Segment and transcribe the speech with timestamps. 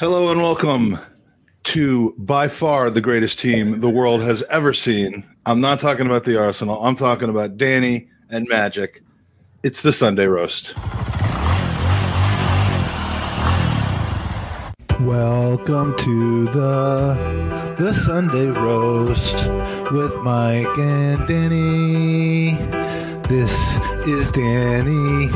[0.00, 0.98] Hello and welcome
[1.62, 5.22] to by far the greatest team the world has ever seen.
[5.46, 6.84] I'm not talking about the Arsenal.
[6.84, 9.04] I'm talking about Danny and Magic.
[9.62, 10.76] It's the Sunday roast.
[15.02, 19.36] Welcome to the the Sunday roast
[19.92, 22.56] with Mike and Danny.
[23.28, 25.30] This is Danny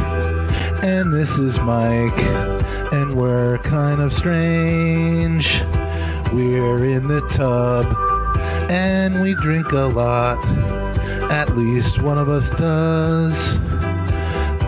[0.83, 2.19] and this is Mike
[2.93, 5.63] and we're kind of strange.
[6.33, 7.87] We're in the tub
[8.71, 10.39] and we drink a lot.
[11.31, 13.59] At least one of us does.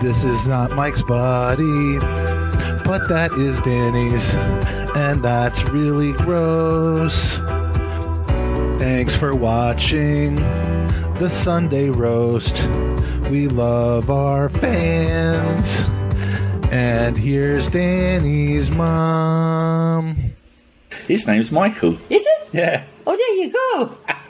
[0.00, 1.98] This is not Mike's body,
[2.84, 4.34] but that is Danny's,
[4.96, 7.36] and that's really gross.
[8.78, 10.36] Thanks for watching
[11.18, 12.66] the Sunday roast.
[13.30, 15.84] We love our fans.
[16.70, 20.16] And here's Danny's mom.
[21.06, 21.98] His name's Michael.
[22.08, 22.48] Is it?
[22.52, 22.84] Yeah.
[23.06, 23.96] Oh, there you go.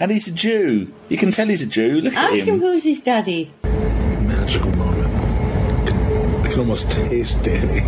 [0.00, 0.92] And he's a Jew.
[1.08, 2.00] You can tell he's a Jew.
[2.00, 2.36] Look at him.
[2.36, 2.60] Ask him him.
[2.60, 3.50] who's his daddy.
[3.64, 5.12] Magical moment.
[6.46, 7.80] I can almost taste Danny.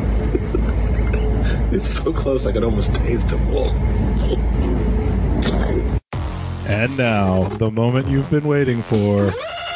[1.73, 3.41] it's so close, I can almost taste him.
[6.67, 9.33] And now, the moment you've been waiting for.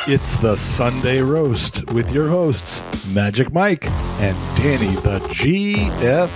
[0.07, 2.83] It's the Sunday Roast with your hosts,
[3.15, 3.87] Magic Mike
[4.21, 6.29] and Danny the GFP.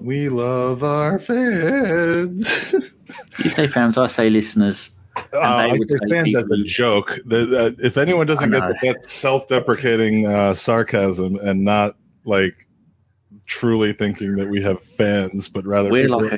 [0.00, 2.74] We love our fans.
[3.38, 4.90] You say fans, I say listeners.
[5.14, 7.18] Uh, they I would say say fans as people a joke.
[7.26, 12.65] The, if anyone doesn't get that that's self-deprecating uh, sarcasm and not like
[13.46, 16.32] truly thinking that we have fans, but rather We're people- like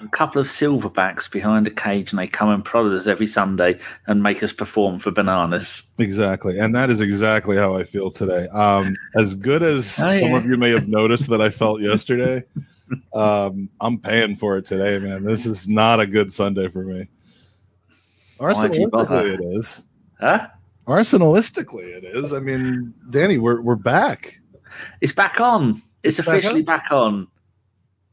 [0.00, 3.26] a, a couple of silverbacks behind a cage, and they come and prod us every
[3.26, 5.82] Sunday and make us perform for bananas.
[5.98, 8.46] exactly, and that is exactly how I feel today.
[8.48, 10.36] Um, as good as Oh, some yeah.
[10.36, 12.44] of you may have noticed that I felt yesterday,
[13.12, 15.24] um, I'm paying for it today, man.
[15.24, 17.08] This is not a good Sunday for me.
[18.38, 19.24] Why'd you bother?
[19.24, 19.86] Arsenalistically, it is.
[20.20, 20.46] Huh?
[20.86, 22.32] Arsenalistically, it is.
[22.32, 24.40] I mean, Danny, we're we're back.
[25.00, 25.82] It's back on.
[26.02, 27.26] It's, officially back on.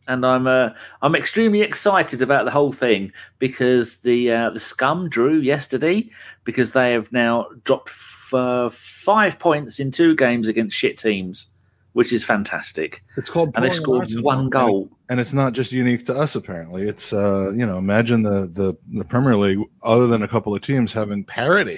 [0.08, 0.70] And I'm uh,
[1.02, 6.10] I'm extremely excited about the whole thing because the uh, the scum drew yesterday
[6.44, 11.48] because they have now dropped f- uh, five points in two games against shit teams,
[11.94, 13.04] which is fantastic.
[13.18, 14.92] It's called And they scored one goal.
[15.10, 18.76] and it's not just unique to us apparently it's uh you know imagine the the,
[18.98, 21.78] the premier league other than a couple of teams having parity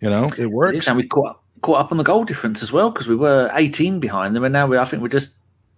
[0.00, 2.62] you know it It works is, And we caught caught up on the goal difference
[2.62, 5.34] as well because we were 18 behind them, and now we I think we're just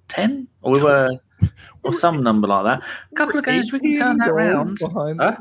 [0.08, 1.10] 10 or we were
[1.84, 2.88] or some number like that.
[3.12, 4.78] A couple of games we can turn that round.
[4.78, 5.36] behind Huh?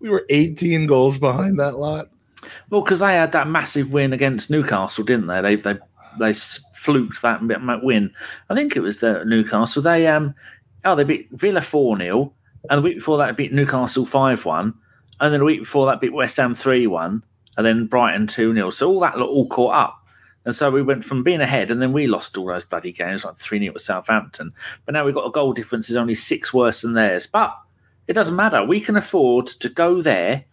[0.00, 2.08] we were 18 goals behind that lot
[2.70, 5.40] Well, because they had that massive win against Newcastle, didn't they?
[5.42, 5.78] They they
[6.18, 8.10] they fluked that bit- win.
[8.48, 9.82] I think it was the Newcastle.
[9.82, 10.34] They um
[10.86, 12.32] oh they beat Villa four 0
[12.70, 14.72] and the week before that beat Newcastle five one,
[15.20, 17.22] and then the week before that beat West Ham three one,
[17.56, 20.00] and then Brighton two 0 So all that all caught up.
[20.46, 23.24] And so we went from being ahead, and then we lost all those bloody games,
[23.24, 24.52] like 3 0 to Southampton.
[24.84, 27.26] But now we've got a goal difference is only six worse than theirs.
[27.26, 27.56] But
[28.08, 28.64] it doesn't matter.
[28.64, 30.44] We can afford to go there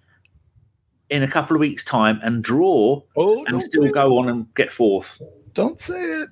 [1.11, 4.71] in a couple of weeks' time and draw oh and still go on and get
[4.71, 5.21] fourth.
[5.53, 6.29] don't say it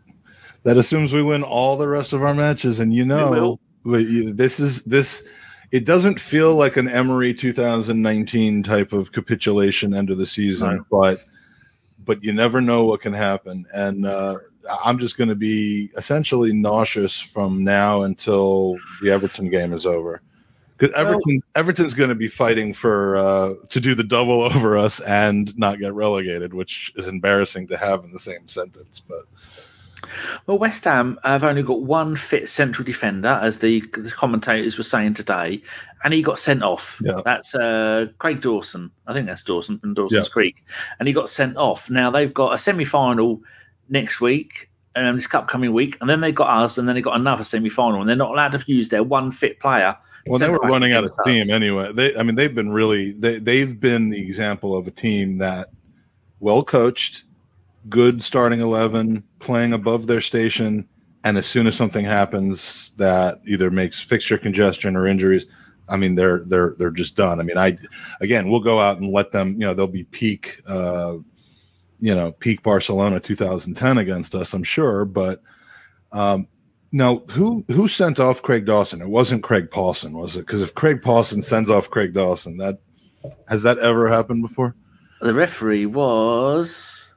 [0.63, 4.81] that assumes we win all the rest of our matches and you know this is
[4.85, 5.27] this
[5.71, 10.85] it doesn't feel like an Emery 2019 type of capitulation end of the season, No.
[10.89, 11.23] but
[12.05, 13.67] but you never know what can happen.
[13.73, 14.37] And uh,
[14.83, 20.21] I'm just going to be essentially nauseous from now until the Everton game is over.
[20.75, 24.99] Because Everton, Everton's going to be fighting for uh, to do the double over us
[25.01, 29.01] and not get relegated, which is embarrassing to have in the same sentence.
[29.07, 29.25] But
[30.47, 34.83] Well, West Ham have only got one fit central defender, as the, the commentators were
[34.83, 35.61] saying today,
[36.03, 37.01] and he got sent off.
[37.03, 37.21] Yeah.
[37.25, 38.91] That's uh, Craig Dawson.
[39.07, 40.31] I think that's Dawson from Dawson's Yeah.
[40.31, 40.63] Creek.
[40.99, 41.89] And he got sent off.
[41.89, 43.41] Now they've got a semi final
[43.89, 47.15] next week, um, this upcoming week, and then they got us, and then they got
[47.15, 49.95] another semi final, and they're not allowed to use their one fit player.
[50.27, 51.17] well, they were running out of us.
[51.23, 51.91] steam anyway.
[51.91, 55.69] They, I mean, they've been really they they've been the example of a team that
[56.39, 57.23] well coached,
[57.89, 60.87] good starting eleven, playing above their station,
[61.23, 65.47] and as soon as something happens that either makes fixture congestion or injuries,
[65.87, 67.39] I mean they're they're they're just done.
[67.39, 67.77] I mean, I
[68.21, 69.53] again we'll go out and let them.
[69.53, 70.61] You know, they'll be peak.
[70.67, 71.17] Uh,
[72.01, 75.41] you know, peak Barcelona 2010 against us, I'm sure, but.
[76.11, 76.47] Um,
[76.91, 79.01] now, who who sent off Craig Dawson?
[79.01, 80.47] It wasn't Craig Pawson, was it?
[80.47, 82.79] Because if Craig Pawson sends off Craig Dawson, that
[83.47, 84.75] Has that ever happened before?
[85.21, 87.08] The referee was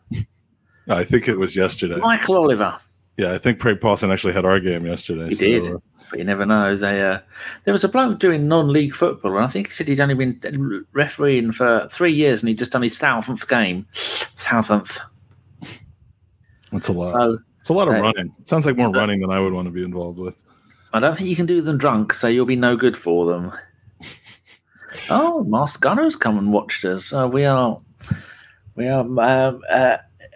[0.89, 1.97] I think it was yesterday.
[1.99, 2.79] Michael Oliver.
[3.17, 5.29] Yeah, I think Craig Pawson actually had our game yesterday.
[5.29, 5.71] He did.
[5.71, 5.79] uh,
[6.11, 6.77] But you never know.
[6.77, 7.21] They uh,
[7.65, 10.85] there was a bloke doing non-league football, and I think he said he'd only been
[10.93, 13.87] refereeing for three years, and he'd just done his thousandth game.
[13.93, 14.99] Thousandth.
[16.73, 17.13] It's a lot.
[17.13, 18.35] So it's a lot of uh, running.
[18.41, 20.43] It sounds like more running than I would want to be involved with.
[20.95, 23.53] I don't think you can do them drunk, so you'll be no good for them.
[25.11, 27.13] oh, Master Gunner's come and watched us.
[27.13, 27.81] Uh, we are,
[28.75, 29.01] we are.
[29.01, 29.63] Um,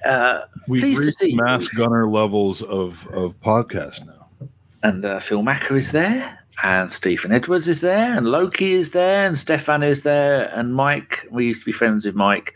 [0.05, 4.49] uh, We've Pleased to see mass gunner levels of of podcast now.
[4.83, 9.27] and uh, Phil Macker is there, and Stephen Edwards is there, and Loki is there,
[9.27, 11.27] and Stefan is there, and Mike.
[11.31, 12.55] We used to be friends with Mike,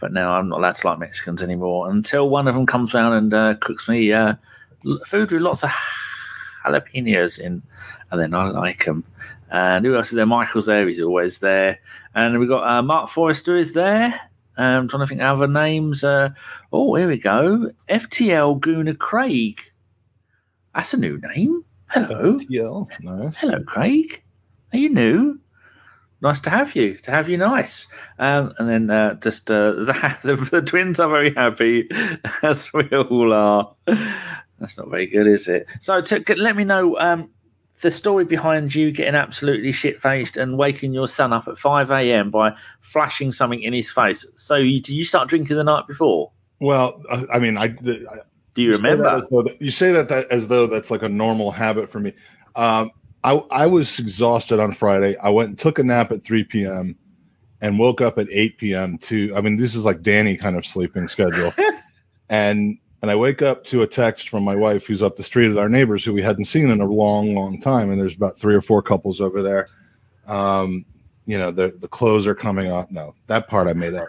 [0.00, 3.14] but now I'm not allowed to like Mexicans anymore until one of them comes round
[3.14, 4.34] and uh, cooks me uh,
[5.06, 5.70] food with lots of
[6.64, 7.62] jalapenos in,
[8.10, 9.04] and then I like them.
[9.52, 10.26] And who else is there?
[10.26, 10.86] Michael's there.
[10.86, 11.80] He's always there.
[12.14, 14.20] And we've got uh, Mark Forrester is there.
[14.56, 16.04] Um, trying to think of other names.
[16.04, 16.30] Uh,
[16.72, 17.70] oh, here we go.
[17.88, 19.60] FTL Guna Craig.
[20.74, 21.64] That's a new name.
[21.86, 22.38] Hello.
[22.48, 23.36] Yeah, nice.
[23.38, 24.22] Hello, Craig.
[24.72, 25.40] Are you new?
[26.22, 26.96] Nice to have you.
[26.98, 27.86] To have you, nice.
[28.18, 31.88] Um, and then uh, just uh, the, the, the twins are very happy,
[32.42, 33.74] as we all are.
[34.58, 35.68] That's not very good, is it?
[35.80, 37.30] So, to, let me know um,
[37.82, 41.90] the story behind you getting absolutely shit faced and waking your son up at 5
[41.90, 42.30] a.m.
[42.30, 44.26] by flashing something in his face.
[44.36, 46.30] So, you, did you start drinking the night before?
[46.60, 48.18] Well, I mean, I, the, I
[48.54, 49.20] Do you that remember?
[49.20, 52.12] that- you say that, that as though that's like a normal habit for me.
[52.54, 52.90] Um,
[53.24, 55.16] I, I was exhausted on Friday.
[55.18, 56.96] I went and took a nap at 3 p.m.
[57.60, 58.98] and woke up at 8 p.m.
[58.98, 61.52] to, I mean, this is like Danny kind of sleeping schedule.
[62.28, 65.50] and and I wake up to a text from my wife who's up the street
[65.50, 67.90] at our neighbors who we hadn't seen in a long, long time.
[67.90, 69.68] And there's about three or four couples over there.
[70.26, 70.84] Um,
[71.24, 72.90] you know, the the clothes are coming up.
[72.90, 74.08] No, that part I made up.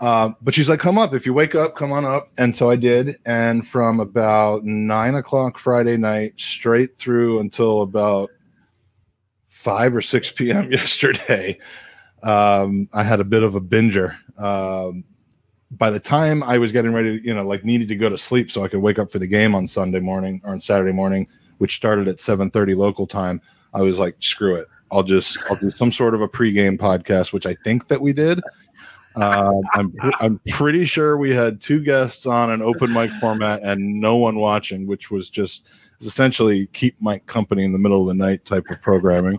[0.00, 1.14] Uh, but she's like, come up.
[1.14, 2.30] If you wake up, come on up.
[2.36, 3.16] And so I did.
[3.24, 8.30] And from about nine o'clock Friday night straight through until about
[9.46, 10.70] five or 6 p.m.
[10.72, 11.58] yesterday,
[12.22, 14.16] um, I had a bit of a binger.
[14.36, 15.04] Um,
[15.78, 18.50] by the time I was getting ready, you know, like needed to go to sleep
[18.50, 21.26] so I could wake up for the game on Sunday morning or on Saturday morning,
[21.58, 23.40] which started at 7:30 local time,
[23.74, 24.66] I was like, screw it.
[24.90, 28.12] I'll just I'll do some sort of a pregame podcast, which I think that we
[28.12, 28.40] did.
[29.16, 34.00] Um, I'm I'm pretty sure we had two guests on an open mic format and
[34.00, 35.64] no one watching, which was just
[36.02, 39.38] essentially keep Mike company in the middle of the night type of programming.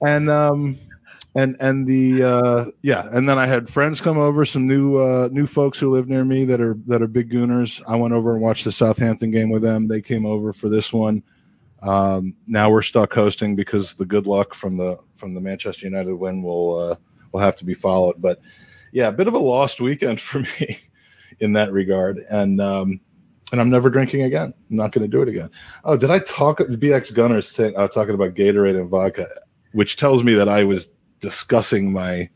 [0.00, 0.78] And um
[1.38, 5.28] and and the uh yeah, and then I had friends come over, some new uh
[5.30, 7.80] new folks who live near me that are that are big gooners.
[7.86, 9.86] I went over and watched the Southampton game with them.
[9.86, 11.22] They came over for this one.
[11.82, 16.14] Um now we're stuck hosting because the good luck from the from the Manchester United
[16.14, 16.96] win will uh
[17.30, 18.20] will have to be followed.
[18.20, 18.40] But
[18.90, 20.78] yeah, a bit of a lost weekend for me
[21.38, 22.18] in that regard.
[22.30, 23.00] And um
[23.52, 24.52] and I'm never drinking again.
[24.70, 25.50] I'm not going to do it again.
[25.84, 27.74] Oh, did I talk the BX Gunners thing?
[27.78, 29.26] I was talking about Gatorade and vodka,
[29.72, 32.28] which tells me that I was discussing my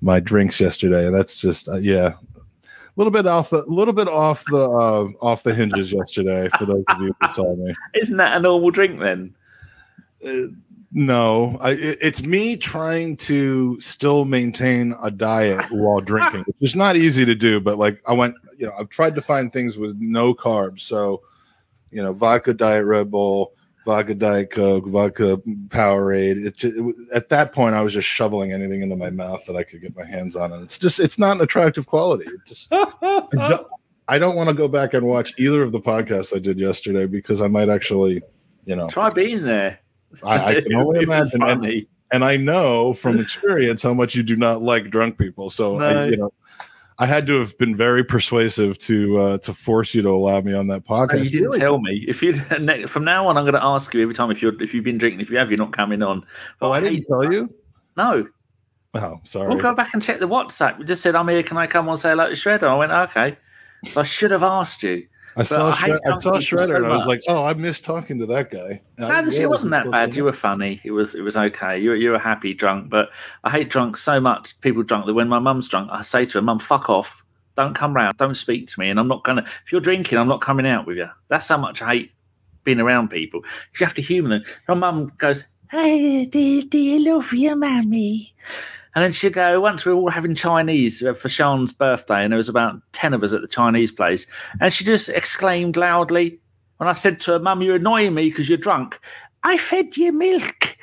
[0.00, 1.10] my drinks yesterday.
[1.10, 5.42] That's just uh, yeah, a little bit off the little bit off the uh, off
[5.42, 6.48] the hinges yesterday.
[6.58, 9.34] For those of you who saw me, Isn't that a normal drink then?
[10.26, 10.52] Uh,
[10.92, 16.76] no, I, it, it's me trying to still maintain a diet while drinking, which is
[16.76, 17.60] not easy to do.
[17.60, 20.80] But like I went, you know, I've tried to find things with no carbs.
[20.80, 21.22] So,
[21.92, 23.52] you know, vodka, diet Red Bull,
[23.90, 25.36] vodka, diet Coke, uh, vodka,
[25.68, 26.46] Powerade.
[26.46, 29.64] It, it at that point, I was just shoveling anything into my mouth that I
[29.64, 32.26] could get my hands on, and it's just it's not an attractive quality.
[32.26, 33.66] It just I don't,
[34.06, 37.06] I don't want to go back and watch either of the podcasts I did yesterday
[37.06, 38.22] because I might actually,
[38.64, 39.80] you know, Try being there.
[40.22, 41.42] I, I can only imagine.
[41.42, 45.50] And, and I know from experience how much you do not like drunk people.
[45.50, 45.86] So No.
[45.86, 46.32] I, you know,
[47.02, 50.52] I had to have been very persuasive to uh, to force you to allow me
[50.54, 51.24] on that No, podcast.
[51.24, 52.04] you didn't tell me.
[52.06, 52.34] If you
[52.88, 54.98] from now on, I'm going to ask you every time if you're if you've been
[54.98, 55.20] drinking.
[55.20, 56.24] If you have, you're not coming on.
[56.60, 57.52] oh, I hate- didn't tell you.
[57.96, 58.26] No,
[58.94, 59.48] Oh, sorry.
[59.48, 60.78] we'll go back and check the WhatsApp.
[60.78, 61.42] We just said, "I'm here.
[61.42, 63.36] Can I come on say hello to Shredder?" I went, "Okay."
[63.88, 65.06] So I should have asked you.
[65.36, 67.80] I saw I Shred- I saw Shredder, so and I was like, "Oh, I miss
[67.80, 70.14] talking to that guy." I uh, it wasn't that bad.
[70.14, 70.80] You were funny.
[70.84, 71.78] It was it was okay.
[71.78, 73.10] You were, you were happy drunk, but
[73.44, 74.60] I hate drunk so much.
[74.60, 77.22] People drunk that when my mum's drunk, I say to her, "Mum, fuck off.
[77.56, 78.16] Don't come round.
[78.16, 79.42] Don't speak to me." And I'm not gonna.
[79.64, 81.08] If you're drinking, I'm not coming out with you.
[81.28, 82.12] That's how much I hate
[82.64, 83.42] being around people.
[83.78, 84.42] You have to humour them.
[84.68, 88.34] My mum goes, "Hey, do, do you love your mummy?"
[88.94, 92.32] And then she'd go, once we were all having Chinese uh, for Sean's birthday, and
[92.32, 94.26] there was about 10 of us at the Chinese place.
[94.60, 96.40] And she just exclaimed loudly,
[96.78, 98.98] when I said to her, Mum, you're annoying me because you're drunk,
[99.42, 100.76] I fed you milk.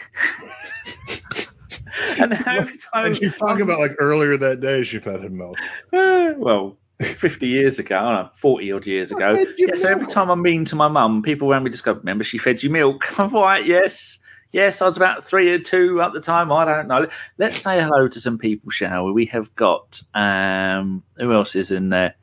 [2.21, 5.57] and every time, And she's talking about like earlier that day she fed him milk.
[5.91, 9.43] Uh, well, 50 years ago, I don't know, 40 odd years ago.
[9.57, 12.23] Yeah, so every time I'm mean to my mum, people around me just go, Remember,
[12.23, 13.03] she fed you milk?
[13.19, 14.17] I'm right, yes.
[14.51, 16.51] Yes, I was about three or two at the time.
[16.51, 17.07] I don't know.
[17.37, 19.11] Let's say hello to some people, shall we?
[19.11, 22.15] We have got, um, who else is in there?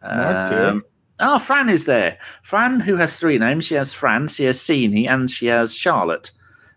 [0.00, 0.82] Um,
[1.20, 2.18] oh, Fran is there.
[2.42, 3.64] Fran, who has three names.
[3.64, 6.30] She has Fran, she has Sini, and she has Charlotte.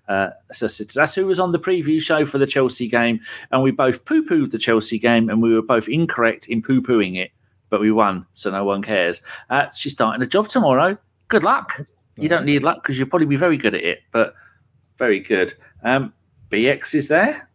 [0.09, 3.21] Uh, so so that's who was on the preview show for the Chelsea game,
[3.51, 6.81] and we both poo pooed the Chelsea game, and we were both incorrect in poo
[6.81, 7.31] pooing it,
[7.69, 9.21] but we won, so no one cares.
[9.49, 10.97] Uh, she's starting a job tomorrow.
[11.29, 11.79] Good luck.
[12.17, 14.33] You don't need luck because you'll probably be very good at it, but
[15.01, 15.51] very good.
[15.83, 16.13] Um,
[16.51, 17.49] BX is there.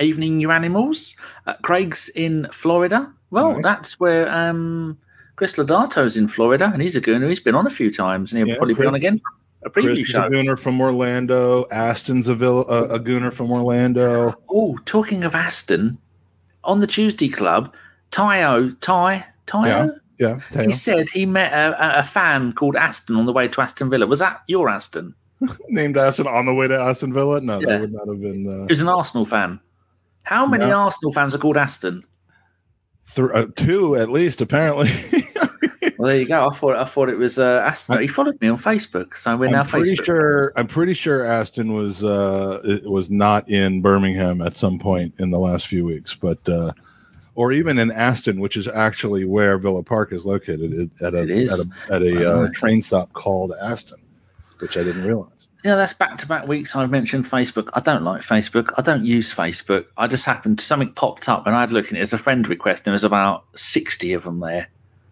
[0.00, 1.14] Evening, you animals.
[1.46, 3.08] Uh, Craig's in Florida.
[3.30, 3.62] Well, Nice.
[3.62, 4.98] that's where um,
[5.36, 7.28] Chris Lodato's in Florida, and he's a gooner.
[7.28, 9.20] He's been on a few times, and he'll Yeah, probably be on again
[9.64, 11.66] a preview Chris is a gooner from Orlando.
[11.70, 14.34] Aston's a, vill- a, a gooner from Orlando.
[14.50, 15.96] Oh, talking of Aston,
[16.64, 17.72] on the Tuesday Club,
[18.10, 20.64] Tyo, Ty, Tyo, Yeah, Teo.
[20.64, 24.06] he said he met a- a fan called Aston on the way to Aston Villa.
[24.08, 25.14] Was that your Aston?
[25.68, 27.40] named Aston on the way to Aston Villa.
[27.40, 27.66] No, Yeah.
[27.66, 28.46] that would not have been.
[28.48, 29.60] Uh, He was an Arsenal fan.
[30.22, 30.74] How many Yeah.
[30.76, 32.02] Arsenal fans are called Aston?
[33.14, 34.90] th- uh, two at least, apparently.
[35.96, 36.48] Well, there you go.
[36.48, 37.98] I thought I thought it was uh, Aston.
[37.98, 40.04] I- he followed me on Facebook, so we're now I'm pretty Facebook.
[40.04, 40.52] sure.
[40.56, 45.38] I'm pretty sure Aston was uh, was not in Birmingham at some point in the
[45.38, 46.72] last few weeks, but uh,
[47.36, 51.24] or even in Aston, which is actually where Villa Park is located, at a at
[51.24, 54.00] a, at a uh, train stop called Aston,
[54.64, 55.30] which I didn't realize.
[55.62, 57.68] Yeah, that's back to back weeks I've mentioned Facebook.
[57.74, 58.72] I don't like Facebook.
[58.76, 59.84] I don't use Facebook.
[59.96, 62.80] I just happened something popped up and I'd look at it as a friend request.
[62.80, 64.68] And there was about sixty of them there.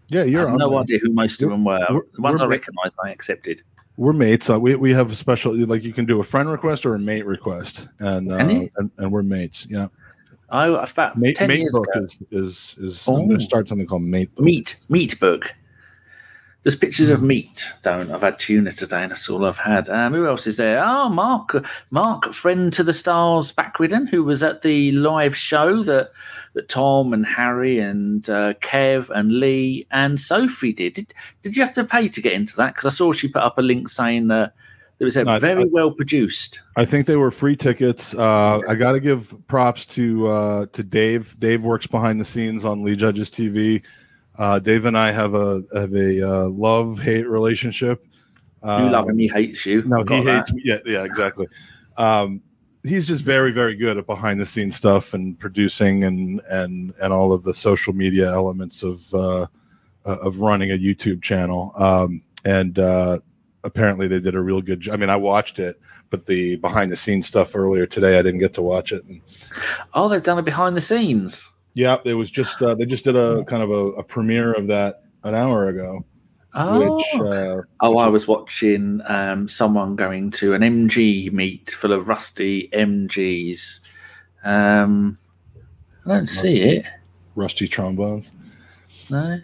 [0.09, 0.78] Yeah, you're I have no there.
[0.80, 1.87] idea who most of them were.
[1.88, 3.62] We're- the ones I recognised, I accepted.
[3.97, 4.50] We're mates.
[4.50, 6.99] Uh, we we have a special like you can do a friend request or a
[6.99, 9.66] mate request, and uh, and, and we're mates.
[9.71, 9.87] Yeah,
[10.50, 12.04] I about mate, ten mate years book ago.
[12.04, 13.06] is is is.
[13.06, 13.37] I'm going Oh.
[13.38, 14.44] to start something called mate book.
[14.44, 15.54] Meat, meat book.
[16.62, 17.66] There's pictures of meat.
[17.83, 18.12] Don't.
[18.12, 19.02] I've had tuna today.
[19.02, 19.88] and That's all I've had.
[19.88, 20.81] Um, who else is there?
[20.85, 26.12] Oh, Mark, Mark, friend to the stars, backridden, who was at the live show that
[26.54, 30.92] that Tom and Harry and uh, Kev and Lee and Sophie did.
[30.95, 32.75] Did Did you have to pay to get into that?
[32.75, 34.54] Because I saw she put up a link saying that
[35.00, 36.61] it was a No, very I- well produced.
[36.76, 38.14] I think they were free tickets.
[38.14, 41.35] Uh, I got to give props to uh, to Dave.
[41.40, 43.83] Dave works behind the scenes on Lee Judges TV.
[44.39, 48.05] Uh, Dave and I have a have a uh, love hate relationship.
[48.65, 49.83] You Uh, love him, he hates you.
[49.83, 50.37] No, he got that.
[50.39, 50.62] hates me.
[50.65, 51.47] Yeah, yeah, exactly.
[51.99, 52.41] Um,
[52.85, 57.12] he's just very, very good at behind the scenes stuff and producing and and and
[57.12, 59.43] all of the social media elements of uh,
[60.07, 61.73] uh, of running a YouTube channel.
[61.77, 63.19] Um, and uh,
[63.65, 64.81] apparently, they did a real good.
[64.81, 64.95] job.
[64.95, 65.79] I mean, I watched it,
[66.11, 69.05] but the behind the scenes stuff earlier today, I didn't get to watch it.
[69.05, 69.21] And,
[69.95, 71.51] Oh, they've done it behind the scenes.
[71.75, 74.67] Yeah, it was just uh, they just did a kind of a, a premiere of
[74.69, 76.05] that an hour ago,
[76.55, 77.07] Oh, which.
[77.21, 82.69] Uh, Oh, I was watching um, someone going to an MG meet full of rusty
[82.73, 83.81] MGs.
[84.45, 85.19] Um,
[86.05, 86.85] I don't see it.
[87.37, 88.33] rusty trombones.
[89.11, 89.41] No.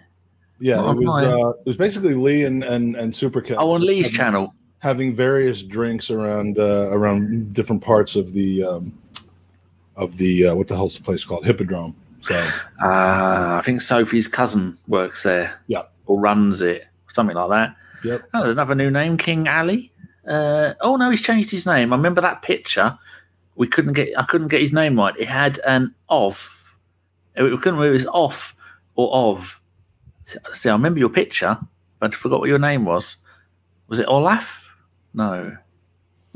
[0.61, 1.25] Yeah, Oh, it was.
[1.27, 3.57] Uh, it was basically Lee and and and Supercat.
[3.59, 4.55] Oh, on Lee's having- channel.
[4.81, 8.93] having various drinks around uh, around different parts of the um,
[9.97, 11.95] of the uh, what the hell's the place called Hippodrome.
[12.29, 12.49] So
[12.83, 15.59] Uh, I think Sophie's cousin works there.
[15.67, 15.83] Yeah.
[16.07, 16.87] Or runs it.
[17.09, 17.77] Something like that.
[18.05, 18.29] Yep.
[18.35, 19.93] Oh, another new name, King Ali.
[20.29, 21.93] Uh, oh no, he's changed his name.
[21.93, 22.97] I remember that picture.
[23.57, 24.17] We couldn't get.
[24.17, 25.15] I couldn't get his name right.
[25.19, 26.77] It had an of.
[27.37, 27.79] We couldn't.
[27.79, 28.55] remember It was off
[28.95, 29.61] or of.
[30.53, 31.59] See, I remember your picture,
[31.99, 33.17] but I forgot what your name was.
[33.89, 34.71] Was it Olaf?
[35.15, 35.57] No.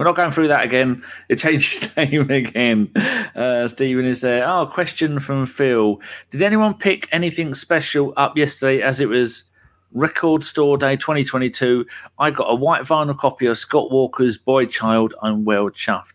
[0.03, 1.05] We're not going through that again.
[1.29, 2.91] It changed name again.
[3.37, 4.45] Uh, Stephen is there.
[4.45, 6.01] Oh, question from Phil.
[6.31, 9.45] Did anyone pick anything special up yesterday as it was
[9.93, 11.87] Record Store Day 2022?
[12.19, 15.15] I got a white vinyl copy of Scott Walker's Boy Child.
[15.23, 16.15] I'm well chuffed.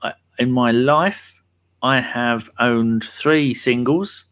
[0.00, 1.42] I, in my life,
[1.82, 4.24] I have owned three singles.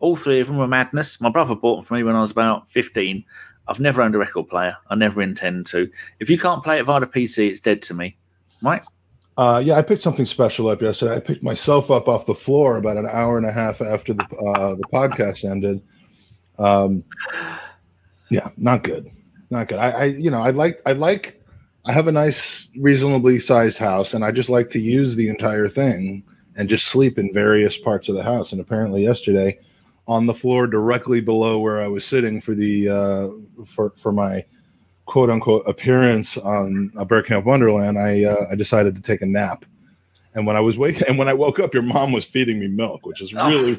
[0.00, 1.18] All three of them were madness.
[1.18, 3.24] My brother bought them for me when I was about 15.
[3.68, 4.76] I've never owned a record player.
[4.90, 5.90] I never intend to.
[6.18, 8.18] If you can't play it via the PC, it's dead to me.
[8.62, 8.82] Right?
[9.40, 11.16] uh, yeah, I picked something special up yesterday.
[11.16, 14.22] I picked myself up off the floor about an hour and a half after the
[14.36, 15.80] uh, the podcast ended.
[16.58, 17.04] Um,
[18.30, 19.10] yeah, not good,
[19.48, 19.78] not good.
[19.78, 21.42] I, I you know I like I like
[21.86, 25.68] I have a nice reasonably sized house, and I just like to use the entire
[25.68, 26.22] thing
[26.56, 28.52] and just sleep in various parts of the house.
[28.52, 29.58] And apparently yesterday,
[30.06, 34.44] on the floor directly below where I was sitting for the uh, for for my
[35.10, 39.64] quote unquote appearance on a Camp Wonderland, I uh, I decided to take a nap,
[40.34, 42.68] And when I was waking, and when I woke up, your mom was feeding me
[42.68, 43.76] milk, which is really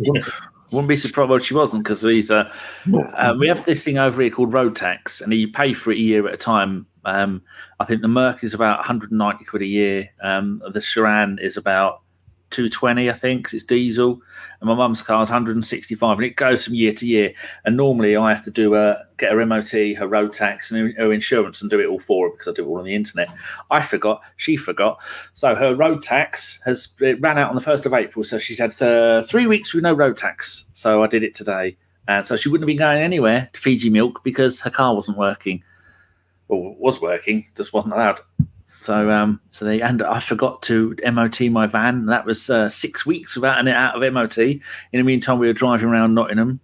[0.72, 1.30] Wouldn't be surprised.
[1.30, 2.32] Well, she wasn't because these.
[2.32, 2.52] Uh,
[2.94, 5.98] uh, we have this thing over here called road tax, and you pay for it
[5.98, 6.86] a year at a time.
[7.04, 7.42] Um,
[7.80, 10.10] I think the Merc is about 190 quid a year.
[10.22, 12.02] Um, the Sharan is about
[12.52, 14.22] 220, I think, it's diesel.
[14.60, 17.34] And my mum's car is 165, and it goes from year to year.
[17.66, 21.12] And normally, I have to do a get her MOT, her road tax, and her
[21.12, 23.30] insurance, and do it all for her because I do it all on the internet.
[23.72, 25.00] I forgot, she forgot.
[25.34, 28.24] So her road tax has it ran out on the first of April.
[28.24, 30.70] So she's had uh, three weeks with no road tax.
[30.74, 31.76] So I did it today.
[32.08, 35.18] And so she wouldn't have been going anywhere to Fiji Milk because her car wasn't
[35.18, 35.64] working.
[36.48, 38.20] Well, was working, just wasn't allowed.
[38.82, 42.08] So, um, so they and I forgot to MOT my van.
[42.08, 44.40] That was uh, six weeks without it out of MOT.
[44.40, 44.60] In
[44.94, 46.60] the meantime, we were driving around Nottingham.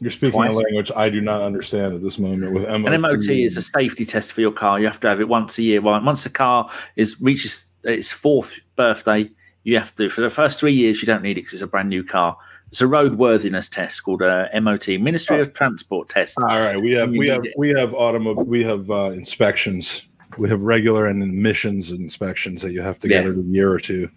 [0.00, 0.54] You're speaking Twice.
[0.54, 2.54] a language I do not understand at this moment.
[2.54, 4.80] With MOT, An MOT is a safety test for your car.
[4.80, 5.82] You have to have it once a year.
[5.82, 9.30] Well, Once the car is reaches its fourth birthday,
[9.64, 10.08] you have to.
[10.08, 12.34] For the first three years, you don't need it because it's a brand new car.
[12.68, 16.38] It's a roadworthiness test called a MOT, Ministry of Transport test.
[16.40, 20.07] All right, we have we have we have automo- we have uh, inspections.
[20.38, 24.08] We have regular and emissions inspections that you have to get every year or two.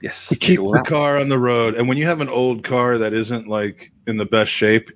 [0.00, 1.76] Yes, to keep the car on the road.
[1.76, 4.90] And when you have an old car that isn't like in the best shape,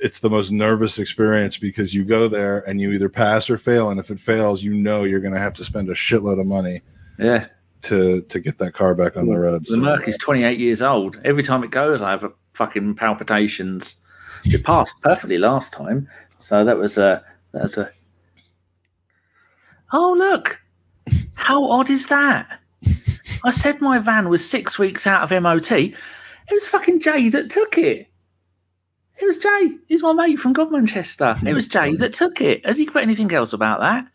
[0.00, 3.90] it's the most nervous experience because you go there and you either pass or fail.
[3.90, 6.46] And if it fails, you know you're going to have to spend a shitload of
[6.46, 6.80] money
[7.18, 7.46] Yeah,
[7.82, 9.66] to to get that car back on the road.
[9.66, 11.20] The So- Merc is 28 years old.
[11.24, 13.96] Every time it goes, I have a fucking palpitations.
[14.44, 16.08] It passed perfectly last time,
[16.38, 17.90] so that was a that was a.
[19.92, 20.60] Oh look,
[21.34, 22.60] how odd is that?
[23.44, 25.70] I said my van was six weeks out of MOT.
[25.70, 25.94] It
[26.50, 28.08] was fucking Jay that took it.
[29.18, 29.70] It was Jay.
[29.86, 31.46] He's my mate from Godmanchester.
[31.46, 32.64] It was Jay that took it.
[32.66, 34.06] Has he put anything else about that?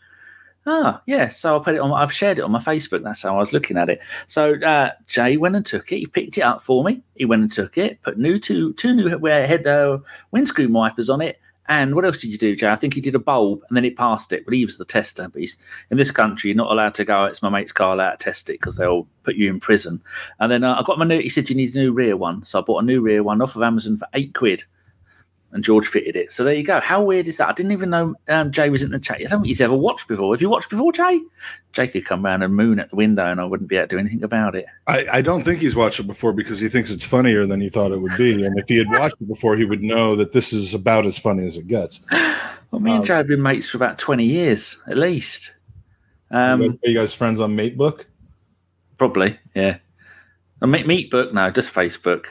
[0.68, 1.28] Ah, yeah.
[1.28, 1.92] So I put it on.
[1.92, 3.04] I've shared it on my Facebook.
[3.04, 4.00] That's how I was looking at it.
[4.28, 5.98] So uh, Jay went and took it.
[5.98, 7.02] He picked it up for me.
[7.16, 8.02] He went and took it.
[8.04, 9.98] Put new two two new head uh,
[10.32, 11.40] windscreen wipers on it.
[11.68, 12.70] And what else did you do, Jay?
[12.70, 14.44] I think he did a bulb, and then it passed it.
[14.46, 15.30] But he was the tester.
[15.30, 15.58] But he's
[15.90, 17.26] in this country, you're not allowed to go.
[17.26, 20.02] It's my mate's car, allowed to test it because they'll put you in prison.
[20.40, 21.20] And then uh, I got my new.
[21.20, 23.42] He said you need a new rear one, so I bought a new rear one
[23.42, 24.64] off of Amazon for eight quid.
[25.54, 26.32] And George fitted it.
[26.32, 26.80] So there you go.
[26.80, 27.50] How weird is that?
[27.50, 29.18] I didn't even know um, Jay was in the chat.
[29.18, 30.34] I don't think he's ever watched before.
[30.34, 31.20] Have you watched before, Jay?
[31.74, 33.96] Jay could come round and moon at the window, and I wouldn't be able to
[33.96, 34.66] do anything about it.
[34.88, 37.68] I, I don't think he's watched it before because he thinks it's funnier than he
[37.68, 38.46] thought it would be.
[38.46, 41.18] And if he had watched it before, he would know that this is about as
[41.18, 42.00] funny as it gets.
[42.72, 45.54] Well, me and Um, Jay have been mates for about twenty years at least.
[46.30, 48.06] Um, are you guys friends on Matebook?
[48.98, 49.80] Probably, yeah.
[50.62, 51.12] A meet, meet?
[51.12, 52.28] No, just Facebook.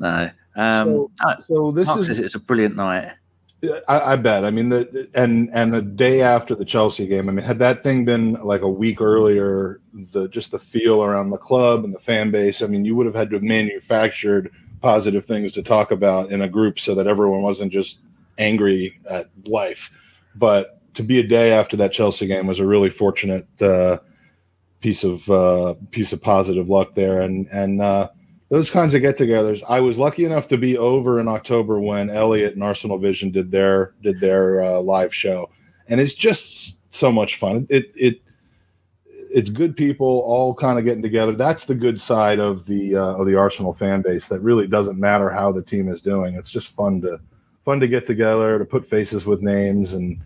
[0.00, 0.30] No.
[0.56, 1.10] Um, So-
[1.46, 3.12] So this Mark is it's a brilliant night.
[3.88, 4.46] I, I bet.
[4.46, 7.82] I mean, the and and the day after the Chelsea game, I mean, had that
[7.82, 9.80] thing been like a week earlier,
[10.12, 13.04] the just the feel around the club and the fan base, I mean, you would
[13.04, 17.06] have had to have manufactured positive things to talk about in a group so that
[17.06, 18.00] everyone wasn't just
[18.38, 19.90] angry at life.
[20.36, 23.98] But to be a day after that Chelsea game was a really fortunate uh,
[24.80, 28.08] piece of uh, piece of positive luck there, and and uh,
[28.50, 29.62] those kinds of get-togethers.
[29.68, 33.50] I was lucky enough to be over in October when Elliot and Arsenal Vision did
[33.50, 35.50] their did their uh, live show,
[35.88, 37.66] and it's just so much fun.
[37.70, 38.20] It it
[39.32, 41.32] it's good people all kind of getting together.
[41.32, 44.28] That's the good side of the uh, of the Arsenal fan base.
[44.28, 46.34] That really doesn't matter how the team is doing.
[46.34, 47.20] It's just fun to
[47.64, 50.20] fun to get together to put faces with names and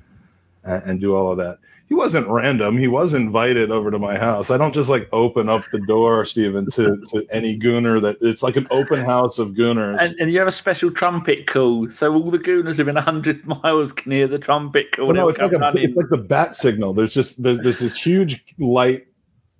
[0.64, 1.58] and, and do all of that.
[1.86, 2.78] He wasn't random.
[2.78, 4.50] He was invited over to my house.
[4.50, 8.42] I don't just like open up the door, Stephen, to, to any gooner that it's
[8.42, 9.98] like an open house of gooners.
[10.00, 13.92] And, and you have a special trumpet call, so all the gooners within hundred miles
[13.92, 15.08] can hear the trumpet call.
[15.08, 16.94] Well, no, it's like a, it's like the bat signal.
[16.94, 19.06] There's just there's, there's this huge light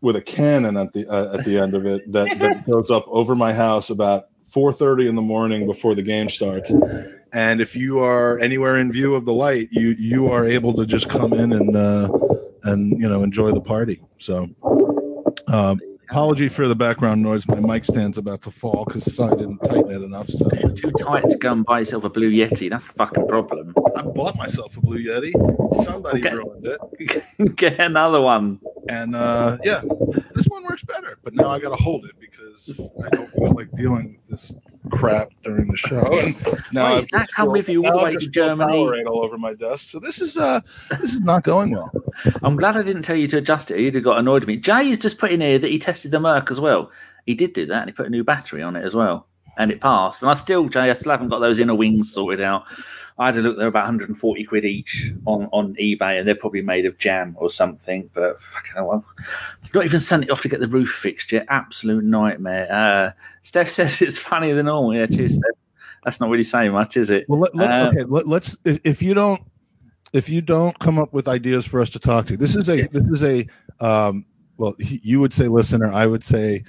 [0.01, 3.05] with a cannon at the uh, at the end of it that, that goes up
[3.09, 6.71] over my house about 4:30 in the morning before the game starts.
[7.35, 10.87] And if you are anywhere in view of the light, you you are able to
[10.87, 12.09] just come in and uh,
[12.65, 14.01] and you know enjoy the party.
[14.19, 14.49] So.
[15.49, 17.47] Um, apology for the background noise.
[17.49, 20.29] My mic stand's about to fall because I didn't tighten it enough.
[20.29, 22.71] So Too tight to go and buy yourself a blue Yeti.
[22.71, 23.75] That's the fucking problem.
[23.97, 25.33] I bought myself a Blue Yeti.
[25.85, 26.35] Somebody Okay.
[26.35, 27.57] ruined it.
[27.57, 28.61] Get another one.
[28.89, 29.83] And uh, yeah,
[30.35, 31.19] this one works better.
[31.25, 34.53] But now I got to hold it because I don't feel like dealing with this
[34.91, 36.03] crap during the show.
[36.19, 36.37] And
[36.73, 38.73] now Wait, I've that just come with you all the way to Germany?
[38.73, 39.89] Powerade all over my desk.
[39.91, 41.91] So this is uh, this is not going well.
[42.43, 43.81] I'm glad I didn't tell you to adjust it.
[43.81, 44.57] You'd have got annoyed with me.
[44.57, 46.91] Jay has just put in here that he tested the Merc as well.
[47.27, 49.27] He did do that, and he put a new battery on it as well.
[49.57, 50.23] and it passed.
[50.23, 52.65] And I still, Jay, I still haven't got those inner wings sorted out.
[53.17, 56.63] I had a look; they're about 140 quid each on, on eBay, and they're probably
[56.63, 58.11] made of jam or something.
[58.13, 59.05] But fucking hell,
[59.63, 61.47] I've not even sent it off to get the roof fixed yet.
[61.49, 62.67] Absolute nightmare.
[62.71, 64.95] Uh, Steph says it's funnier than normal.
[64.95, 65.57] Yeah, cheers, Steph.
[66.05, 67.25] That's not really saying much, is it?
[67.29, 68.05] Well, let, let, Um, okay.
[68.05, 69.41] Let, let's if, if you don't
[70.13, 72.79] if you don't come up with ideas for us to talk to, this is a
[72.79, 72.93] Yes.
[72.93, 73.47] this is a
[73.81, 76.65] um, well, he, you would say listener, I would say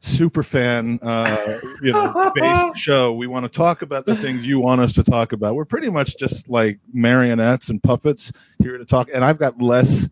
[0.00, 3.12] super fan, uh, you know, based show.
[3.12, 5.54] We want to talk about the things you want us to talk about.
[5.54, 8.32] We're pretty much just like marionettes and puppets
[8.62, 10.08] here to talk, and I've got less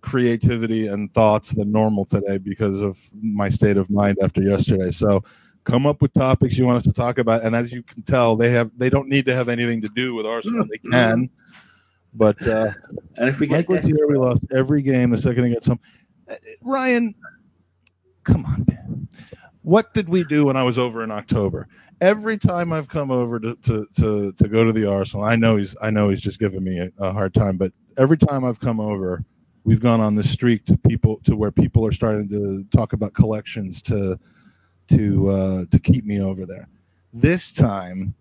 [0.00, 4.90] creativity and thoughts than normal today because of my state of mind after yesterday.
[4.90, 5.22] So
[5.66, 8.36] come up with topics you want us to talk about and as you can tell
[8.36, 11.28] they have they don't need to have anything to do with arsenal they can
[12.14, 12.70] but uh
[13.16, 15.80] and if we get was here, we lost every game the second got some
[16.30, 17.12] Uh, ryan
[18.22, 19.05] come on man
[19.66, 21.66] what did we do when i was over in october
[22.00, 25.56] every time i've come over to to to, to go to the arsenal i know
[25.56, 28.60] he's i know he's just giving me a, a hard time but every time i've
[28.60, 29.24] come over
[29.64, 33.12] we've gone on this streak to people to where people are starting to talk about
[33.12, 34.18] collections to
[34.88, 36.68] to uh, to keep me over there.
[37.12, 38.14] This time,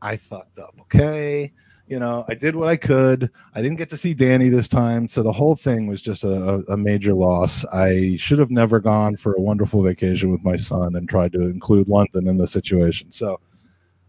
[0.00, 0.74] I fucked up.
[0.82, 1.52] Okay,
[1.92, 3.30] you know, I did what I could.
[3.54, 6.64] I didn't get to see Danny this time, so the whole thing was just a,
[6.66, 7.66] a major loss.
[7.66, 11.42] I should have never gone for a wonderful vacation with my son and tried to
[11.42, 13.12] include London in the situation.
[13.12, 13.38] So,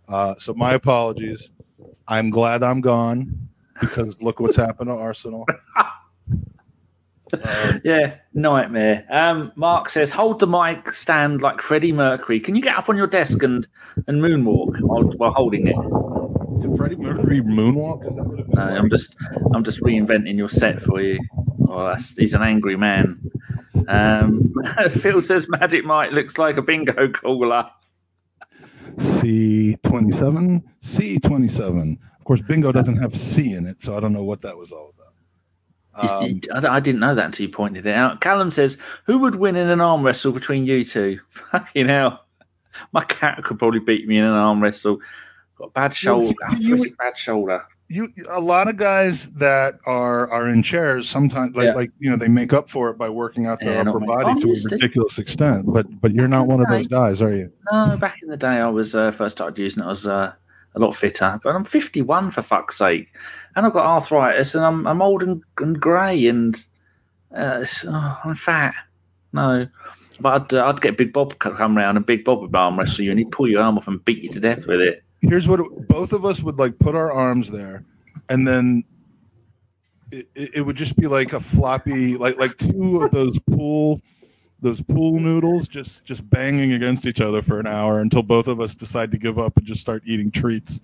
[0.08, 1.52] uh, so my apologies.
[2.08, 3.50] I'm glad I'm gone
[3.82, 5.46] because look what's happened to Arsenal.
[5.76, 5.88] Um,
[7.84, 9.06] Yeah, nightmare.
[9.10, 12.40] Um, Mark says, "Hold the mic stand like Freddie Mercury.
[12.40, 13.68] Can you get up on your desk and
[14.08, 16.23] and moonwalk while, while holding it?"
[16.64, 18.08] Did Freddie Mercury moonwalk?
[18.08, 19.16] Is that what it No, I'm just
[19.54, 21.20] I'm just reinventing your set for you.
[21.68, 23.20] Oh, that's, he's an angry man.
[23.88, 24.54] Um,
[24.92, 27.70] Phil says Magic Mike looks like a bingo caller.
[28.96, 31.98] C27, C27.
[32.20, 34.72] Of course, bingo doesn't have C in it, so I don't know what that was
[34.72, 36.14] all about.
[36.24, 38.22] Um, I, I didn't know that until you pointed it out.
[38.22, 41.20] Callum says, "Who would win in an arm wrestle between you two?
[41.30, 42.24] Fucking hell,
[42.92, 45.00] my cat could probably beat me in an arm wrestle.
[45.64, 46.28] Got a bad shoulder,
[46.60, 47.64] you- arthritic bad shoulder.
[47.90, 51.74] you a lot of guys that are are in chairs sometimes like Yeah.
[51.74, 54.32] like you know they make up for it by working out their Yeah, upper body
[54.32, 57.52] I'm to a ridiculous extent but but you're not one of those guys are you
[57.72, 59.86] No, back in the day, I was uh, first started using it.
[59.86, 60.32] I was uh,
[60.76, 63.14] a lot fitter, but I'm 51 for fuck's sake,
[63.56, 66.56] and I've got arthritis, and I'm I'm old and, and grey, and
[67.38, 68.74] uh, oh, I'm fat.
[69.34, 69.68] No,
[70.20, 73.04] but I'd, uh, I'd get Big Bob come round, and Big Bob would arm wrestle
[73.06, 75.04] you, and he'd pull your arm off and beat you to death with it.
[75.24, 77.84] Here's what it- both of us would like put our arms there
[78.30, 78.84] and then
[80.12, 84.00] it, it would just be like a floppy like like two of those pool
[84.62, 88.62] those pool noodles just just banging against each other for an hour until both of
[88.62, 90.82] us decide to give up and just start eating treats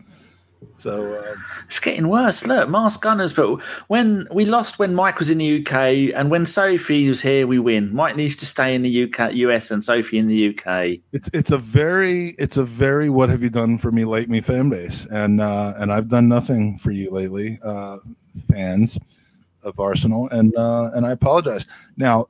[0.76, 1.36] so uh,
[1.67, 2.45] It's getting worse.
[2.45, 6.45] Look, Mask Gunners, but when we lost when Mike was in the UK, and when
[6.45, 7.93] Sophie was here, we win.
[7.93, 11.00] Mike needs to stay in the UK, US, and Sophie in the UK.
[11.12, 14.69] it's it's a very it's a very what have you done for me lately fan
[14.69, 17.98] base and uh and i've done nothing for you lately uh
[18.52, 18.98] fans
[19.63, 21.65] of arsenal and uh and i apologize
[21.98, 22.26] now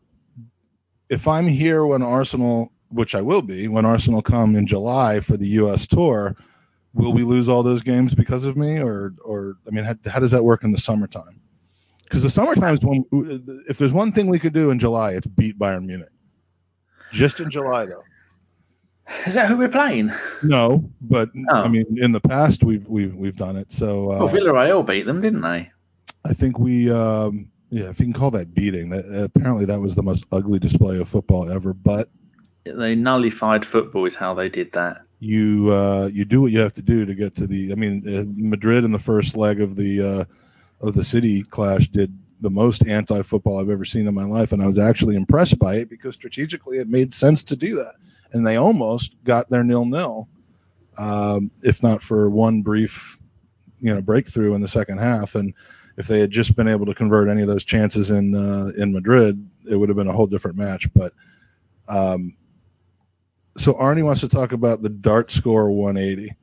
[1.10, 5.38] if i'm here when arsenal which i will be when arsenal come in july for
[5.38, 6.36] the us tour
[7.00, 10.20] will we lose all those games because of me or or i mean how, how
[10.20, 11.40] does that work in the summertime
[12.04, 13.04] because the summertime is when
[13.70, 16.10] if there's one thing we could do in july it's beat bayern munich
[17.12, 18.04] just in july though
[19.26, 20.12] Is that who we're playing?
[20.44, 21.62] no, but Oh.
[21.66, 23.72] I mean, in the past we've we've we've done it.
[23.72, 25.72] So uh, Well, Villarreal beat them, didn't they?
[26.30, 29.96] I think we, um, yeah, if you can call that beating, that apparently that was
[29.96, 31.74] the most ugly display of football ever.
[31.74, 32.10] But
[32.66, 35.02] They nullified football, is how they did that.
[35.20, 37.72] You uh, you do what you have to do to get to the.
[37.72, 40.02] I mean, uh, Madrid in the first leg of the
[40.82, 44.54] uh, of the city clash did the most anti-football I've ever seen in my life,
[44.54, 47.96] and I was actually impressed by it because strategically it made sense to do that,
[48.32, 50.30] and they almost got their nil-nil,
[50.98, 53.20] um, if not for one brief,
[53.82, 55.54] you know, breakthrough in the second half, and
[55.98, 58.94] if they had just been able to convert any of those chances in uh, in
[58.94, 60.88] Madrid, it would have been a whole different match.
[60.94, 61.12] But
[61.90, 62.38] um,
[63.60, 66.34] so Arnie wants to talk about the Dart Score 180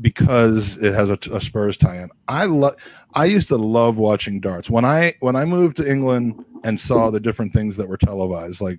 [0.00, 2.08] because it has a, a Spurs tie-in.
[2.28, 2.76] I love.
[3.14, 7.10] I used to love watching darts when I when I moved to England and saw
[7.10, 8.78] the different things that were televised, like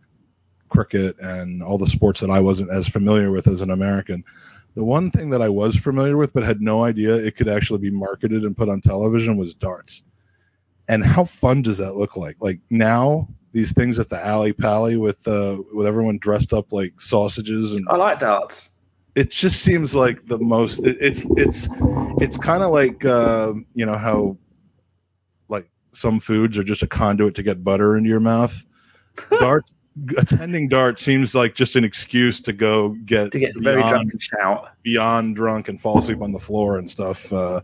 [0.69, 4.23] cricket and all the sports that I wasn't as familiar with as an American.
[4.75, 7.79] The one thing that I was familiar with but had no idea it could actually
[7.79, 10.03] be marketed and put on television was darts.
[10.87, 12.37] And how fun does that look like?
[12.39, 16.93] Like now, these things at the alley pally with uh, with everyone dressed up like
[17.01, 18.69] sausages and I like darts.
[19.15, 20.77] it just seems like the most.
[20.79, 21.67] It, it's it's
[22.21, 24.37] it's kind of like uh, you know how
[25.49, 28.63] like some foods are just a conduit to get butter into your mouth.
[29.39, 29.65] Dart
[30.19, 34.11] attending dart seems like just an excuse to go get To get very beyond- drunk
[34.13, 34.69] and shout.
[34.83, 37.33] beyond drunk and fall asleep on the floor and stuff.
[37.33, 37.61] Uh,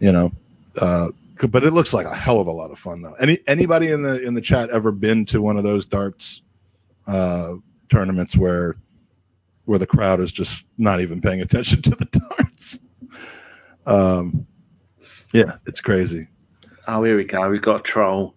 [0.00, 0.32] you know,
[0.80, 1.10] uh,
[1.48, 3.14] but it looks like a hell of a lot of fun though.
[3.14, 6.42] Any anybody in the in the chat ever been to one of those darts
[7.06, 7.54] uh,
[7.88, 8.76] tournaments where
[9.64, 12.04] where the crowd is just not even paying attention to the
[12.38, 12.78] darts?
[13.86, 14.46] Um,
[15.32, 16.28] yeah, it's crazy.
[16.86, 17.48] Oh, here we go.
[17.48, 18.34] We've got a troll.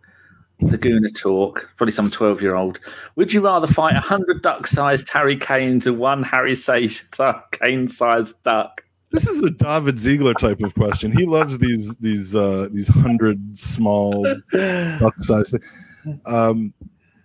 [0.59, 1.69] Laguna talk.
[1.77, 2.79] Probably some twelve-year-old.
[3.15, 6.55] Would you rather fight a hundred duck-sized Harry Kanes and one Harry
[7.51, 8.83] Kane-sized duck?
[9.11, 11.11] This is a David Ziegler type of question.
[11.11, 16.19] He loves these these uh, these hundred small duck size things.
[16.25, 16.73] Um,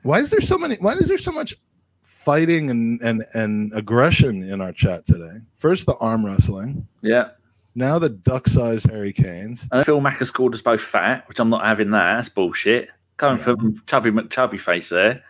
[0.03, 0.77] why is there so many?
[0.77, 1.55] Why is there so much
[2.03, 5.38] fighting and and and aggression in our chat today?
[5.57, 7.31] First the arm wrestling, Yeah.
[7.75, 9.66] now the duck sized Harry Kanes.
[9.73, 12.14] And Phil Mack has called us both fat, which I'm not having that.
[12.16, 12.88] That's bullshit.
[13.16, 13.45] Coming Yeah.
[13.45, 15.23] from Chubby McChubby face there.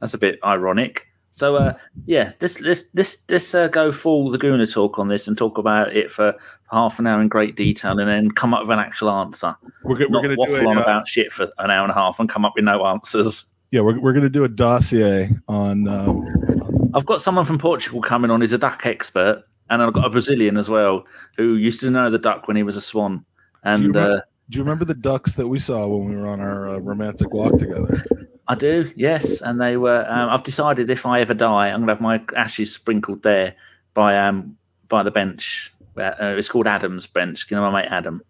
[0.00, 1.08] That's a bit ironic.
[1.36, 1.74] So uh,
[2.06, 5.94] yeah, this this this this uh, go full Laguna talk on this and talk about
[5.94, 6.34] it for
[6.72, 9.54] half an hour in great detail, and then come up with an actual answer.
[9.84, 11.90] We're, go- we're gonna do waffle a, on uh, about shit for an hour and
[11.90, 13.44] a half and come up with no answers.
[13.70, 18.30] yeah we're, we're gonna do a dossier on um, I've got someone from Portugal coming
[18.30, 18.40] on.
[18.40, 21.04] He's a duck expert, and I've got a Brazilian as well
[21.36, 23.12] who used to know the duck when he was a swan.
[23.12, 23.22] you
[23.64, 26.40] And remember- uh, do you remember the ducks that we saw when we were on
[26.40, 28.02] our uh, romantic walk together?
[28.48, 29.40] I do, yes.
[29.40, 30.06] And they were.
[30.08, 33.54] Um, I've decided if I ever die, I'm going to have my ashes sprinkled there
[33.94, 34.56] by um
[34.88, 35.72] by the bench.
[35.96, 37.50] Uh, it's called Adam's bench.
[37.50, 38.22] You know my mate Adam,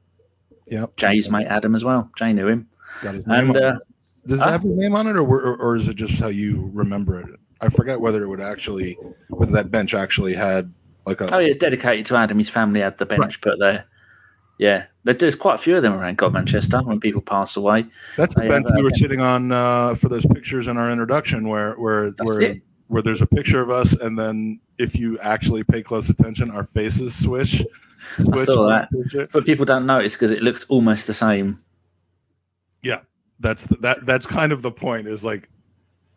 [0.68, 0.96] Yep.
[0.96, 2.10] Jay's mate Adam as well.
[2.16, 2.68] Jay knew him.
[3.02, 3.78] Got his name And uh.
[4.26, 6.68] Does it have his name on it, or, or or is it just how you
[6.74, 7.28] remember it?
[7.60, 8.98] I forget whether it would actually,
[9.28, 10.72] whether that bench actually had
[11.06, 11.32] like a.
[11.32, 12.36] oh, yeah, it's dedicated to Adam.
[12.38, 13.84] His family had the bench put there.
[14.58, 17.86] Yeah, there's quite a few of them around Godmanchester when people pass away.
[18.16, 21.48] That's the bench we uh, were sitting on uh, for those pictures in our introduction,
[21.48, 22.62] where where where it.
[22.88, 26.64] where there's a picture of us, and then if you actually pay close attention, our
[26.64, 27.62] faces swish.
[28.18, 28.90] switch saw that.
[28.90, 29.28] picture.
[29.32, 31.62] But people don't notice because it looks almost the same.
[32.82, 33.00] Yeah,
[33.38, 34.06] that's the, that.
[34.06, 35.06] That's kind of the point.
[35.06, 35.48] Is like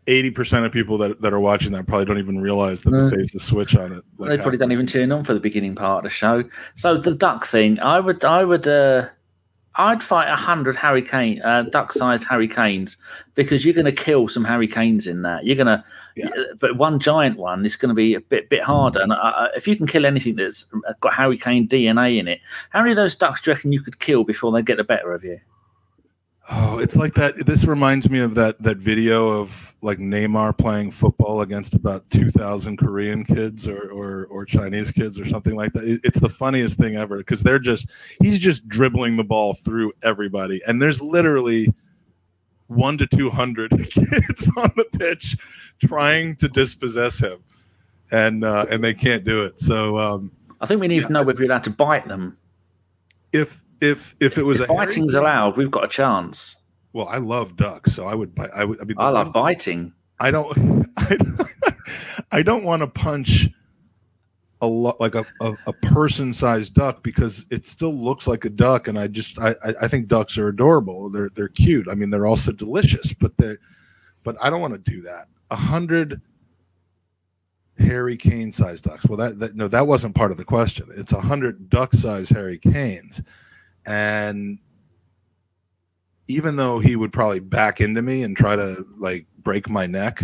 [0.10, 3.10] eighty percent of people that, that are watching that probably don't even realize that No.
[3.10, 4.04] the faces switch on it.
[4.18, 6.44] Like they probably don't even tune on for the beginning part of the show.
[6.76, 9.08] So the duck thing, I would, I would, uh,
[9.76, 12.98] I'd fight a hundred Harry Kane, uh, duck-sized Harry Kanes
[13.36, 15.46] because you're going to kill some Harry Kanes in that.
[15.46, 15.84] You're going to,
[16.18, 16.30] Yeah.
[16.60, 19.00] but one giant one is going to be a bit, bit harder.
[19.00, 20.66] And uh, if you can kill anything that's
[21.00, 22.42] got Harry Kane DNA in it,
[22.72, 24.84] how many of those ducks do you reckon you could kill before they get the
[24.84, 25.40] better of you?
[26.50, 27.46] Oh, it's like that.
[27.46, 32.30] This reminds me of that that video of like Neymar playing football against about two
[32.32, 35.84] thousand Korean kids or, or or Chinese kids or something like that.
[35.86, 37.88] It- It's the funniest thing ever because they're just
[38.22, 41.74] he's just dribbling the ball through everybody, and there's literally
[42.68, 45.38] one to two hundred kids on the pitch
[45.84, 47.40] trying to dispossess him,
[48.12, 49.60] and uh, and they can't do it.
[49.62, 52.38] So um, I think we need to know whether you're allowed to bite them.
[53.32, 56.58] if if if it was If a Harry- biting's allowed, we've got a chance.
[56.94, 58.50] Well, I love ducks, so I would bite.
[58.54, 58.82] I would.
[58.82, 59.94] I mean, I love one- biting.
[60.20, 61.18] I don't I,
[62.32, 63.48] I don't want to punch
[64.62, 68.50] a lot like a, a, a person sized duck because it still looks like a
[68.50, 71.10] duck and I just I, I- I think ducks are adorable.
[71.10, 71.88] They're they're cute.
[71.90, 73.56] I mean they're also delicious, but they
[74.24, 75.28] but I don't want to do that.
[75.52, 76.22] A hundred
[77.78, 79.06] Harry Kane sized ducks.
[79.08, 80.90] Well that, that no that wasn't part of the question.
[80.96, 83.24] It's a hundred duck sized Harry Kanes.
[83.86, 84.60] And
[86.30, 90.24] even though he would probably back into me and try to like break my neck,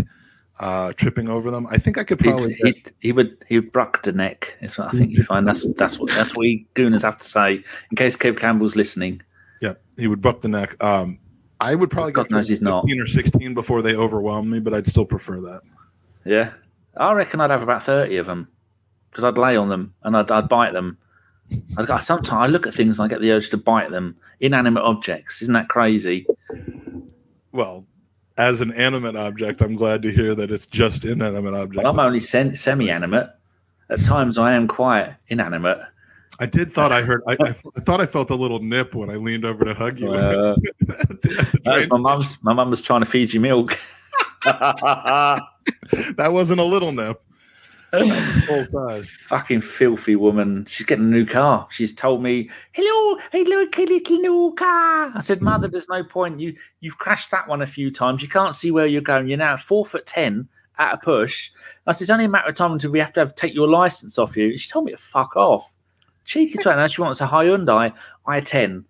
[0.59, 2.53] uh, tripping over them, I think I could probably.
[2.53, 4.55] He'd, he'd, he would he would the neck.
[4.61, 5.45] Is what I think you find.
[5.45, 7.63] That's that's what that's what we gooners have to say.
[7.89, 9.21] In case Kev Campbell's listening,
[9.61, 10.81] yeah, he would buck the neck.
[10.81, 11.19] Um,
[11.59, 12.83] I would probably God go knows he's not.
[12.83, 15.61] fifteen or sixteen before they overwhelm me, but I'd still prefer that.
[16.23, 16.51] yeah,
[16.95, 18.47] I reckon I'd have about thirty of them
[19.09, 20.99] because I'd lay on them and I'd, I'd bite them.
[21.77, 24.15] I, sometimes I look at things and I get the urge to bite them.
[24.39, 26.25] Inanimate objects, isn't that crazy?
[27.51, 27.85] Well,
[28.37, 31.83] as an animate object, I'm glad to hear that it's just inanimate objects.
[31.83, 33.29] But I'm only sen- semi-animate.
[33.89, 35.79] At times, I am quite inanimate.
[36.39, 37.21] I did thought I heard.
[37.27, 39.99] I, I, I thought I felt a little nip when I leaned over to hug
[39.99, 40.09] you.
[40.13, 42.37] Uh, At the- at the that's my mum's.
[42.41, 43.79] My mum was trying to feed you milk.
[44.43, 45.39] that
[46.17, 47.21] wasn't a little nip.
[47.91, 49.09] Full size.
[49.09, 50.65] fucking filthy woman.
[50.65, 51.67] She's getting a new car.
[51.69, 55.45] She's told me, "Hello, hello, little new car." I said, hmm.
[55.45, 56.39] "Mother, there's no point.
[56.39, 58.21] You you've crashed that one a few times.
[58.21, 59.27] You can't see where you're going.
[59.27, 61.51] You're now four foot ten at a push.
[61.87, 63.67] I said, it's only a matter of time until we have to have take your
[63.67, 64.57] license off you.
[64.57, 65.73] She told me to fuck off.
[66.25, 66.75] Cheeky twat.
[66.75, 67.95] Now she wants a Hyundai
[68.27, 68.83] i10.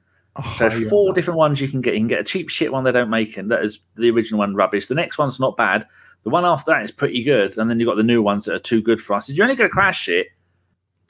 [0.58, 1.94] So four different ones you can get.
[1.94, 4.40] You can get a cheap shit one they don't make, and that is the original
[4.40, 4.88] one rubbish.
[4.88, 5.88] The next one's not bad.
[6.26, 8.56] The one after that is pretty good, and then you've got the new ones that
[8.56, 9.30] are too good for us.
[9.30, 10.28] You're only going to crash it.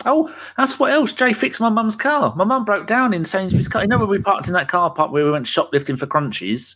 [0.06, 1.14] Oh, that's what else.
[1.14, 2.34] Jay fixed my mum's car.
[2.36, 3.82] My mum broke down in Sainsbury's car.
[3.82, 6.76] You know when we parked in that car park where we went shoplifting for crunchies?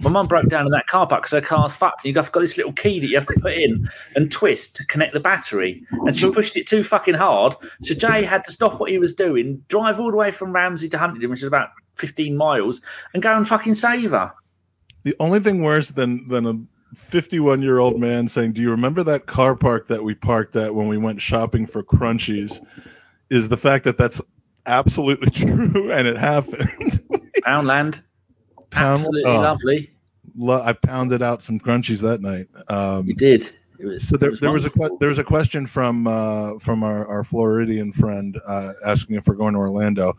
[0.00, 2.04] My mum broke down in that car park because her car's fucked.
[2.04, 4.86] And you've got this little key that you have to put in and twist to
[4.86, 5.84] connect the battery.
[5.90, 7.54] And she pushed it too fucking hard.
[7.82, 10.88] So Jay had to stop what he was doing, drive all the way from Ramsey
[10.88, 12.80] to Huntingdon, which is about 15 miles,
[13.14, 14.32] and go and fucking save her.
[15.04, 16.58] The only thing worse than than a
[16.94, 20.74] 51 year old man saying, "Do you remember that car park that we parked at
[20.74, 22.64] when we went shopping for crunchies?"
[23.30, 24.20] Is the fact that that's
[24.66, 26.68] absolutely true and it happened.
[27.44, 28.02] Poundland,
[28.70, 29.40] Pound- absolutely oh.
[29.40, 29.90] lovely.
[30.36, 32.48] Lo- I pounded out some crunchies that night.
[32.68, 33.50] Um, We did.
[33.78, 37.06] Was, so there, it there was a there was a question from uh, from our,
[37.06, 40.16] our Floridian friend uh, asking if we're going to Orlando.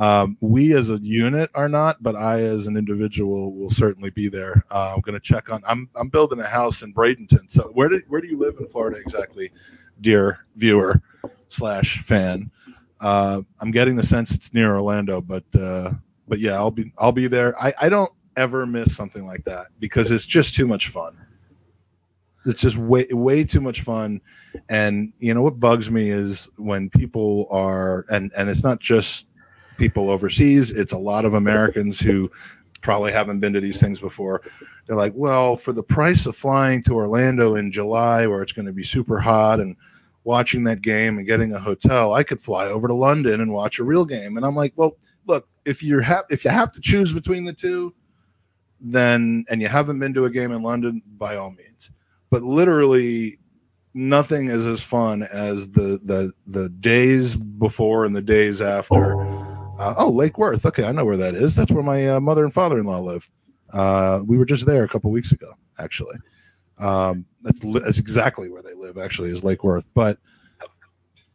[0.00, 4.28] Um, we as a unit are not, but I as an individual will certainly be
[4.28, 4.64] there.
[4.70, 5.62] Uh, I'm going to check on.
[5.68, 7.50] I'm I'm building a house in Bradenton.
[7.50, 9.52] So where do where do you live in Florida exactly,
[10.00, 11.02] dear viewer
[11.48, 12.50] slash fan?
[12.98, 15.92] Uh, I'm getting the sense it's near Orlando, but uh,
[16.26, 17.60] but yeah, I'll be I'll be there.
[17.62, 21.14] I, I don't ever miss something like that because it's just too much fun.
[22.46, 24.22] It's just way way too much fun,
[24.70, 29.26] and you know what bugs me is when people are and and it's not just
[29.80, 32.30] people overseas; it's a lot of Americans who
[32.82, 34.42] probably haven't been to these things before.
[34.86, 38.66] They're like, well, for the price of flying to Orlando in July, where it's going
[38.66, 39.76] to be super hot and
[40.24, 43.78] watching that game and getting a hotel, I could fly over to London and watch
[43.78, 44.36] a real game.
[44.36, 47.94] And I'm like, well, look, if you're if you have to choose between the two,
[48.80, 51.90] then and you haven't been to a game in London, by all means.
[52.30, 53.38] But literally,
[53.94, 59.20] nothing is as fun as the the the days before and the days after.
[59.20, 59.39] Oh.
[59.80, 60.66] Uh, oh, Lake Worth.
[60.66, 61.56] Okay, I know where that is.
[61.56, 63.30] That's where my uh, mother and father-in-law live.
[63.72, 66.18] Uh, we were just there a couple weeks ago, actually.
[66.76, 68.98] Um, that's li- that's exactly where they live.
[68.98, 69.86] Actually, is Lake Worth.
[69.94, 70.18] But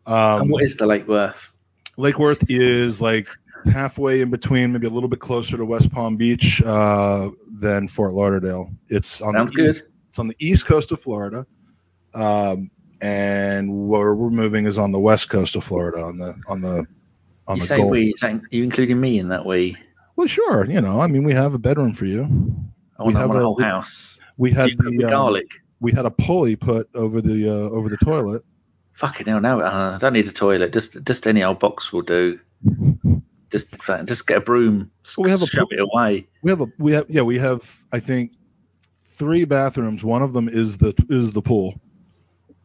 [0.05, 1.51] um, and what is the Lake Worth?
[1.97, 3.29] Lake Worth is like
[3.65, 8.13] halfway in between, maybe a little bit closer to West Palm Beach uh, than Fort
[8.13, 8.69] Lauderdale.
[8.89, 9.69] It's on Sounds the good.
[9.71, 11.47] East, it's on the east coast of Florida,
[12.13, 12.69] um,
[13.01, 16.85] and where we're moving is on the west coast of Florida, on the on the
[17.47, 17.91] on You the say Gulf.
[17.91, 19.77] we, you saying you including me in that we?
[20.15, 20.65] Well, sure.
[20.65, 22.23] You know, I mean, we have a bedroom for you.
[22.97, 24.19] I We I have a whole house.
[24.37, 25.47] We had You with the um, garlic.
[25.79, 28.43] we had a pulley put over the uh, over the toilet.
[28.93, 30.71] Fucking hell, no, uh, I don't need a toilet.
[30.71, 32.39] Just just any old box will do.
[33.51, 33.67] Just
[34.05, 36.27] just get a broom, We have a shove it away.
[36.41, 38.31] We have a we have yeah we have I think
[39.05, 40.03] three bathrooms.
[40.03, 41.79] One of them is the is the pool.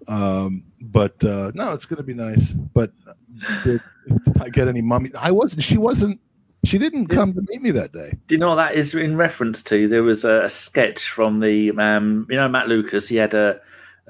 [0.09, 2.53] Um, but uh, no, it's gonna be nice.
[2.53, 2.93] But
[3.65, 5.11] did, did I get any mummy?
[5.19, 5.63] I wasn't.
[5.63, 6.21] She wasn't.
[6.65, 8.13] She didn't come to meet me that day.
[8.27, 9.89] Do you know what that is in reference to?
[9.89, 13.09] There was a, a sketch from the, um, you know, Matt Lucas.
[13.09, 13.61] He had a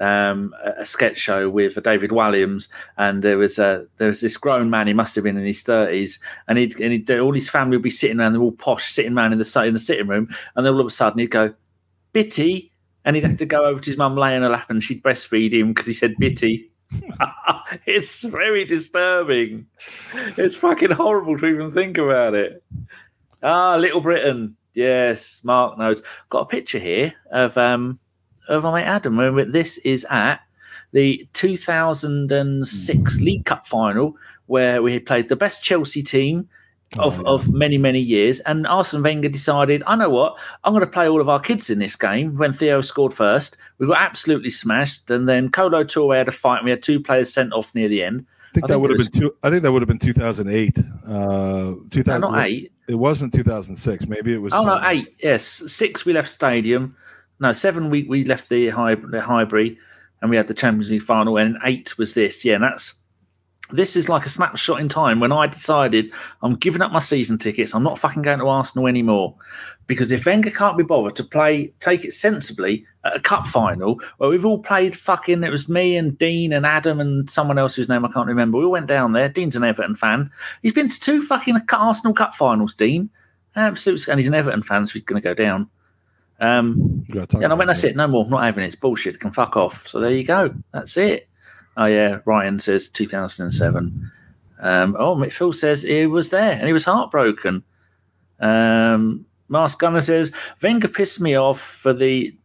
[0.01, 2.67] um, a sketch show with David Walliams,
[2.97, 4.87] and there was a there was this grown man.
[4.87, 7.83] He must have been in his thirties, and he'd, and he'd all his family would
[7.83, 8.33] be sitting around.
[8.33, 10.87] They're all posh, sitting around in the in the sitting room, and then all of
[10.87, 11.53] a sudden he'd go,
[12.13, 12.71] "Bitty,"
[13.05, 15.03] and he'd have to go over to his mum, lay on her lap, and she'd
[15.03, 16.70] breastfeed him because he said "Bitty."
[17.85, 19.67] it's very disturbing.
[20.37, 22.63] It's fucking horrible to even think about it.
[23.43, 24.55] Ah, Little Britain.
[24.73, 26.03] Yes, Mark knows.
[26.29, 27.99] Got a picture here of um
[28.47, 29.17] of my Adam.
[29.17, 30.41] Where this is at
[30.91, 34.15] the 2006 League Cup final,
[34.47, 36.49] where we played the best Chelsea team
[36.99, 37.29] of, Oh, yeah.
[37.29, 41.07] of many many years, and Arsene Wenger decided, I know what, I'm going to play
[41.07, 42.37] all of our kids in this game.
[42.37, 46.57] When Theo scored first, we got absolutely smashed, and then Kolo Toure had a fight.
[46.57, 48.25] And we had two players sent off near the end.
[48.49, 49.33] I think I that would have been two.
[49.43, 50.79] I think that would have been 2008.
[51.07, 52.19] Uh, No, 2000.
[52.21, 52.73] not eight.
[52.89, 54.07] It wasn't 2006.
[54.07, 54.51] Maybe it was.
[54.51, 55.15] Oh no, eight.
[55.23, 56.03] Yes, six.
[56.05, 56.95] We left stadium.
[57.39, 57.89] No, seven.
[57.89, 59.77] We we left the high the Highbury,
[60.21, 61.37] and we had the Champions League final.
[61.37, 62.43] And eight was this.
[62.43, 62.95] Yeah, and that's
[63.73, 67.37] this is like a snapshot in time when I decided I'm giving up my season
[67.37, 67.73] tickets.
[67.73, 69.35] I'm not fucking going to Arsenal anymore
[69.87, 73.99] because if Wenger can't be bothered to play, take it sensibly at a cup final
[74.17, 75.43] where we've all played fucking.
[75.43, 78.57] It was me and Dean and Adam and someone else whose name I can't remember.
[78.57, 79.29] We all went down there.
[79.29, 80.29] Dean's an Everton fan.
[80.61, 82.73] He's been to two fucking Arsenal Cup finals.
[82.73, 83.09] Dean.
[83.55, 85.69] Absolute, and he's an Everton fan, so he's going to go down.
[86.39, 87.89] Um, We gotta yeah, and I went, that's that.
[87.91, 88.67] it, no more, not having it.
[88.67, 89.19] It's bullshit.
[89.19, 89.87] Can fuck off.
[89.87, 90.53] So there you go.
[90.71, 91.27] That's it.
[91.77, 94.11] Oh yeah, Ryan says 2007.
[94.59, 97.63] Um, oh, Phil says he was there and he was heartbroken.
[98.39, 102.35] Um, Mars Gunner says Wenger pissed me off for the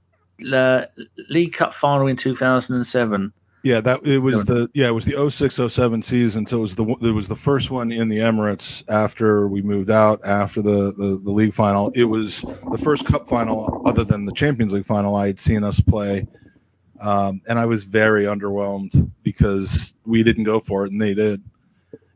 [0.53, 0.87] uh,
[1.31, 3.33] League Cup final in 2007.
[3.63, 6.47] Yeah, that it was the yeah it was the 0607 season.
[6.47, 9.91] So it was the it was the first one in the Emirates after we moved
[9.91, 11.91] out after the, the the league final.
[11.97, 15.65] It was the first cup final other than the Champions League final I had seen
[15.65, 16.29] us play,
[17.01, 21.43] um, and I was very underwhelmed because we didn't go for it and they did.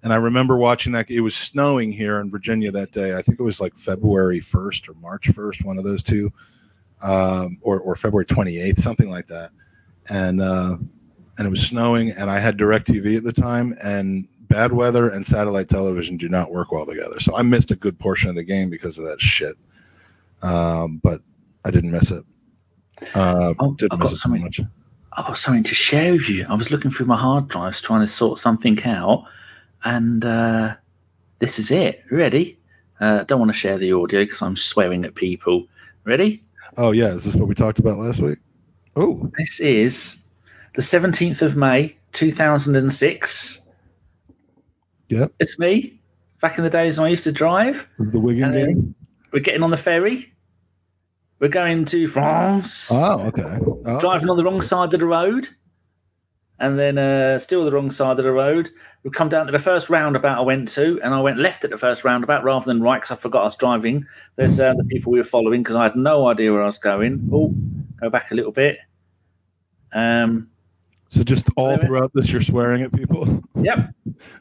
[0.03, 1.11] And I remember watching that.
[1.11, 3.16] It was snowing here in Virginia that day.
[3.16, 6.33] I think it was like February 1st or March 1st, one of those two,
[7.03, 9.51] um, or or February 28th, something like that.
[10.09, 10.78] And uh,
[11.37, 15.26] and it was snowing and I had DirecTV at the time and bad weather and
[15.26, 17.20] satellite television do not work well together.
[17.20, 19.57] So I missed a good portion of the game because of that shit.
[20.43, 21.22] Um, but
[21.64, 22.24] I didn't miss it.
[23.15, 24.43] Uh, Oh, I've got something.
[24.43, 24.61] much.
[25.13, 26.47] I've got something to share with you.
[26.49, 29.25] I was looking through my hard drives trying to sort something out,
[29.85, 30.75] and uh,
[31.41, 32.05] this is it.
[32.11, 32.59] Ready?
[33.01, 35.67] Uh, don't want to share the audio because I'm swearing at people.
[36.05, 36.43] Ready?
[36.77, 38.39] Oh yeah, is this what we talked about last week?
[38.97, 40.23] Oh, This is
[40.75, 43.61] the 17th of May, 2006.
[45.09, 45.33] Yep.
[45.41, 46.01] It's me.
[46.41, 47.89] Back in the days when I used to drive.
[47.99, 48.95] was the Wigan game?
[49.33, 50.33] We're getting on the ferry.
[51.41, 52.91] We're going to France.
[52.93, 53.59] Oh, okay.
[53.86, 55.49] Oh, driving on the wrong side of the road,
[56.59, 58.70] and then uh, still the wrong side of the road.
[59.05, 61.70] We come down to the first roundabout I went to, and I went left at
[61.70, 64.05] the first roundabout rather than right because I forgot I was driving.
[64.36, 66.78] There's uh, the people we were following because I had no idea where I was
[66.78, 67.26] going.
[67.32, 67.55] Oh,
[67.99, 68.78] go back a little bit.
[69.93, 70.51] Um,
[71.09, 71.86] so just all Wait a minute.
[71.86, 73.43] throughout this, you're swearing at people.
[73.57, 73.95] yep.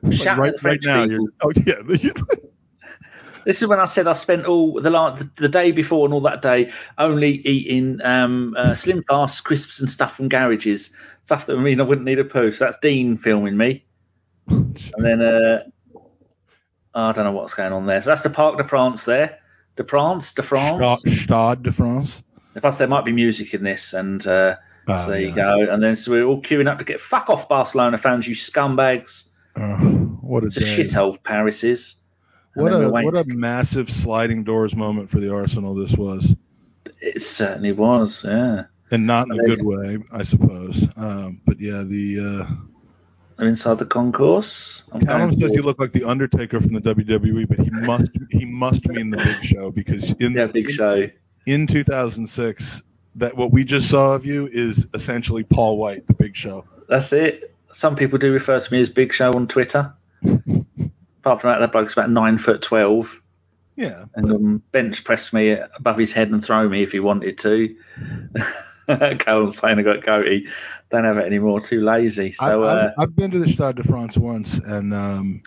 [0.03, 1.11] Like, right, right now, people.
[1.11, 1.31] you're.
[1.41, 2.11] Oh yeah.
[3.49, 6.21] This is when I said I spent all the la- the day before and all
[6.21, 10.91] that day only eating um, uh, Slim Fast crisps and stuff from garages,
[11.23, 12.51] stuff that I mean I wouldn't need a poo.
[12.51, 13.83] So that's Dean filming me.
[14.49, 15.63] And then uh,
[16.93, 17.99] I don't know what's going on there.
[18.03, 19.39] So that's the Parc de France there.
[19.77, 21.01] De France, de France.
[21.01, 22.21] Stade, de France.
[22.55, 25.67] Plus, there might be music in this, and uh, Ah, so there you go.
[25.71, 29.29] And then so we're all queuing up to get fuck off Barcelona fans, you scumbags.
[29.55, 29.75] Oh,
[30.21, 31.95] what a It's a shithole Paris is.
[32.55, 36.35] What a what a massive sliding doors moment for the Arsenal this was,
[36.99, 38.63] It certainly was, yeah.
[38.91, 40.87] and not in a good way, I suppose.
[40.97, 42.53] Um, but yeah, the uh,
[43.39, 44.83] I'm inside the concourse.
[44.91, 48.45] I'm Callum says you look like the Undertaker from the WWE, but he must he
[48.45, 51.07] must mean the Big Show because in yeah, big show.
[51.45, 52.83] in 2006,
[53.15, 56.65] that what we just saw of you is essentially Paul Wight, the Big Show.
[56.89, 57.55] That's it.
[57.71, 59.93] Some people do refer to me as Big Show on Twitter.
[61.29, 63.21] Apart from that, that bloke's about nine foot twelve,
[63.75, 67.37] Yeah, and um, bench press me above his head and throw me if he wanted
[67.37, 67.75] to.
[69.19, 70.47] Callum saying I got goatee.
[70.89, 71.59] Don't have it anymore.
[71.59, 72.31] Too lazy.
[72.31, 75.43] So I, uh, I've, I've been to the Stade de France once, and um,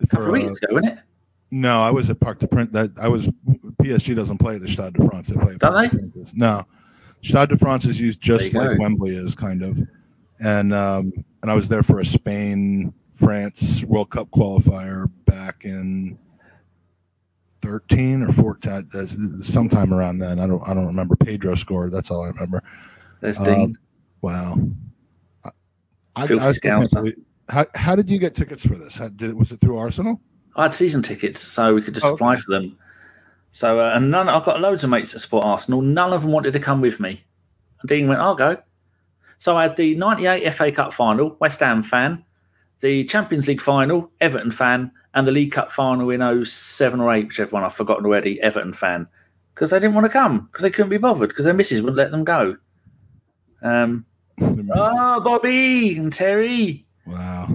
[0.00, 1.04] a couple for, of weeks uh, ago, wasn't it?
[1.50, 2.72] no, I was at Parc de Prince.
[2.72, 3.28] That I was
[3.82, 5.28] PSG doesn't play at the Stade de France.
[5.28, 5.56] They play.
[5.58, 5.90] Don't they?
[5.90, 6.32] Princes.
[6.34, 6.64] No,
[7.20, 8.76] Stade de France is used just like go.
[8.78, 9.78] Wembley is, kind of.
[10.40, 11.12] And um,
[11.42, 16.18] and I was there for a Spain France World Cup qualifier back in
[17.62, 20.38] thirteen or fourteen, uh, sometime around then.
[20.38, 21.16] I don't I don't remember.
[21.16, 21.92] Pedro scored.
[21.92, 22.62] That's all I remember.
[23.20, 23.78] There's um, Dean.
[24.22, 24.58] Wow.
[25.44, 25.50] I,
[26.16, 27.16] I, I believe-
[27.48, 28.96] how, how did you get tickets for this?
[28.96, 30.20] How, did was it through Arsenal?
[30.56, 32.42] I had season tickets, so we could just Oh, apply okay.
[32.42, 32.76] for them.
[33.50, 34.28] So, uh, and none.
[34.28, 35.80] I've got loads of mates that support Arsenal.
[35.80, 37.22] None of them wanted to come with me.
[37.80, 38.56] And Dean went, "I'll go."
[39.38, 42.24] So I had the '98 FA Cup final, West Ham fan,
[42.80, 47.26] the Champions League final, Everton fan, and the League Cup final in 07 or 8,
[47.26, 49.06] whichever one I've forgotten already, Everton fan,
[49.54, 51.96] because they didn't want to come because they couldn't be bothered because their missus wouldn't
[51.96, 52.56] let them go.
[53.62, 54.04] Um,
[54.40, 56.84] oh, Bobby and Terry.
[57.06, 57.48] Wow.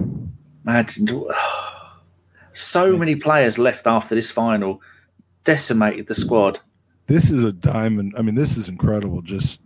[0.66, 1.08] Imagine
[2.52, 4.80] so many players left after this final,
[5.44, 6.58] decimated the squad.
[7.06, 8.14] This is a diamond.
[8.16, 9.22] I mean, this is incredible.
[9.22, 9.60] Just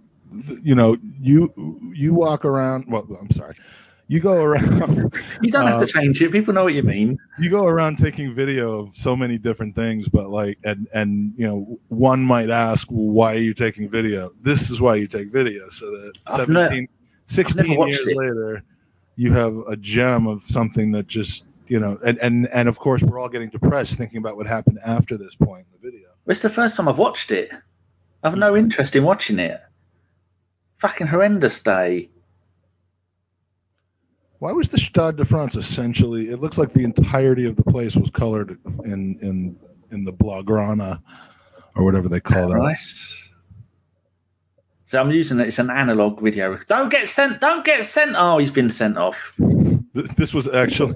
[0.63, 1.53] you know, you
[1.95, 2.87] you walk around.
[2.89, 3.55] Well, I'm sorry.
[4.09, 5.13] You go around.
[5.43, 6.31] You don't have Uh, to change it.
[6.33, 7.19] People know what you mean.
[7.39, 11.47] you go around taking video of so many different things, but like, and and you
[11.47, 14.31] know, one might ask, well, why are you taking video?
[14.41, 16.87] This is why you take video, so that I've ne-
[17.27, 18.17] 16 years it.
[18.17, 18.63] later,
[19.17, 23.03] you have a gem of something that just you know, and and and of course,
[23.03, 26.09] we're all getting depressed thinking about what happened after this point in the video.
[26.27, 27.51] It's the first time I've watched it.
[28.23, 29.61] I've no interest in watching it.
[30.79, 32.09] Fucking horrendous day.
[34.39, 36.29] Why was the Stade de France essentially?
[36.29, 39.57] It looks like the entirety of the place was colored in in
[39.91, 41.01] in the Blaugrana
[41.75, 42.59] or whatever they call that.
[42.59, 43.23] Nice.
[44.85, 45.49] So I'm using it.
[45.49, 46.57] It's an analog video.
[46.69, 47.41] Don't get sent.
[47.41, 48.15] Don't get sent.
[48.17, 49.35] Oh, he's been sent off.
[49.95, 50.95] This was actually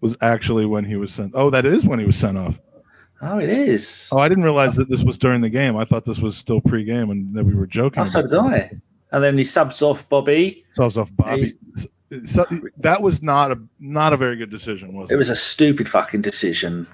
[0.00, 1.32] was actually when he was sent.
[1.34, 2.58] Oh, that is when he was sent off.
[3.22, 4.08] Oh, it is.
[4.12, 5.76] Oh, I didn't realize that this was during the game.
[5.76, 8.00] I thought this was still pre-game and that we were joking.
[8.00, 8.38] Oh, so did it.
[8.38, 8.70] I.
[9.12, 10.64] and then he subs off Bobby.
[10.70, 11.40] Subs off Bobby.
[11.40, 11.86] He's-
[12.26, 12.44] So,
[12.78, 15.14] that was not a not a very good decision, was it?
[15.14, 16.86] It was a stupid fucking decision.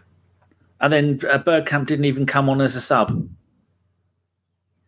[0.81, 3.27] And then uh, Bergkamp didn't even come on as a sub.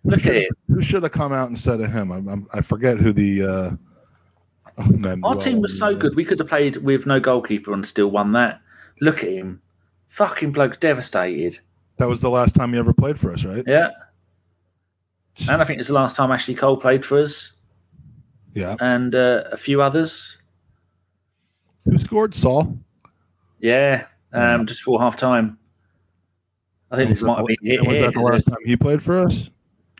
[0.04, 0.48] Look at it.
[0.68, 2.12] Who should have come out instead of him?
[2.12, 3.42] I'm, I'm, I forget who the.
[3.42, 3.70] Uh,
[4.78, 6.14] oh, man, Our well, team was so good.
[6.14, 8.60] We could have played with no goalkeeper and still won that.
[9.00, 9.62] Look at him.
[10.08, 11.58] Fucking bloke's devastated.
[11.96, 13.64] That was the last time he ever played for us, right?
[13.66, 13.90] Yeah.
[15.48, 17.52] And I think it's the last time Ashley Cole played for us
[18.54, 18.76] Yeah.
[18.80, 20.36] and uh, a few others.
[21.84, 22.34] Who scored?
[22.34, 22.76] Sol.
[23.60, 24.06] Yeah.
[24.32, 25.58] Um, just before half time.
[26.90, 29.02] I think this might have been hit And was that the last time he played
[29.02, 29.50] for us?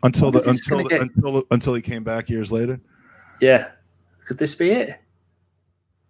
[0.03, 2.79] Until the Well, this is until the, until until he came back years later.
[3.41, 3.69] Yeah.
[4.25, 4.99] Could this be it?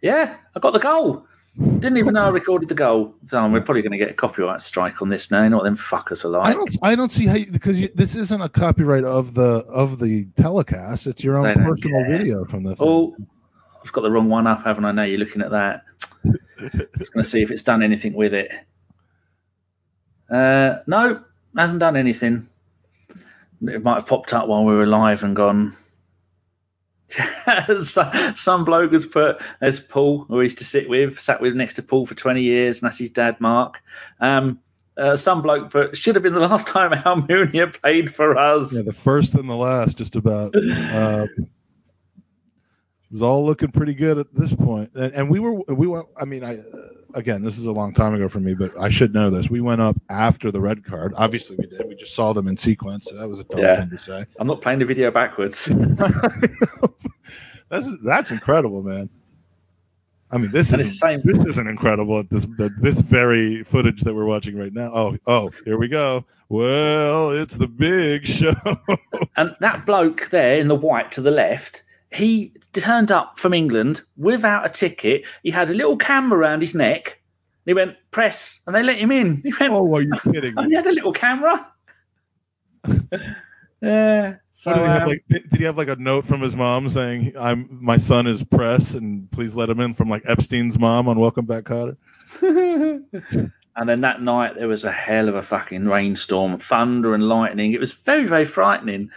[0.01, 1.25] Yeah, I got the goal.
[1.58, 3.16] Didn't even know I recorded the goal.
[3.26, 5.43] So we're probably going to get a copyright strike on this now.
[5.43, 7.89] You know what them fuckers are I don't I don't see how you, because you,
[7.95, 11.08] this isn't a copyright of the of the telecast.
[11.08, 12.18] It's your own personal care.
[12.18, 12.76] video from the.
[12.76, 12.88] thing.
[12.88, 13.16] Oh,
[13.84, 14.91] I've got the wrong one up, haven't I?
[14.91, 15.84] Now you're looking at that.
[16.97, 18.52] Just going to see if it's done anything with it.
[20.30, 21.24] Uh, no,
[21.58, 22.47] hasn't done anything.
[23.62, 25.76] It might have popped up while we were live and gone.
[27.80, 31.84] some, bloke has put as Paul, who used to sit with, sat with next to
[31.84, 33.82] Paul for 20 years, and that's his dad, Mark.
[34.20, 34.60] Um,
[34.97, 38.74] uh, some bloke put should have been the last time Almunia played for us.
[38.76, 40.53] Yeah, the first and the last, just about.
[40.55, 45.88] Uh, it was all looking pretty good at this point, and, and we were we
[45.88, 46.05] went.
[46.20, 46.64] I mean, I uh,
[47.14, 49.49] again, this is a long time ago for me, but I should know this.
[49.49, 51.14] We went up after the red card.
[51.18, 51.88] Obviously, we did.
[51.88, 53.10] We just saw them in sequence.
[53.10, 53.76] So that was a dumb Yeah.
[53.80, 54.26] thing to say.
[54.39, 55.66] I'm not playing the video backwards.
[57.70, 59.10] that's that's incredible, man.
[60.32, 62.45] I mean, this And is same- this isn't incredible at this
[62.80, 64.91] this very footage that we're watching right now.
[64.93, 66.26] Oh, oh, here we go.
[66.49, 68.53] Well, it's the big show.
[69.38, 74.01] And that bloke there in the white to the left, he turned up from England
[74.18, 75.26] without a ticket.
[75.43, 77.22] He had a little camera around his neck.
[77.66, 79.41] He went, press, and they let him in.
[79.43, 81.68] He went, oh, are you kidding he had a little camera.
[83.82, 84.36] yeah.
[84.49, 86.55] So, did, he have, um, like, did, did he have like a note from his
[86.55, 89.93] mom saying, "I'm my son is press and please let him in"?
[89.93, 91.95] From like Epstein's mom on Welcome Back, Kotter.
[92.41, 97.74] and then that night there was a hell of a fucking rainstorm, thunder and lightning.
[97.74, 99.12] It was very, very frightening.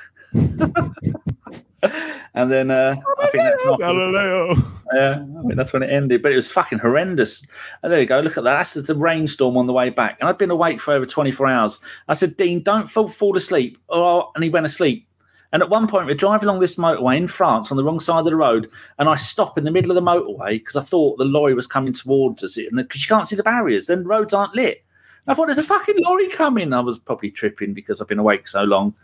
[2.35, 3.81] and then uh, I think that's not.
[3.81, 4.55] Galileo.
[4.93, 6.23] Yeah, I think that's when it ended.
[6.23, 7.45] But it was fucking horrendous.
[7.83, 8.21] And there you go.
[8.21, 8.57] Look at that.
[8.59, 10.19] That's the, rainstorm on the way back.
[10.21, 11.81] And I'd been awake for over 24 hours.
[12.09, 13.79] I said, Dean, don't fall, fall asleep.
[13.89, 15.09] Oh, and he went asleep.
[15.53, 18.21] And at one point, we're driving along this motorway in France on the wrong side
[18.21, 18.71] of the road.
[18.99, 21.67] And I stop in the middle of the motorway because I thought the lorry was
[21.67, 22.57] coming towards us.
[22.57, 24.85] And because you can't see the barriers, then roads aren't lit.
[25.27, 26.73] I thought there's a fucking lorry coming.
[26.73, 28.95] I was probably tripping because I've been awake so long.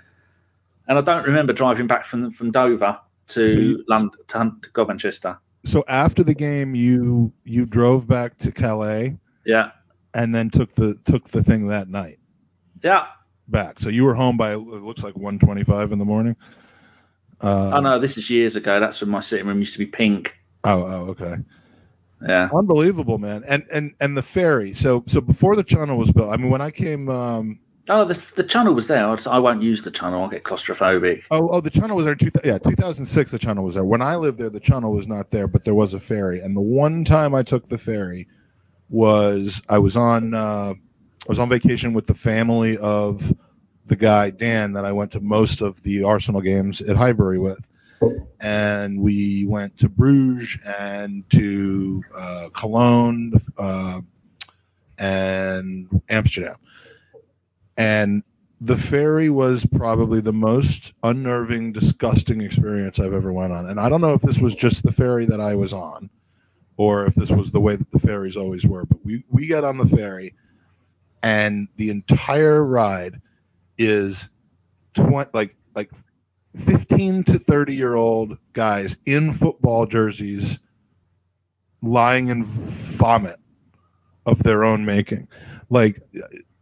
[0.88, 4.62] And I don't remember driving back from from Dover to So you- London to, Hunt-
[4.74, 5.38] to Manchester.
[5.64, 9.70] So after the game, you you drove back to Calais Yeah.
[10.14, 12.18] and then took the took the thing that night
[12.82, 13.06] Yeah.
[13.48, 13.80] back.
[13.80, 16.36] So you were home by it looks like 1:25 in the morning.
[17.40, 18.80] Uh, Oh no, this is years ago.
[18.80, 20.36] That's when my sitting room used to be pink.
[20.64, 21.34] Oh, oh, okay.
[22.26, 22.48] Yeah.
[22.52, 23.44] Unbelievable, man.
[23.46, 24.72] And and and the ferry.
[24.74, 26.32] So so before the channel was built.
[26.32, 27.08] I mean, when I came.
[27.10, 27.58] Um,
[27.90, 29.06] Oh, the, the channel was there.
[29.06, 30.22] I, was, I won't use the channel.
[30.22, 31.24] I'll get claustrophobic.
[31.30, 32.14] oh, oh, the channel was there.
[32.14, 33.30] Two, yeah, 2006.
[33.30, 33.84] The channel was there.
[33.84, 36.40] When I lived there, the channel was not there, but there was a ferry.
[36.40, 38.28] And the one time I took the ferry
[38.90, 43.32] was I was on uh, I was on vacation with the family of
[43.86, 47.66] the guy Dan that I went to most of the Arsenal games at Highbury with.
[48.40, 54.02] And we went to Bruges and to uh, Cologne uh,
[54.98, 56.56] and Amsterdam.
[57.78, 58.24] And
[58.60, 63.66] the ferry was probably the most unnerving, disgusting experience I've ever went on.
[63.66, 66.10] And I don't know if this was just the ferry that I was on,
[66.76, 68.84] or if this was the way that the ferries always were.
[68.84, 70.34] But we we got on the ferry,
[71.22, 73.20] and the entire ride
[73.78, 74.28] is
[74.94, 75.92] twenty like like
[76.56, 80.58] fifteen to thirty year old guys in football jerseys,
[81.80, 83.36] lying in vomit
[84.26, 85.28] of their own making,
[85.70, 86.02] like.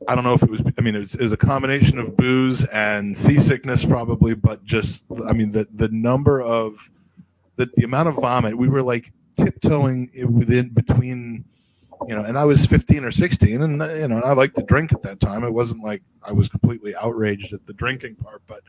[0.08, 0.62] I don't know if it was.
[0.78, 5.02] I mean, it was, it was a combination of booze and seasickness, probably, but just.
[5.26, 6.90] I mean, the the number of
[7.56, 8.56] the the amount of vomit.
[8.56, 11.44] We were like tiptoeing within between,
[12.06, 12.22] you know.
[12.22, 15.02] And I was fifteen or sixteen, and you know, and I liked to drink at
[15.02, 15.44] that time.
[15.44, 18.60] It wasn't like I was completely outraged at the drinking part, but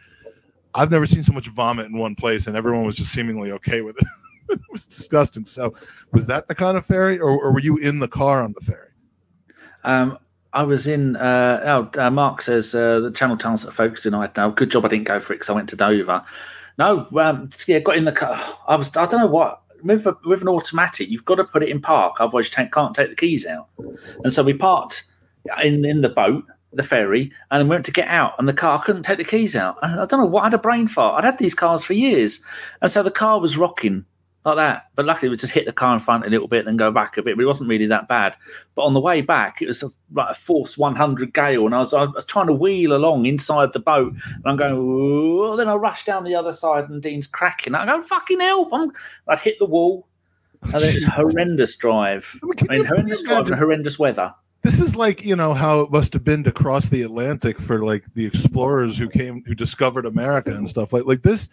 [0.74, 3.82] I've never seen so much vomit in one place, and everyone was just seemingly okay
[3.82, 4.08] with it.
[4.50, 5.46] it was disgusting.
[5.46, 5.74] So,
[6.12, 8.62] was that the kind of ferry, or, or were you in the car on the
[8.62, 8.90] ferry?
[9.84, 10.18] Um,
[10.54, 11.16] I was in.
[11.16, 14.36] Uh, oh, uh, Mark says uh, the channel tunnels are focused tonight.
[14.38, 16.24] Now, good job I didn't go for it because I went to Dover.
[16.78, 18.40] No, um, yeah, got in the car.
[18.68, 19.62] I was, I don't know what.
[19.84, 22.72] With, a, with an automatic, you've got to put it in park, otherwise you can't,
[22.72, 23.68] can't take the keys out.
[24.24, 25.04] And so we parked
[25.64, 26.44] in in the boat,
[26.74, 29.56] the ferry, and then went to get out, and the car couldn't take the keys
[29.56, 29.78] out.
[29.84, 31.20] And I don't know what I had a brain fart.
[31.20, 32.42] I'd had these cars for years,
[32.82, 34.04] and so the car was rocking
[34.46, 34.88] like that.
[34.96, 37.18] But luckily, we just hit the car in front a little bit, then go back
[37.18, 37.36] a bit.
[37.36, 38.36] But it wasn't really that bad.
[38.76, 41.80] But on the way back, it was a, like a force 100 gale, and I
[41.80, 44.74] was, I was trying to wheel along inside the boat, and I'm going.
[44.74, 45.56] Ooh.
[45.58, 47.76] Then I rush down the other side, and Dean's cracking.
[47.76, 48.92] I go, "Fucking help!" I'm,
[49.28, 50.08] I'd hit the wall,
[50.62, 52.40] and then it's horrendous drive.
[52.44, 54.34] I mean, horrendous drive and horrendous weather.
[54.64, 57.86] This is like you know how it must have been to cross the Atlantic for
[57.86, 61.50] like the explorers who came who discovered America and stuff like like this.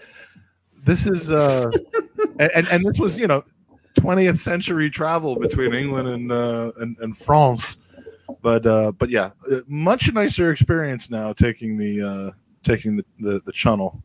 [0.84, 1.70] This is uh,
[2.38, 3.42] and and this was you know
[3.98, 7.76] 20th century travel between England and uh, and, and France,
[8.42, 12.30] but uh, but yeah, uh, much nicer experience now taking the uh,
[12.62, 14.02] taking the, the, the channel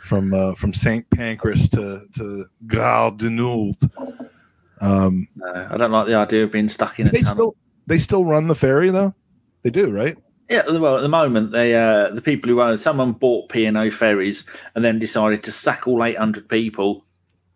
[0.00, 3.76] from uh, from Saint Pancras to to Gare du Nord.
[4.80, 7.34] Um, No, I don't like the idea of being stuck in a they tunnel.
[7.34, 7.56] still
[7.86, 9.14] they still run the ferry though.
[9.62, 10.16] They do, right?
[10.48, 13.76] Yeah, well, at the moment, they uh, the people who own someone bought P and
[13.76, 17.04] O ferries and then decided to sack all eight hundred people,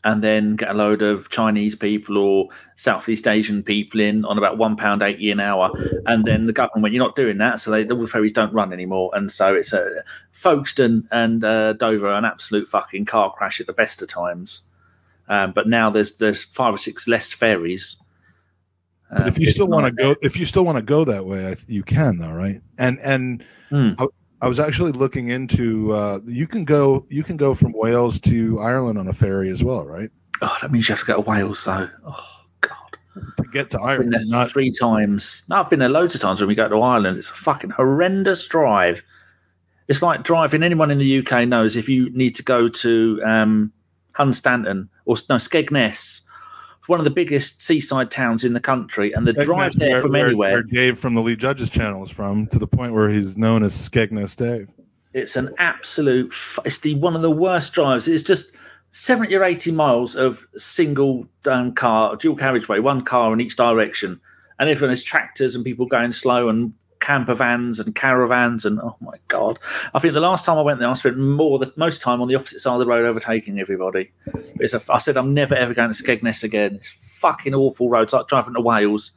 [0.05, 4.59] and then get a load of Chinese people or Southeast Asian people in on about
[4.59, 5.70] one pound eighty an hour,
[6.07, 8.72] and then the government went, "You're not doing that," so they the ferries don't run
[8.72, 13.66] anymore, and so it's a Folkestone and uh, Dover an absolute fucking car crash at
[13.66, 14.62] the best of times.
[15.28, 17.96] Um, but now there's there's five or six less ferries.
[19.11, 21.26] But Um, if you still want to go, if you still want to go that
[21.26, 22.61] way, you can though, right?
[22.78, 23.90] And and Hmm.
[24.43, 28.61] I, was actually looking into uh, you can go you can go from Wales to
[28.61, 30.11] Ireland on a ferry as well, right?
[30.43, 31.88] oh, that means you have to go to Wales, though.
[32.05, 32.99] Oh God.
[33.14, 35.45] To get to Ireland, not three times.
[35.49, 37.16] No, I've been there loads of times when we go to Ireland.
[37.16, 39.03] It's a fucking horrendous drive.
[39.88, 40.62] It's like driving.
[40.62, 43.72] Anyone in the UK knows if you need to go to um,
[44.14, 46.22] Hunstanton or no Skegness,
[46.87, 50.12] one of the biggest seaside towns in the country, and the drive there where- from
[50.12, 50.53] where- anywhere.
[50.55, 53.62] Where Dave from the Lee Judges channel is from, to the point where he's known
[53.62, 54.68] as Skegness Dave.
[55.14, 56.33] It's an absolute.
[56.64, 58.09] It's the one of the worst drives.
[58.09, 58.53] It's just
[58.93, 64.18] seventy or eighty miles of single um, car, dual carriageway, one car in each direction,
[64.59, 66.72] and everyone is tractors and people going slow and
[67.03, 69.59] camper vans and caravans and oh my god!
[69.92, 72.28] I think the last time I went there, I spent more the most time on
[72.28, 74.11] the opposite side of the road overtaking everybody.
[74.61, 76.76] It's a, I said I'm never ever going to Skegness again.
[76.76, 79.12] It's fucking awful roads, like driving to Wales.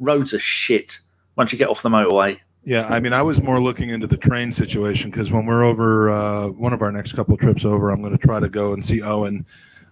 [0.00, 1.00] Roads are shit
[1.36, 2.38] once you get off the motorway.
[2.64, 6.10] Yeah, I mean, I was more looking into the train situation because when we're over
[6.10, 8.84] uh, one of our next couple trips over, I'm going to try to go and
[8.84, 9.46] see Owen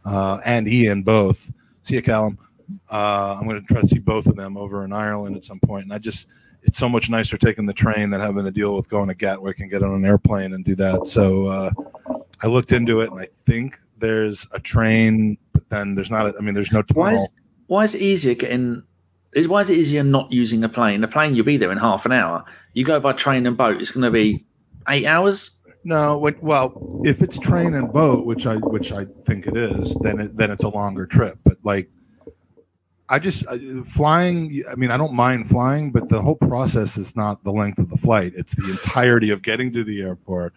[0.05, 1.51] uh, and Ian both.
[1.85, 2.39] See you, Callum.
[2.91, 5.61] Uh, I'm going to try to see both of them over in Ireland at some
[5.61, 6.27] point, and I just
[6.67, 9.61] it's so much nicer taking the train than having to deal with going to Gatwick
[9.61, 11.07] and get on an airplane and do that.
[11.07, 11.71] So uh,
[12.43, 16.27] I looked into it, and I think there's a train, but then there's not.
[16.27, 17.03] A, I mean, there's no tunnel.
[17.03, 17.29] Why is
[17.69, 18.83] why is it easier getting?
[19.33, 21.03] is- Why is it easier not using a plane?
[21.05, 22.45] A plane, you'll be there in half an hour.
[22.75, 24.45] You go by train and boat, it's going to be
[24.89, 25.51] eight hours.
[25.85, 30.19] No, well, if it's train and boat, which I which I think it is, then
[30.21, 31.39] it, then it's a longer trip.
[31.45, 31.89] But like,
[33.09, 34.65] I just I, flying.
[34.71, 37.89] I mean, I don't mind flying, but the whole process is not the length of
[37.89, 38.33] the flight.
[38.37, 40.55] It's the entirety of getting to the airport,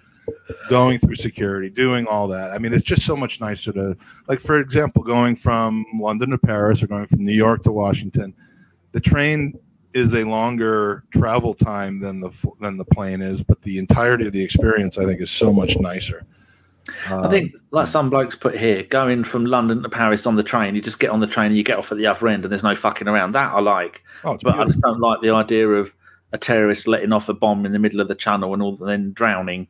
[0.69, 2.51] going through security, doing all that.
[2.51, 3.95] I mean, it's just so much nicer to
[4.27, 8.33] like, for example, going from London to Paris or going from New York to Washington.
[8.93, 9.57] The train
[9.93, 14.33] is a longer travel time than the than the plane is, but the entirety of
[14.33, 16.25] the experience I think is so much nicer.
[17.09, 20.75] I think, like some blokes put here, going from London to Paris on the train,
[20.75, 22.51] you just get on the train and you get off at the other end, and
[22.51, 23.31] there's no fucking around.
[23.33, 25.93] That I like, oh, but I just don't like the idea of
[26.31, 29.11] a terrorist letting off a bomb in the middle of the channel and all, then
[29.13, 29.67] drowning.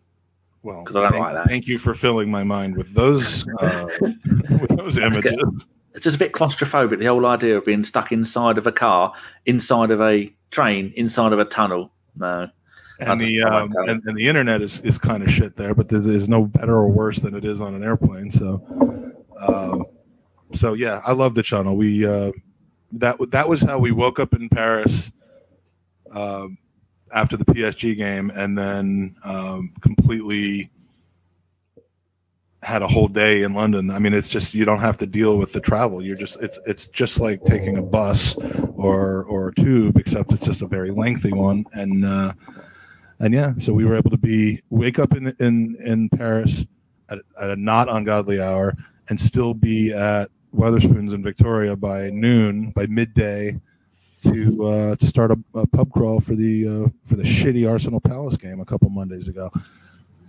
[0.63, 1.47] well, 'cause I don't thank, like that.
[1.47, 5.65] Thank you for filling my mind with those uh, with those images.
[5.93, 6.99] It's just a bit claustrophobic.
[6.99, 9.13] The whole idea of being stuck inside of a car,
[9.45, 11.91] inside of a train, inside of a tunnel.
[12.17, 12.49] No,
[12.99, 16.01] And the um, and, and the internet is, is kind of shit there, but there
[16.01, 18.29] is no better or worse than it is on an airplane.
[18.29, 19.85] So, um,
[20.53, 21.77] so yeah, I love the channel.
[21.77, 22.31] We uh,
[22.93, 25.11] that that was how we woke up in Paris
[26.11, 26.57] um,
[27.13, 30.69] after the PSG game, and then um, completely
[32.61, 33.89] had a whole day in London.
[33.89, 36.03] I mean, it's just you don't have to deal with the travel.
[36.03, 38.35] You're just it's it's just like taking a bus
[38.75, 41.65] or or a tube, except it's just a very lengthy one.
[41.73, 42.33] And uh,
[43.19, 46.65] and yeah, so we were able to be wake up in in in Paris
[47.09, 48.75] at, at a not ungodly hour
[49.09, 53.59] and still be at Wetherspoons in Victoria by noon, by midday,
[54.23, 57.99] to uh, to start a, a pub crawl for the uh, for the shitty Arsenal
[57.99, 59.49] Palace game a couple Mondays ago.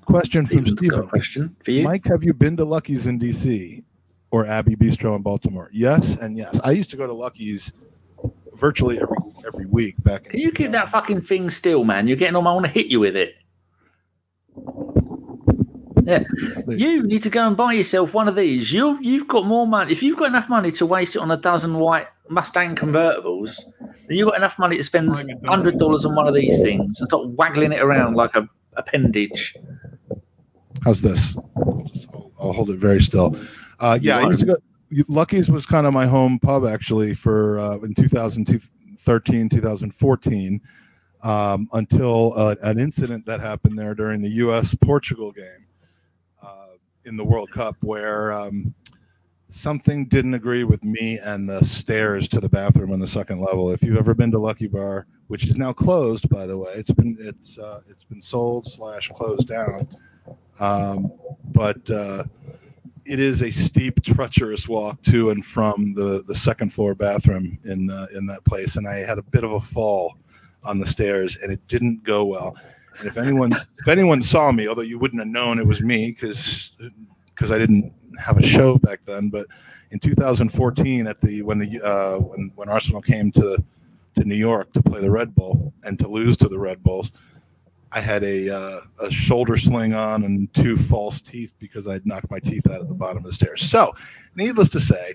[0.04, 1.08] Question from Stephen's got a Stephen.
[1.08, 1.84] question for you.
[1.84, 3.84] Mike, have you been to Lucky's in DC
[4.32, 5.70] or Abbey Bistro in Baltimore?
[5.72, 6.58] Yes and yes.
[6.64, 7.72] I used to go to Lucky's
[8.54, 9.16] virtually every
[9.46, 10.24] every week back.
[10.24, 12.06] Can you keep that fucking thing still, man?
[12.06, 12.46] You're getting on.
[12.46, 13.34] I want to hit you with it.
[16.04, 16.24] Yeah,
[16.66, 18.72] you need to go and buy yourself one of these.
[18.72, 19.92] You've you've got more money.
[19.92, 24.16] If you've got enough money to waste it on a dozen white Mustang convertibles, then
[24.16, 25.14] you've got enough money to spend
[25.44, 29.54] hundred dollars on one of these things and stop waggling it around like a appendage.
[30.84, 31.36] How's this?
[32.40, 33.36] I'll hold it very still.
[33.78, 34.56] Uh, yeah, I used to go.
[35.08, 37.94] Lucky's was kind of my home pub actually for uh, in
[39.04, 40.60] 2013, 2014,
[41.22, 44.74] um, until uh, an incident that happened there during the U.S.
[44.74, 45.66] Portugal game
[46.42, 48.74] uh, in the World Cup where um,
[49.48, 53.70] something didn't agree with me and the stairs to the bathroom on the second level.
[53.70, 56.92] If you've ever been to Lucky Bar, which is now closed, by the way, it's
[56.92, 59.88] been it's uh, it's been sold slash closed down.
[60.58, 61.12] Um,
[61.52, 62.24] but uh,
[63.04, 67.90] it is a steep, treacherous walk to and from the, the second floor bathroom in
[67.90, 70.16] uh, in that place, and I had a bit of a fall
[70.64, 72.56] on the stairs, and it didn't go well.
[72.98, 76.10] And if anyone if anyone saw me, although you wouldn't have known it was me
[76.10, 76.72] because
[77.34, 79.46] because I didn't have a show back then, but
[79.90, 83.62] in 2014 at the when the uh, when when Arsenal came to
[84.16, 87.12] to New York to play the Red Bull and to lose to the Red Bulls,
[87.92, 92.30] I had a uh, a shoulder sling on and two false teeth because I'd knocked
[92.30, 93.62] my teeth out at the bottom of the stairs.
[93.62, 93.92] So,
[94.36, 95.12] needless to say,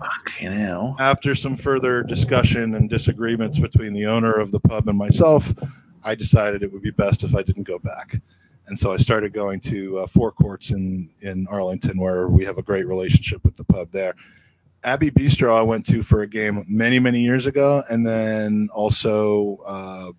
[0.99, 5.53] after some further discussion and disagreements between the owner of the pub and myself,
[6.03, 8.19] I decided it would be best if I didn't go back.
[8.67, 12.57] And so I started going to uh, Four Courts in in Arlington, where we have
[12.57, 14.15] a great relationship with the pub there.
[14.83, 19.59] Abbey Bistro, I went to for a game many many years ago, and then also
[19.65, 20.11] uh,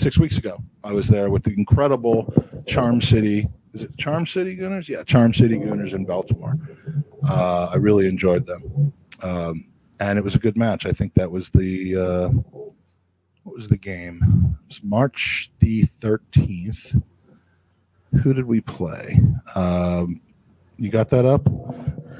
[0.00, 2.32] six weeks ago, I was there with the incredible
[2.66, 3.46] Charm City.
[3.72, 4.88] Is it Charm City Gooners?
[4.88, 6.54] Yeah, Charm City Gooners in Baltimore.
[7.28, 8.92] Uh, I really enjoyed them,
[9.22, 9.66] um,
[10.00, 10.86] and it was a good match.
[10.86, 12.28] I think that was the uh,
[13.42, 14.56] what was the game?
[14.64, 16.96] It was March the thirteenth.
[18.22, 19.20] Who did we play?
[19.54, 20.20] Um,
[20.78, 21.46] you got that up?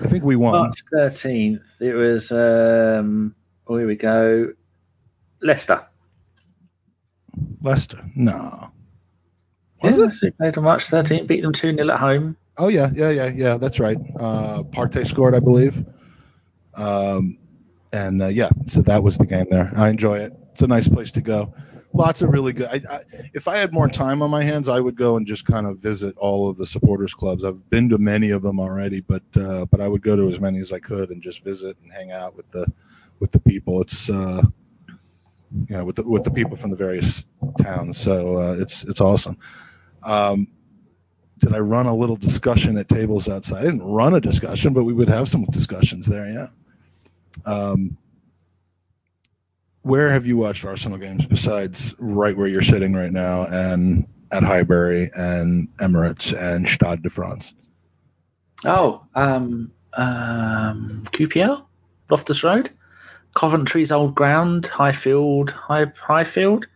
[0.02, 0.52] I think we won.
[0.52, 1.62] March 13th.
[1.80, 3.34] It was, um,
[3.66, 4.52] oh, here we go.
[5.42, 5.84] Leicester.
[7.62, 8.02] Leicester?
[8.16, 8.70] No.
[9.82, 12.36] Was Yeah, we played on March 13th, beat them 2 0 at home.
[12.58, 13.56] Oh yeah, yeah, yeah, yeah.
[13.56, 13.96] That's right.
[14.18, 15.84] Uh, Partey scored, I believe.
[16.76, 17.38] Um,
[17.92, 19.70] and uh, yeah, so that was the game there.
[19.76, 20.34] I enjoy it.
[20.52, 21.54] It's a nice place to go.
[21.92, 22.68] Lots of really good.
[22.68, 23.00] I, I,
[23.34, 25.78] if I had more time on my hands, I would go and just kind of
[25.78, 27.44] visit all of the supporters clubs.
[27.44, 30.38] I've been to many of them already, but uh, but I would go to as
[30.38, 32.70] many as I could and just visit and hang out with the
[33.18, 33.80] with the people.
[33.80, 34.42] It's uh,
[35.68, 37.24] you know with the with the people from the various
[37.62, 37.98] towns.
[37.98, 39.36] So uh, it's it's awesome.
[40.02, 40.46] Um,
[41.38, 43.58] did I run a little discussion at tables outside?
[43.58, 46.26] I didn't run a discussion, but we would have some discussions there.
[46.26, 46.46] Yeah.
[47.46, 47.96] Um,
[49.82, 54.42] where have you watched Arsenal games besides right where you're sitting right now and at
[54.42, 57.54] Highbury and Emirates and Stade de France?
[58.66, 61.64] Oh, um, um, QPR,
[62.10, 62.70] Loftus Road,
[63.34, 66.66] Coventry's old ground, Highfield, High, Highfield,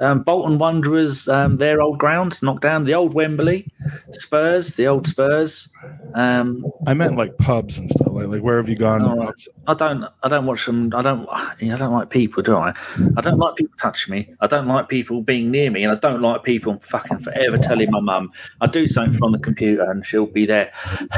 [0.00, 3.66] um, Bolton Wanderers, um, their old ground, knocked down, the old Wembley,
[4.12, 5.68] Spurs, the old Spurs.
[6.14, 8.06] Um, I meant like pubs and stuff.
[8.12, 9.02] Like, like where have you gone?
[9.02, 9.32] Oh.
[9.66, 10.92] I don't, I don't watch them.
[10.94, 12.72] I don't, I don't like people, do I?
[13.16, 14.32] I don't like people touching me.
[14.40, 17.90] I don't like people being near me, and I don't like people fucking forever telling
[17.90, 18.30] my mum
[18.60, 20.72] I do something from the computer and she'll be there.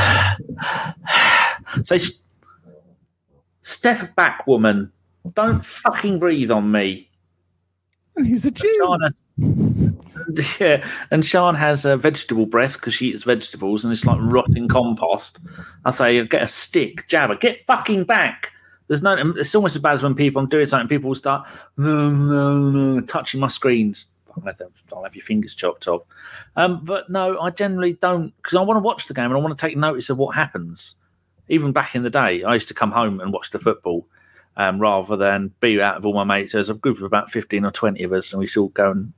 [1.85, 2.25] Say, "S-
[3.63, 4.93] step back, woman.
[5.35, 7.11] Don't fucking breathe on me.
[8.17, 8.99] And he's a Jew.
[9.03, 9.17] Has,
[10.61, 14.69] yeah, and Sean has a vegetable breath because she eats vegetables and it's like rotting
[14.69, 15.39] compost.
[15.85, 18.53] I say, get a stick, jabber, get fucking back.
[18.89, 19.15] There's no.
[19.37, 22.71] It's almost as bad as when people I'm doing something, people will start no, no,
[22.71, 24.09] no, touching my screens.
[24.37, 26.03] I'll have, them- I'll have your fingers chopped off.
[26.57, 29.39] Um, but no, I generally don't because I want to watch the game and I
[29.39, 30.97] want to take notice of what happens.
[31.51, 34.07] Even back in the day, I used to come home and watch the football
[34.57, 36.53] um, rather than be out with all my mates.
[36.53, 38.91] There's a group of about 15 or 20 of us, and we should all go
[38.93, 39.13] and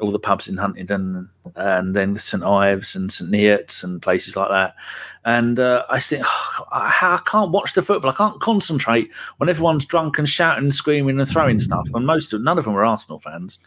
[0.00, 4.48] all the pubs in Huntingdon and then St Ives and St Neots and places like
[4.48, 4.74] that.
[5.24, 8.10] And uh, I think oh, I, I can't watch the football.
[8.10, 11.88] I can't concentrate when everyone's drunk and shouting and screaming and throwing stuff.
[11.94, 13.58] And most of none of them were Arsenal fans.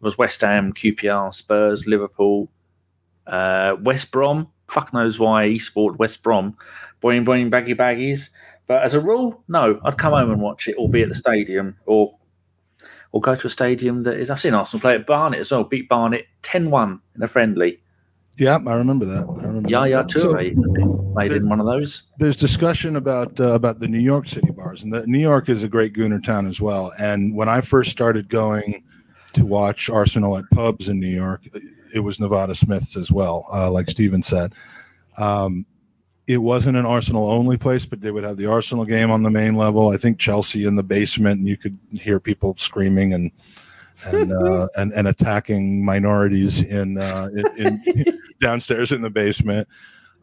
[0.00, 2.48] It was West Ham, QPR, Spurs, Liverpool,
[3.26, 4.48] uh, West Brom.
[4.70, 6.56] Fuck knows why he sport West Brom.
[7.02, 8.30] Boing boing baggy baggies.
[8.66, 11.14] But as a rule, no, I'd come home and watch it or be at the
[11.14, 12.16] stadium or
[13.12, 14.30] or go to a stadium that is.
[14.30, 17.80] I've seen Arsenal play at Barnet as well, beat Barnet 10 1 in a friendly.
[18.38, 19.26] Yeah, I remember that.
[19.28, 20.10] I remember Yaya that.
[20.12, 22.04] So- Toure made in one of those.
[22.18, 25.64] there's discussion about uh, about the New York City bars, and the, New York is
[25.64, 26.92] a great gooner town as well.
[27.00, 28.84] And when I first started going
[29.32, 31.42] to watch Arsenal at pubs in New York,
[31.94, 34.54] it was Nevada Smiths as well, uh, like Steven said.
[35.18, 35.66] Um,
[36.26, 39.30] it wasn't an Arsenal only place, but they would have the Arsenal game on the
[39.30, 39.88] main level.
[39.88, 43.32] I think Chelsea in the basement, and you could hear people screaming and
[44.06, 49.66] and uh, and, and attacking minorities in, uh, in, in downstairs in the basement.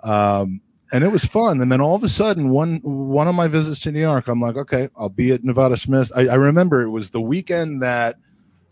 [0.03, 0.61] Um,
[0.93, 1.59] and it was fun.
[1.59, 4.39] And then all of a sudden, one one of my visits to New York, I'm
[4.39, 6.11] like, okay, I'll be at Nevada Smith.
[6.15, 8.17] I, I remember it was the weekend that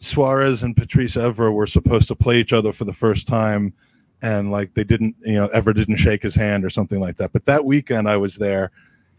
[0.05, 3.73] Suarez and Patrice Evra were supposed to play each other for the first time,
[4.21, 7.33] and like they didn't, you know, Evra didn't shake his hand or something like that.
[7.33, 8.71] But that weekend, I was there,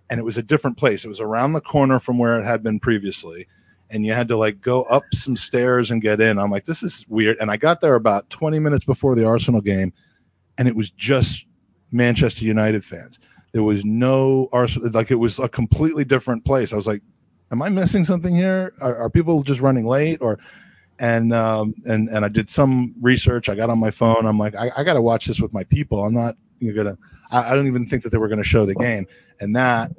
[0.09, 1.05] and it was a different place.
[1.05, 3.47] It was around the corner from where it had been previously.
[3.89, 6.39] And you had to like go up some stairs and get in.
[6.39, 7.37] I'm like, this is weird.
[7.41, 9.93] And I got there about 20 minutes before the Arsenal game,
[10.59, 11.47] and it was just
[11.93, 13.21] Manchester United fans.
[13.53, 16.73] There was no Arsenal, like it was a completely different place.
[16.73, 17.03] I was like,
[17.53, 18.73] "Am I missing something here?
[18.81, 20.39] Are, are people just running late?" Or
[20.99, 23.49] and um, and and I did some research.
[23.49, 24.27] I got on my phone.
[24.27, 26.05] I'm like, I, I got to watch this with my people.
[26.05, 26.99] I'm not gonna.
[27.31, 29.07] I, I don't even think that they were to show the game.
[29.41, 29.93] And that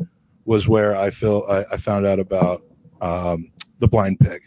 [0.46, 2.64] was where I feel I, I found out about
[3.02, 4.42] um, the Blind Pig,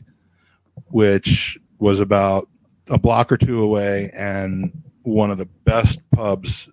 [0.87, 2.49] which was about
[2.89, 4.73] a block or two away and
[5.03, 6.69] one of the best pubs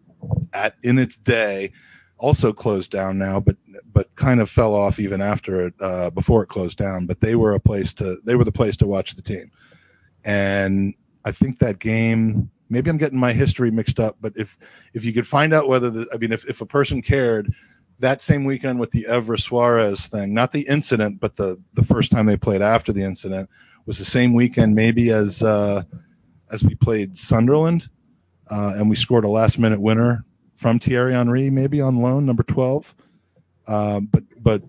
[0.53, 1.71] at in its day
[2.17, 3.55] also closed down now but
[3.93, 7.36] but kind of fell off even after it uh, before it closed down but they
[7.36, 9.51] were a place to they were the place to watch the team
[10.28, 10.93] and
[11.25, 14.59] i think that game maybe i'm getting my history mixed up but if
[14.93, 17.51] if you could find out whether the i mean if, if a person cared
[17.99, 22.11] that same weekend with the Evra Suarez thing, not the incident, but the the first
[22.11, 23.49] time they played after the incident
[23.86, 25.84] was the same weekend, maybe as uh,
[26.51, 27.89] as we played Sunderland,
[28.51, 30.25] uh, and we scored a last minute winner
[30.55, 32.93] from Thierry Henry, maybe on loan, number twelve.
[33.67, 34.61] Um, but but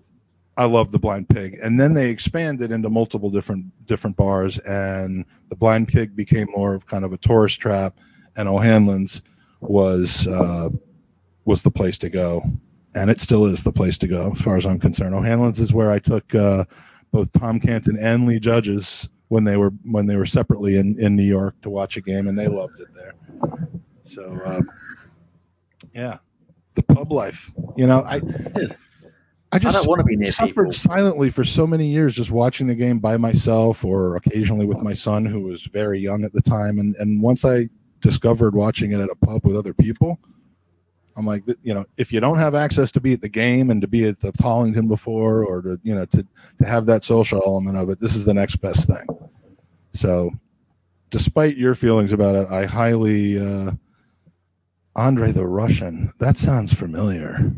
[0.59, 5.25] I love the Blind Pig, and then they expanded into multiple different different bars, and
[5.49, 7.97] the Blind Pig became more of kind of a tourist trap,
[8.35, 9.21] and O'Hanlon's
[9.61, 10.69] was uh,
[11.45, 12.43] was the place to go
[12.95, 15.13] and it still is the place to go as far as I'm concerned.
[15.13, 16.65] O'Hanlon's is where I took uh,
[17.11, 21.15] both Tom Canton and Lee Judges when they were when they were separately in, in
[21.15, 23.13] New York to watch a game, and they loved it there.
[24.05, 24.69] So, um,
[25.93, 26.17] yeah,
[26.73, 27.51] the pub life.
[27.77, 28.21] You know, I.
[29.51, 30.71] I just don't wanna be near suffered people.
[30.71, 34.93] silently for so many years, just watching the game by myself, or occasionally with my
[34.93, 36.77] son, who was very young at the time.
[36.79, 37.69] And and once I
[38.01, 40.19] discovered watching it at a pub with other people.
[41.15, 43.81] I'm like, you know, if you don't have access to be at the game and
[43.81, 46.25] to be at the Tollington before, or to, you know, to
[46.59, 49.05] to have that social element of it, this is the next best thing.
[49.93, 50.31] So,
[51.09, 53.71] despite your feelings about it, I highly uh,
[54.95, 56.13] Andre the Russian.
[56.19, 57.53] That sounds familiar.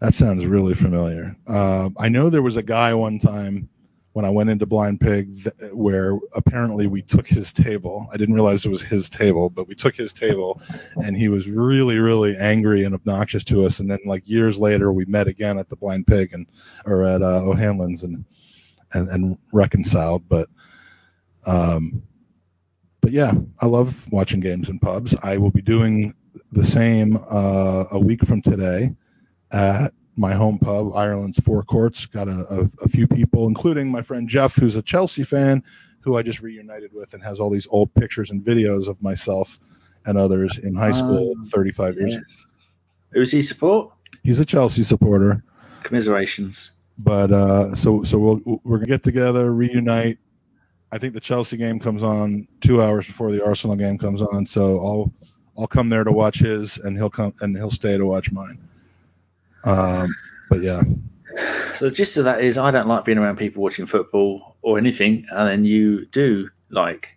[0.00, 1.36] That sounds really familiar.
[1.46, 3.68] Uh, I know there was a guy one time
[4.12, 8.08] when I went into Blind Pig th- where apparently we took his table.
[8.12, 10.60] I didn't realize it was his table, but we took his table
[11.04, 13.78] and he was really, really angry and obnoxious to us.
[13.78, 16.46] And then like years later, we met again at the Blind Pig and
[16.86, 18.24] or at uh, O'Hanlon's and,
[18.94, 20.26] and and reconciled.
[20.30, 20.48] But
[21.46, 22.02] um,
[23.02, 25.14] but yeah, I love watching games in pubs.
[25.22, 26.14] I will be doing
[26.52, 28.94] the same uh, a week from today
[29.52, 32.06] at my home pub, Ireland's Four Courts.
[32.06, 35.62] Got a, a, a few people, including my friend Jeff, who's a Chelsea fan,
[36.00, 39.58] who I just reunited with and has all these old pictures and videos of myself
[40.06, 42.14] and others in high school Um, 35 years.
[42.16, 42.22] ago.
[42.26, 42.46] Yes.
[43.12, 43.92] Who's he support?
[44.22, 45.42] He's a Chelsea supporter.
[45.82, 46.72] Commiserations.
[46.98, 50.18] but uh so so we'll we're gonna get together reunite
[50.92, 54.44] i think the chelsea game comes on two hours before the arsenal game comes on
[54.44, 55.12] so i'll
[55.58, 58.58] i'll come there to watch his and he'll come and he'll stay to watch mine
[59.64, 60.14] um
[60.48, 60.82] but yeah
[61.74, 64.78] So the gist of that is, I don't like being around people watching football or
[64.78, 67.16] anything, and then you do like.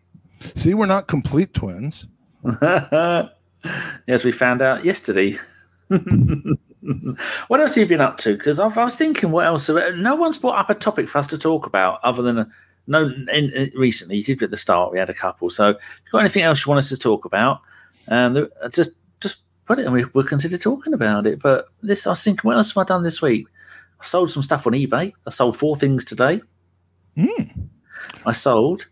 [0.56, 2.08] see we're not complete twins
[2.62, 5.38] As we found out yesterday.
[7.48, 8.36] what else have you been up to?
[8.36, 9.70] Because I was thinking, what else?
[9.70, 12.48] No one's brought up a topic for us to talk about other than a,
[12.88, 13.06] no.
[13.32, 14.92] In, in, recently, you did at the start.
[14.92, 15.50] We had a couple.
[15.50, 17.62] So, if you've got anything else you want us to talk about,
[18.10, 18.92] um, just
[19.66, 21.42] put it, and we, we'll consider talking about it.
[21.42, 23.48] But this, I was thinking, what else have I done this week?
[24.02, 25.14] I sold some stuff on eBay.
[25.26, 26.42] I sold four things today.
[27.16, 27.44] Hmm.
[28.26, 28.88] I sold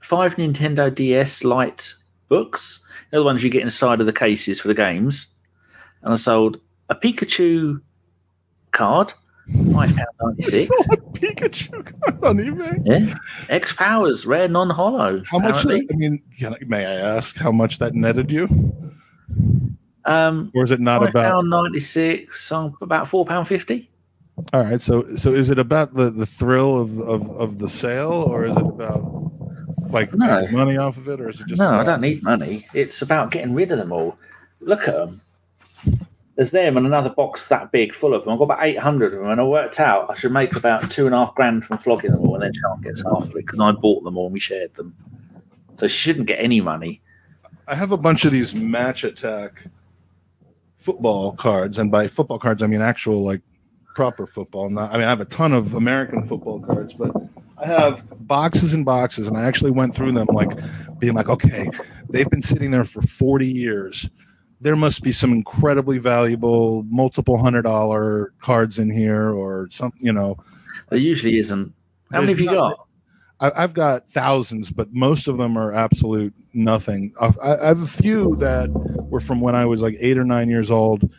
[0.00, 1.94] five Nintendo DS Lite
[2.28, 2.80] books.
[3.10, 5.26] They're the ones you get inside of the cases for the games.
[6.02, 7.80] And I sold a Pikachu
[8.70, 9.12] card,
[9.72, 10.70] five pound ninety six.
[11.18, 11.74] pikachu
[12.22, 13.14] on ebay Yeah,
[13.48, 15.20] X Powers rare non hollow.
[15.28, 18.46] how much i mean can I- may i ask how much that netted you
[20.04, 21.32] Um, or is it not about?
[21.32, 23.90] pound ninety six on about four pound fifty.
[24.52, 28.12] All right, so so is it about the the thrill of of, of the sale,
[28.12, 29.02] or is it about
[29.90, 30.46] like No.
[30.50, 32.64] money off of it, or is it just No, I don't need money.
[32.74, 34.16] It's about getting rid of them all.
[34.60, 35.20] Look at them.
[36.36, 38.32] There's them and another box that big full of them.
[38.32, 41.06] I've got about 800 of them, and I worked out I should make about two
[41.06, 43.34] and a half grand from flogging them all, and then Charlotte gets half of it
[43.34, 44.94] because I bought them all and we shared them.
[45.76, 47.00] So she shouldn't get any money.
[47.66, 49.64] I have a bunch of these match attack
[50.88, 53.42] football cards, and by football cards I mean actual like
[53.94, 54.70] proper football.
[54.70, 57.14] Not, I mean I have a ton of American football cards, but
[57.58, 60.48] I have boxes and boxes, and I actually went through them like
[60.98, 61.68] being like, okay,
[62.08, 64.08] they've been sitting there for forty years.
[64.62, 70.12] There must be some incredibly valuable, multiple hundred dollar cards in here, or some, you
[70.12, 70.38] know.
[70.88, 71.74] There usually isn't.
[72.10, 72.88] How many have you got?
[73.40, 77.12] I, I've got thousands, but most of them are absolute nothing.
[77.20, 78.70] I, I have a few that
[79.08, 81.10] were from when I was like eight or nine years old,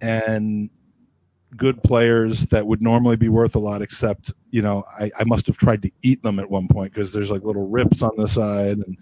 [0.00, 0.70] and
[1.56, 3.82] good players that would normally be worth a lot.
[3.82, 7.12] Except, you know, I, I must have tried to eat them at one point because
[7.12, 8.98] there's like little rips on the side and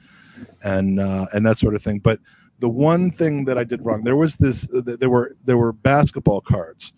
[0.64, 1.99] and uh, and that sort of thing.
[1.99, 2.20] But
[2.59, 4.66] the one thing that I did wrong, there was this.
[4.72, 6.92] There were there were basketball cards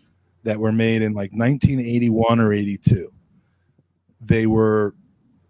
[0.44, 3.12] that were made in like 1981 or 82.
[4.20, 4.94] They were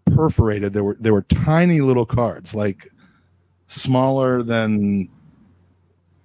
[0.05, 0.73] perforated.
[0.73, 2.89] There were there were tiny little cards, like
[3.67, 5.09] smaller than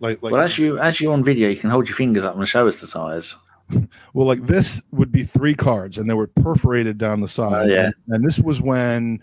[0.05, 2.37] like like well, as you as you on video, you can hold your fingers up
[2.37, 3.35] and show us the size.
[4.13, 7.71] well like this would be three cards, and they were perforated down the side.
[7.71, 7.85] Oh, yeah.
[7.87, 9.19] and, and this was when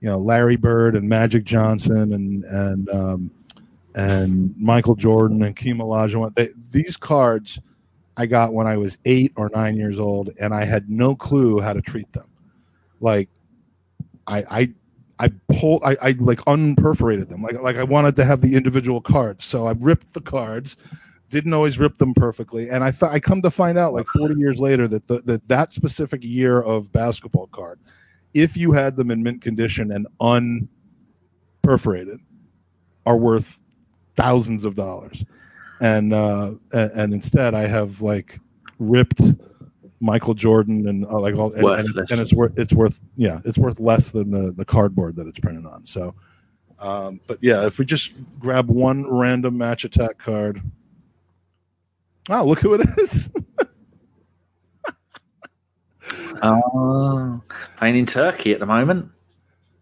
[0.00, 3.30] you know Larry Bird and Magic Johnson and and um,
[3.94, 6.34] and Michael Jordan and Keem Olajuwon.
[6.34, 7.60] They, these cards
[8.16, 11.60] I got when I was eight or nine years old, and I had no clue
[11.60, 12.26] how to treat them.
[13.00, 13.28] Like
[14.26, 14.74] I I
[15.24, 17.40] I pulled I, I like unperforated them.
[17.40, 19.46] Like like I wanted to have the individual cards.
[19.46, 20.76] So I ripped the cards,
[21.30, 22.68] didn't always rip them perfectly.
[22.68, 25.48] And I fi- I come to find out like 40 years later that the, that
[25.48, 27.80] that specific year of basketball card,
[28.34, 32.18] if you had them in mint condition and unperforated,
[33.06, 33.62] are worth
[34.14, 35.24] thousands of dollars.
[35.80, 38.38] And uh and instead I have like
[38.78, 39.22] ripped
[40.04, 43.58] Michael Jordan and uh, like all and, and, and it's worth it's worth yeah it's
[43.58, 46.14] worth less than the the cardboard that it's printed on so
[46.78, 50.60] um but yeah if we just grab one random Match Attax card
[52.30, 53.30] oh look who it is
[56.42, 57.40] Oh,
[57.78, 59.10] playing in Turkey at the moment.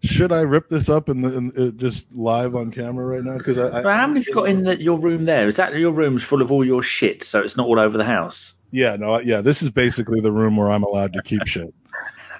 [0.04, 3.38] should I rip this up in the in, uh, just live on camera right now
[3.38, 5.46] because I, I how many have you got in the, your room there?
[5.48, 8.04] Is that your room's full of all your shit, so it's not all over the
[8.04, 8.54] house?
[8.72, 11.72] Yeah no yeah this is basically the room where I'm allowed to keep shit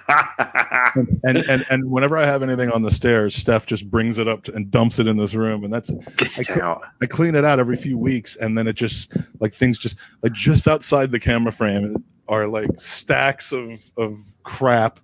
[1.23, 4.43] and and and whenever I have anything on the stairs Steph just brings it up
[4.43, 6.81] to, and dumps it in this room and that's I- out.
[7.01, 10.33] I clean it out every few weeks, and then it just like things just like
[10.33, 14.99] just outside the camera frame are like stacks of of crap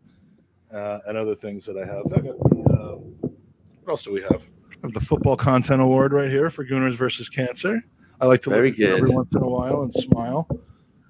[0.74, 2.06] uh, and other things that I have.
[2.12, 2.96] I got the, uh,
[3.84, 4.50] what else do we have?
[4.72, 7.82] I have the football content award right here for Gooners versus Cancer.
[8.22, 10.48] I like to Very look it every once in a while and smile.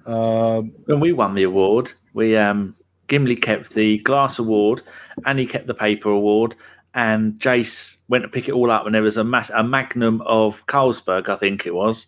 [0.10, 2.76] Um, When we won the award, we um,
[3.08, 4.82] Gimli kept the glass award,
[5.26, 6.56] and he kept the paper award,
[6.94, 10.22] and Jace went to pick it all up, and there was a mass a magnum
[10.26, 12.08] of Carlsberg, I think it was,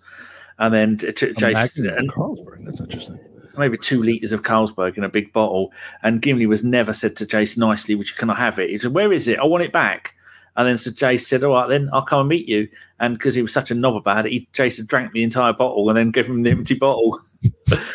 [0.59, 2.65] and then t- t- a Jace Magnum and Carlsberg.
[2.65, 3.19] That's interesting.
[3.57, 5.71] maybe two liters of Carlsberg in a big bottle.
[6.03, 8.77] And Gimli was never said to Jace nicely, "Which you can I have it?" He
[8.77, 9.39] said, "Where is it?
[9.39, 10.15] I want it back."
[10.57, 12.67] And then so Jace said, "All right, then I'll come and meet you."
[12.99, 15.53] And because he was such a knob about it, he, Jace had drank the entire
[15.53, 17.19] bottle and then gave him the empty bottle.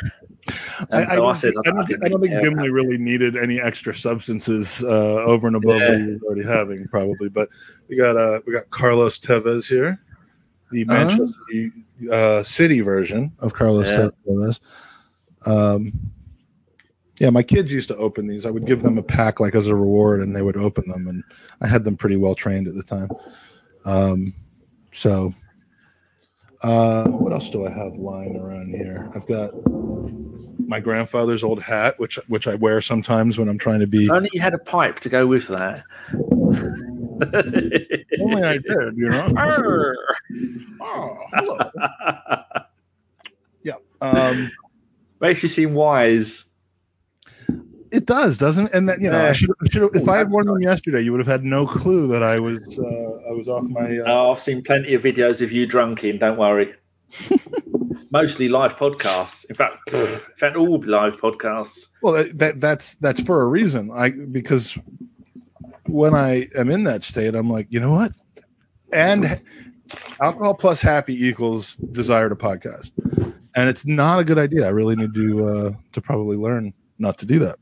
[0.78, 3.92] So I, don't think, I don't, think, I don't think Gimli really needed any extra
[3.94, 5.90] substances uh, over and above Yeah.
[5.90, 7.28] what he was already having, probably.
[7.28, 7.48] But
[7.88, 9.98] we got uh, we got Carlos Tevez here,
[10.70, 10.92] the Oh.
[10.92, 11.72] Manchester
[12.12, 14.08] uh, City version of Carlos Yeah.
[14.26, 14.60] Tevez.
[15.46, 15.92] Um,
[17.18, 18.44] yeah, my kids used to open these.
[18.46, 21.08] I would give them a pack like as a reward, and they would open them,
[21.08, 21.24] and
[21.60, 23.08] I had them pretty well trained at the time.
[23.84, 24.34] Um,
[24.92, 25.32] so,
[26.62, 29.10] uh, what else do I have lying around here?
[29.14, 29.52] I've got
[30.68, 34.06] my grandfather's old hat, which which I wear sometimes when I'm trying to be.
[34.06, 35.82] If only you had a pipe to go with that.
[38.20, 39.32] Only I did, you know.
[39.36, 39.96] Arr.
[40.80, 41.58] Oh, hello.
[43.62, 43.74] Yeah.
[44.00, 44.52] Um,
[45.20, 46.44] Makes you seem wise.
[47.90, 48.74] It does, doesn't it?
[48.74, 51.18] And that you know, I should should if I had worn them yesterday, you would
[51.20, 53.98] have had no clue that I was uh, I was off my.
[53.98, 56.18] Uh, Oh, I've seen plenty of videos of you drunken.
[56.18, 56.74] Don't worry.
[58.10, 59.44] Mostly live podcasts.
[59.46, 61.88] In fact, in fact, all live podcasts.
[62.02, 63.90] Well, that, that that's that's for a reason.
[63.92, 64.78] I because
[65.86, 68.12] when I am in that state, I'm like, you know what,
[68.92, 69.40] and
[70.20, 72.92] alcohol plus happy equals desire to podcast,
[73.54, 74.66] and it's not a good idea.
[74.66, 77.56] I really need to uh, to probably learn not to do that.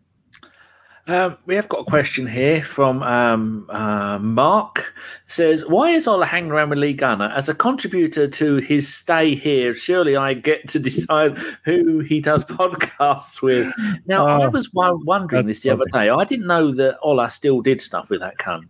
[1.07, 4.95] Um, we have got a question here from um, uh, Mark.
[5.27, 9.35] says, "Why is Ola hanging around with Lee Gunner as a contributor to his stay
[9.35, 9.75] here?
[9.75, 13.71] Surely I get to decide who he does podcasts with."
[14.07, 16.09] Now, I Oh, was wondering this the other day.
[16.09, 18.69] I didn't know that Ola still did stuff with that cunt,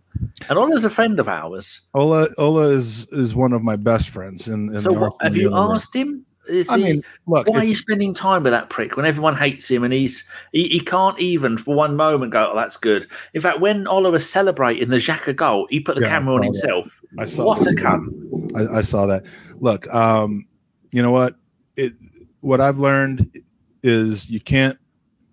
[0.49, 1.81] and Ola's a friend of ours.
[1.93, 4.49] Ola Ola is is one of my best friends.
[4.49, 6.25] In, in so, what, have you asked him?
[6.47, 9.35] Is I he, mean, look, why are you spending time with that prick when everyone
[9.35, 13.07] hates him and he's he, he can't even for one moment go, oh, that's good.
[13.33, 16.41] In fact, when Ola was celebrating the Xhaka goal, he put the Yeah, camera on
[16.41, 17.01] saw himself.
[17.19, 17.75] I saw What a that.
[17.75, 18.55] cunt.
[18.55, 19.25] I, I saw that.
[19.59, 20.47] Look, um,
[20.91, 21.35] you know what?
[21.75, 21.93] It
[22.41, 23.43] what I've learned
[23.83, 24.77] is you can't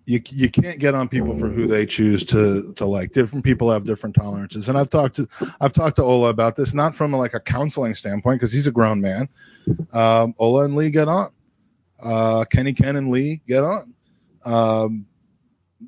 [0.05, 3.11] you you can't get on people for who they choose to to like.
[3.11, 5.27] Different people have different tolerances, and I've talked to
[5.61, 8.71] I've talked to Ola about this, not from like a counseling standpoint because he's a
[8.71, 9.29] grown man.
[9.91, 11.31] Um, Ola and Lee get on.
[12.01, 13.93] Uh, Kenny Ken and Lee get on.
[14.45, 15.05] Um,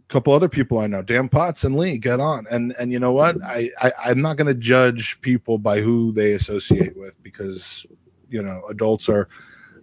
[0.08, 2.46] couple other people I know, Dan Potts and Lee, get on.
[2.52, 3.42] And and you know what?
[3.44, 7.86] I, I I'm not going to judge people by who they associate with because
[8.30, 9.30] you know adults are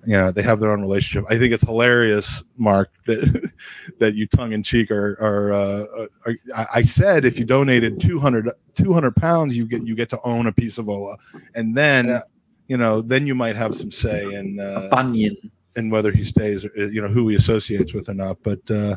[0.06, 1.24] you know they have their own relationship.
[1.30, 3.50] I think it's hilarious, Mark, that
[3.98, 8.00] that you tongue in cheek are are, uh, are I, I said if you donated
[8.00, 11.16] 200, 200 pounds, you get you get to own a piece of Ola,
[11.54, 12.08] and then.
[12.08, 12.22] Yeah.
[12.68, 15.36] You know, then you might have some say in uh, Bunyan.
[15.76, 18.38] and whether he stays, or, you know, who he associates with or not.
[18.42, 18.96] But uh,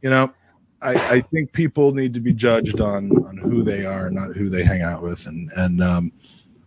[0.00, 0.32] you know,
[0.80, 4.48] I, I think people need to be judged on on who they are, not who
[4.48, 6.12] they hang out with, and and um,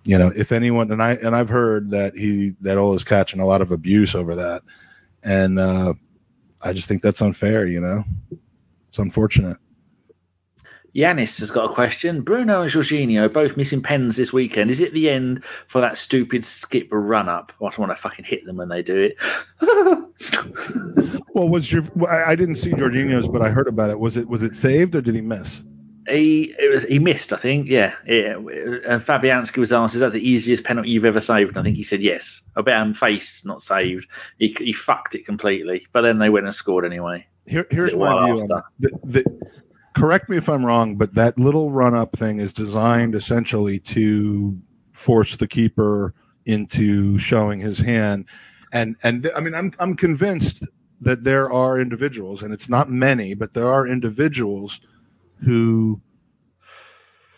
[0.06, 3.46] you know, if anyone and I and I've heard that he that Ola's catching a
[3.46, 4.62] lot of abuse over that,
[5.24, 5.94] and uh,
[6.62, 7.66] I just think that's unfair.
[7.66, 8.04] You know,
[8.88, 9.58] it's unfortunate.
[10.96, 12.22] Yanis has got a question.
[12.22, 14.72] Bruno and Jorginho both missing pens this weekend.
[14.72, 17.52] Is it the end for that stupid skip run up?
[17.60, 19.18] I don't want to fucking hit them when they do it.
[21.36, 24.00] Well, was your I, didn't see Jorginho's, but I heard about it.
[24.00, 25.64] Was it was it saved or did he miss?
[26.08, 27.68] he it was he missed, I think.
[27.68, 27.94] Yeah.
[28.08, 28.36] yeah.
[28.36, 31.78] And Fabianski was asked, "Is that the easiest penalty you've ever saved?" And I think
[31.78, 32.42] he said yes.
[32.56, 34.08] I bet him face not saved.
[34.40, 35.86] He he fucked it completely.
[35.92, 37.26] But then they went and scored anyway.
[37.48, 38.64] Here, here's my view on that.
[38.80, 39.52] The, the,
[39.96, 44.60] correct me if I'm wrong, but that little run up thing is designed essentially to
[44.92, 46.14] force the keeper
[46.46, 48.26] into showing his hand.
[48.72, 50.64] And and th- I mean, I'm I'm convinced
[51.02, 54.82] that there are individuals, and it's not many, but there are individuals
[55.44, 56.02] who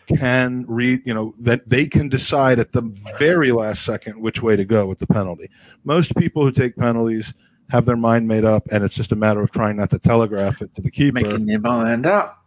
[0.06, 2.82] can read, you know, that they can decide at the
[3.18, 5.50] very last second which way to go with the penalty.
[5.84, 7.34] Most people who take penalties
[7.68, 10.62] have their mind made up, and it's just a matter of trying not to telegraph
[10.62, 11.20] it to the keeper.
[11.20, 12.37] Making your mind up.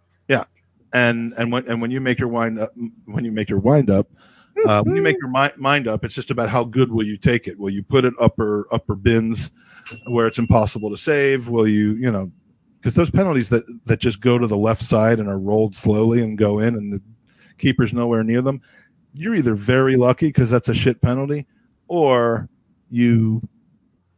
[0.94, 2.72] And and when and when you make your wind up,
[3.06, 4.08] when you make your wind up,
[4.66, 7.18] uh, when you make your mi- mind up, it's just about how good will you
[7.18, 7.58] take it.
[7.58, 9.52] Will you put it upper upper bins
[10.08, 11.48] where it's impossible to save?
[11.48, 12.32] Will you you know
[12.80, 16.22] because those penalties that that just go to the left side and are rolled slowly
[16.22, 17.02] and go in, and the
[17.58, 18.62] keeper's nowhere near them.
[19.14, 21.46] You're either very lucky because that's a shit penalty,
[21.88, 22.50] or
[22.89, 23.42] you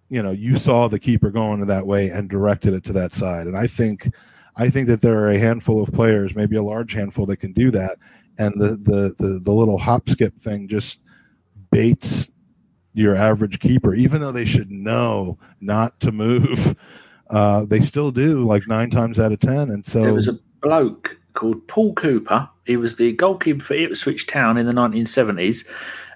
[0.09, 3.11] you know you saw the keeper going to that way and directed it to that
[3.11, 3.47] side.
[3.47, 4.13] And I think
[4.55, 7.53] I think that there are a handful of players, maybe a large handful, that can
[7.53, 7.97] do that.
[8.37, 10.99] And the the the, the little hop skip thing just
[11.71, 12.29] baits
[12.93, 16.75] your average keeper, even though they should know not to move.
[17.29, 19.71] Uh, they still do, like nine times out of ten.
[19.71, 22.47] And so There was a bloke called Paul Cooper.
[22.65, 25.65] He was the goalkeeper for Ipswich Town in the 1970s,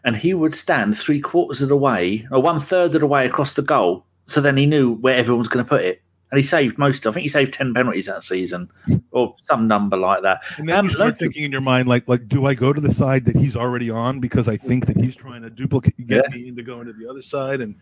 [0.04, 3.26] and he would stand three quarters of the way, or one third of the way
[3.26, 4.06] across the goal.
[4.28, 6.02] So then he knew where everyone was going to put it.
[6.30, 7.08] And he saved most.
[7.08, 8.70] I think he saved ten penalties that season,
[9.12, 10.44] or some number like that.
[10.58, 12.74] And then Um, you start loads thinking in your mind, like, like, do I go
[12.74, 15.96] to the side that he's already on because I think that he's trying to duplicate,
[16.06, 17.76] get me into going to the other side, and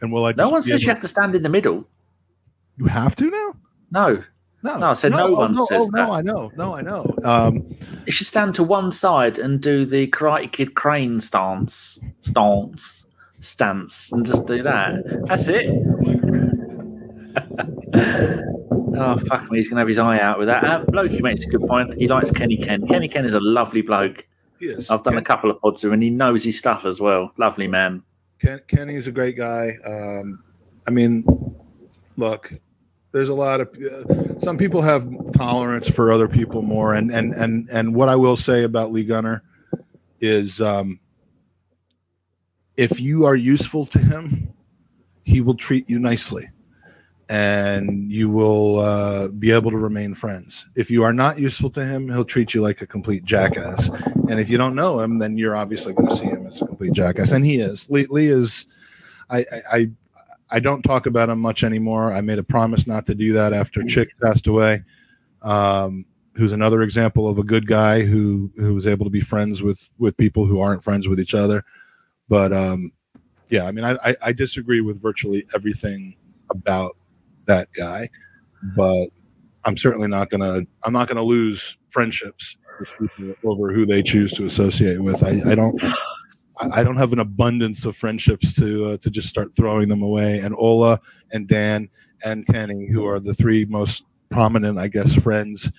[0.00, 0.32] and will I?
[0.32, 1.86] No one says you have to stand in the middle.
[2.78, 3.54] You have to now.
[3.90, 4.24] No,
[4.62, 6.10] No, No, I said no oh, one no, says oh, No, that.
[6.12, 7.14] I know, no, I know.
[7.24, 13.04] Um, you should stand to one side and do the Karate Kid crane stance, stance,
[13.40, 14.94] stance, and just do that.
[15.26, 15.66] That's it.
[18.96, 20.64] Oh fuck me, he's gonna have his eye out with that.
[20.64, 21.94] Uh, Blokey makes a good point.
[21.94, 22.86] He likes Kenny Ken.
[22.86, 24.26] Kenny Ken is a lovely bloke.
[24.60, 24.90] Yes.
[24.90, 27.32] I've done a couple of pods with him, and he knows his stuff as well.
[27.36, 28.02] Lovely man.
[28.38, 29.72] Ken, Kenny's a great guy.
[29.84, 30.42] Um,
[30.86, 31.24] I mean,
[32.16, 32.52] look,
[33.12, 37.32] there's a lot of uh, some people have tolerance for other people more, and and
[37.34, 39.42] and and what I will say about Lee Gunner
[40.20, 41.00] is, um,
[42.76, 44.52] if you are useful to him,
[45.24, 46.48] he will treat you nicely.
[47.28, 50.66] And you will uh, be able to remain friends.
[50.76, 53.88] If you are not useful to him, he'll treat you like a complete jackass.
[54.28, 56.66] And if you don't know him, then you're obviously going to see him as a
[56.66, 57.32] complete jackass.
[57.32, 57.88] And he is.
[57.90, 58.66] Lee, Lee is.
[59.30, 59.90] I, I
[60.50, 62.12] I don't talk about him much anymore.
[62.12, 64.82] I made a promise not to do that after Chick passed away.
[65.40, 66.04] Um,
[66.34, 69.90] who's another example of a good guy who who was able to be friends with
[69.98, 71.64] with people who aren't friends with each other.
[72.28, 72.92] But um,
[73.48, 76.16] yeah, I mean, I, I, I disagree with virtually everything
[76.50, 76.96] about
[77.46, 78.08] that guy,
[78.76, 79.08] but
[79.64, 82.56] I'm certainly not gonna I'm not gonna lose friendships
[83.44, 85.22] over who they choose to associate with.
[85.22, 85.80] I, I don't
[86.72, 90.38] I don't have an abundance of friendships to uh, to just start throwing them away.
[90.38, 91.00] And Ola
[91.32, 91.88] and Dan
[92.24, 95.70] and Kenny, who are the three most prominent, I guess, friends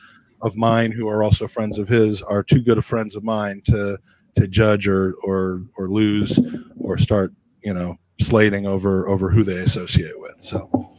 [0.42, 3.62] of mine, who are also friends of his, are too good of friends of mine
[3.66, 3.98] to
[4.36, 6.40] to judge or or or lose
[6.80, 7.34] or start,
[7.64, 10.40] you know, slating over over who they associate with.
[10.40, 10.93] So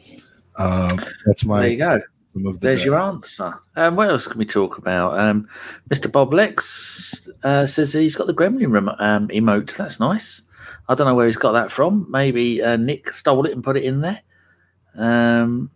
[0.57, 2.01] uh, that's my there you go.
[2.35, 2.87] The There's day.
[2.87, 3.55] your answer.
[3.77, 5.17] Um, what else can we talk about?
[5.19, 5.49] Um,
[5.89, 6.11] Mr.
[6.11, 9.77] Bob Lex uh, says he's got the Gremlin rem- um, emote.
[9.77, 10.43] That's nice.
[10.89, 12.07] I don't know where he's got that from.
[12.11, 14.21] Maybe uh, Nick stole it and put it in there.
[14.97, 15.71] Um,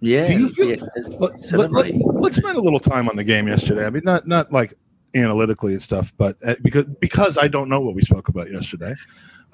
[0.00, 0.24] yeah.
[0.24, 0.76] Do you feel, yeah
[1.20, 3.86] let, us let, spend a little time on the game yesterday.
[3.86, 4.74] I mean, not not like
[5.14, 8.94] analytically and stuff, but uh, because because I don't know what we spoke about yesterday.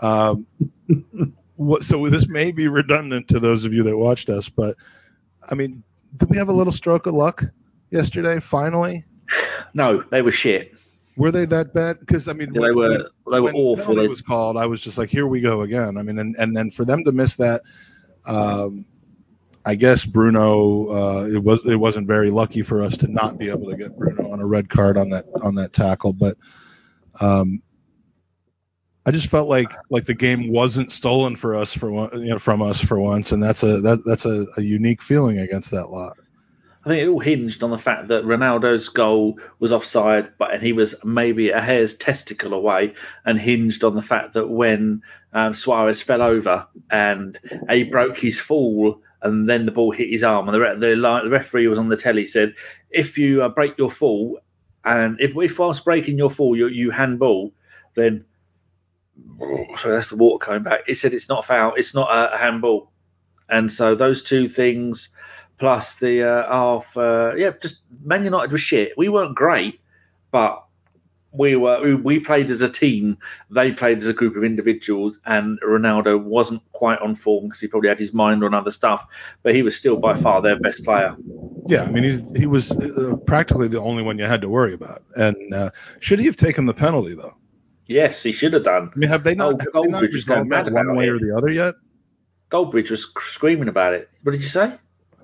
[0.01, 0.47] Um,
[1.59, 4.77] what, so this may be redundant to those of you that watched us, but
[5.51, 5.83] I mean,
[6.17, 7.45] did we have a little stroke of luck
[7.91, 8.39] yesterday?
[8.39, 9.05] Finally,
[9.75, 10.73] no, they were shit.
[11.17, 11.99] Were they that bad?
[11.99, 13.99] Because I mean, yeah, when, they were they were awful.
[13.99, 14.57] It was called.
[14.57, 15.99] I was just like, here we go again.
[15.99, 17.63] I mean, and and then for them to miss that,
[18.27, 18.87] um,
[19.67, 20.89] I guess Bruno.
[20.91, 23.99] Uh, it was it wasn't very lucky for us to not be able to get
[23.99, 26.37] Bruno on a red card on that on that tackle, but.
[27.21, 27.63] Um,
[29.09, 32.39] I just felt like like the game wasn't stolen for us for one, you know,
[32.39, 35.87] from us for once, and that's a that that's a, a unique feeling against that
[35.87, 36.19] lot.
[36.85, 40.63] I think it all hinged on the fact that Ronaldo's goal was offside, but and
[40.63, 42.93] he was maybe a hair's testicle away,
[43.25, 45.01] and hinged on the fact that when
[45.33, 47.41] um, Suarez fell over and
[47.71, 51.31] he broke his fall, and then the ball hit his arm, and the, the, the
[51.31, 52.55] referee was on the telly said,
[52.91, 54.39] if you uh, break your fall,
[54.85, 57.55] and if, if whilst breaking your fall you, you handball,
[57.95, 58.23] then
[59.79, 60.81] so that's the water coming back.
[60.87, 62.91] It said it's not a foul, it's not a, a handball,
[63.49, 65.11] and so those two things
[65.59, 68.93] plus the uh, half, uh, yeah, just Man United was shit.
[68.97, 69.81] We weren't great,
[70.31, 70.65] but
[71.33, 73.19] we were we played as a team.
[73.51, 77.69] They played as a group of individuals, and Ronaldo wasn't quite on form because he
[77.69, 79.07] probably had his mind on other stuff.
[79.43, 81.17] But he was still by far their best player.
[81.67, 84.73] Yeah, I mean he's he was uh, practically the only one you had to worry
[84.73, 85.03] about.
[85.17, 85.71] And uh,
[86.01, 87.35] should he have taken the penalty though?
[87.89, 88.91] Yes, he should have done.
[88.95, 91.11] I mean, have they not, oh, have Goldbridge was going mad one way it.
[91.11, 91.75] or the other yet?
[92.51, 94.11] Goldbridge was screaming about it.
[94.23, 94.75] What did you say?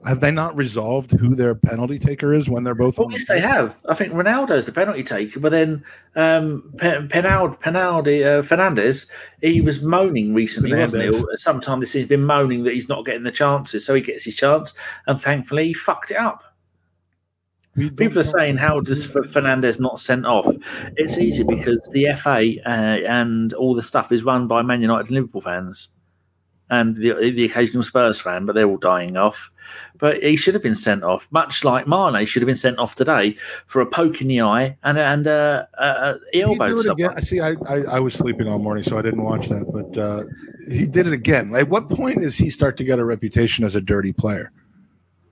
[0.06, 2.98] Have they not resolved who their penalty taker is when they're both?
[2.98, 3.78] Well, yes, the they have.
[3.88, 5.82] I think Ronaldo's the penalty taker, but then
[6.14, 9.06] um, Penaldo, Penaldi, uh, Fernandes,
[9.40, 11.12] he was moaning recently, Fernandes.
[11.12, 11.36] wasn't he?
[11.36, 14.34] Sometime this he's been moaning that he's not getting the chances, so he gets his
[14.34, 14.74] chance,
[15.06, 16.42] and thankfully he fucked it up.
[17.76, 20.46] People are saying how does Fernandes not sent off?
[20.96, 25.08] It's easy because the FA uh, and all the stuff is run by Man United
[25.08, 25.88] and Liverpool fans,
[26.70, 29.50] and the, the occasional Spurs fan, but they're all dying off.
[29.98, 32.94] But he should have been sent off, much like Mane should have been sent off
[32.94, 33.34] today
[33.66, 36.76] for a poke in the eye and and uh, uh, elbow.
[37.16, 37.40] I see.
[37.40, 39.66] I, I, I was sleeping all morning, so I didn't watch that.
[39.72, 40.22] But uh,
[40.70, 41.54] he did it again.
[41.54, 44.52] At what point does he start to get a reputation as a dirty player?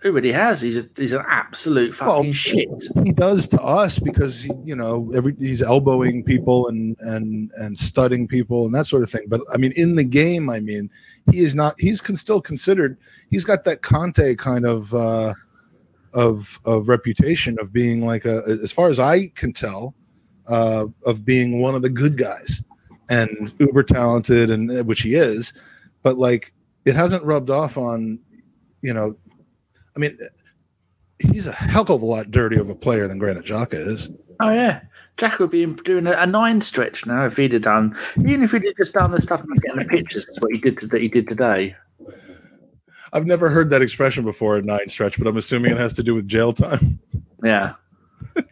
[0.03, 0.61] Who he has.
[0.61, 2.69] He's a, he's an absolute fucking well, shit.
[3.05, 7.79] He does to us because he, you know every he's elbowing people and and and
[7.79, 9.27] studding people and that sort of thing.
[9.29, 10.91] But I mean, in the game, I mean,
[11.31, 11.77] he is not.
[11.79, 12.99] He's can still considered.
[13.31, 15.35] He's got that Kante kind of uh,
[16.15, 19.95] of of reputation of being like a, as far as I can tell,
[20.49, 22.61] uh, of being one of the good guys
[23.09, 25.53] and uber talented and which he is.
[26.03, 26.53] But like,
[26.87, 28.19] it hasn't rubbed off on
[28.81, 29.17] you know
[29.97, 30.19] I mean,
[31.19, 34.11] he's a hell of a lot dirtier of a player than Granit Xhaka is.
[34.41, 34.81] Oh yeah,
[35.17, 38.53] Jack would be doing a, a, nine stretch now if he'd have done, even if
[38.53, 40.27] he'd have just done the stuff and getting the pictures.
[40.27, 41.77] That's what he did that he did today.
[43.13, 46.03] I've never heard that expression before, a nine stretch, but I'm assuming it has to
[46.03, 46.99] do with jail time.
[47.45, 47.75] Yeah.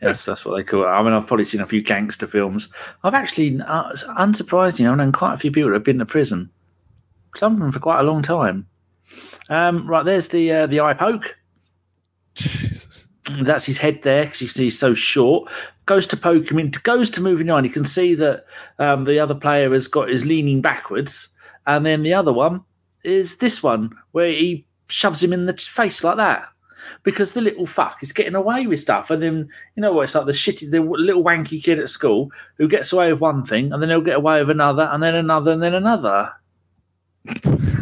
[0.03, 0.89] yes, that's what they call it.
[0.89, 2.69] I mean, I've probably seen a few gangster films.
[3.05, 6.51] I've actually, uh, unsurprisingly, I've known quite a few people that have been to prison.
[7.37, 8.67] Some of them for quite a long time.
[9.51, 11.37] Um, right, there's the uh, the eye poke.
[12.35, 13.05] Jesus.
[13.43, 15.51] That's his head there because you see he's so short.
[15.87, 17.65] Goes to poke him in, goes to moving on.
[17.65, 18.47] You can see that
[18.79, 21.29] um, the other player has got is leaning backwards,
[21.67, 22.63] and then the other one
[23.05, 26.49] is this one where he shoves him in the face like that
[27.03, 29.11] because the little fuck is getting away with stuff.
[29.11, 30.03] And then you know what?
[30.03, 33.45] It's like the shitty, the little wanky kid at school who gets away with one
[33.45, 36.33] thing, and then he'll get away with another, and then another, and then another.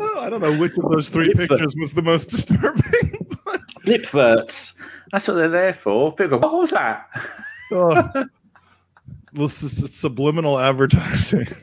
[0.00, 3.26] Oh, I don't know which of those three Lip pictures was the most disturbing.
[3.86, 4.74] Lip verts.
[5.12, 6.12] That's what they're there for.
[6.14, 7.06] People go, what was that?
[7.72, 8.24] oh.
[9.32, 11.46] This is subliminal advertising.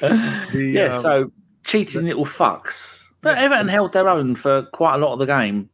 [0.00, 1.32] The, yeah, um, so
[1.64, 3.02] cheating little fucks.
[3.20, 5.68] But Everton held their own for quite a lot of the game,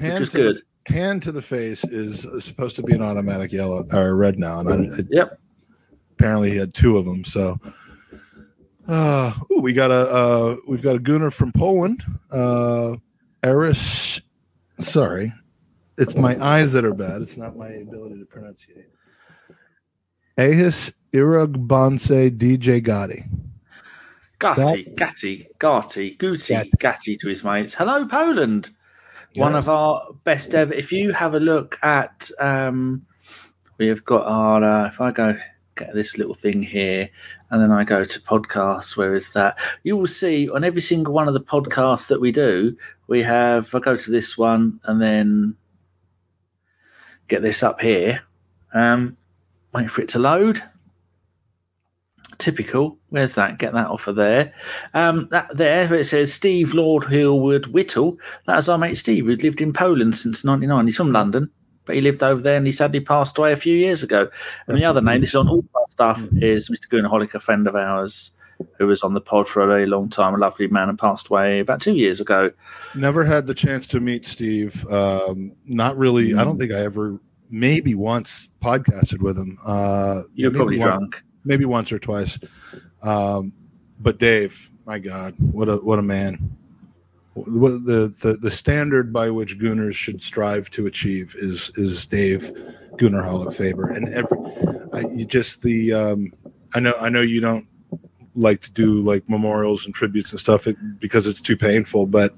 [0.00, 0.56] which was to good.
[0.86, 4.60] The, hand to the face is supposed to be an automatic yellow or red now,
[4.60, 5.38] and I, I- Yep.
[6.12, 7.24] apparently he had two of them.
[7.24, 7.58] So,
[8.92, 12.96] uh, ooh, we got a uh, we've got a gooner from Poland, uh,
[13.42, 14.20] Eris.
[14.80, 15.32] Sorry,
[15.96, 17.22] it's my eyes that are bad.
[17.22, 18.84] It's not my ability to pronunciate.
[20.36, 23.28] Ahis Irugbanse DJ Gotti.
[24.38, 27.16] Gatti, Gatti, Gatti, Guti, Gatti.
[27.16, 27.74] To his mates.
[27.74, 28.70] Hello, Poland.
[29.36, 30.74] One of our best ever.
[30.74, 33.06] If you have a look at, um,
[33.78, 34.62] we have got our.
[34.62, 35.38] Uh, if I go
[35.76, 37.08] get this little thing here,
[37.50, 39.58] and then I go to podcasts, where is that?
[39.82, 42.76] You will see on every single one of the podcasts that we do,
[43.08, 43.74] we have.
[43.74, 45.56] I go to this one, and then
[47.28, 48.22] get this up here.
[48.74, 49.16] Um,
[49.72, 50.62] wait for it to load.
[52.38, 52.98] Typical.
[53.10, 53.58] Where's that?
[53.58, 54.52] Get that off of there.
[54.94, 58.18] Um, that there it says Steve Lord Hillwood Whittle.
[58.46, 60.86] That is our mate Steve, who'd lived in Poland since '99.
[60.86, 61.50] He's from London,
[61.84, 64.28] but he lived over there, and he sadly passed away a few years ago.
[64.66, 66.88] And the other name, this is on all our stuff, is Mr.
[66.88, 68.32] Goonerholic, a friend of ours
[68.78, 71.28] who was on the pod for a very long time, a lovely man, and passed
[71.28, 72.50] away about two years ago.
[72.94, 74.86] Never had the chance to meet Steve.
[74.86, 76.34] Um, not really.
[76.34, 77.18] I don't think I ever,
[77.50, 79.58] maybe once podcasted with him.
[79.66, 81.22] Uh, You're probably one- drunk.
[81.44, 82.38] maybe once or twice.
[83.02, 83.52] Um,
[83.98, 86.56] but Dave, my God, what a what a man!
[87.34, 92.52] The, the the standard by which Gooners should strive to achieve is is Dave
[92.96, 94.38] Goonerholic Faber, and every
[94.92, 96.32] I, you just the um,
[96.74, 97.66] I know I know you don't
[98.34, 100.66] like to do like memorials and tributes and stuff
[100.98, 102.34] because it's too painful, but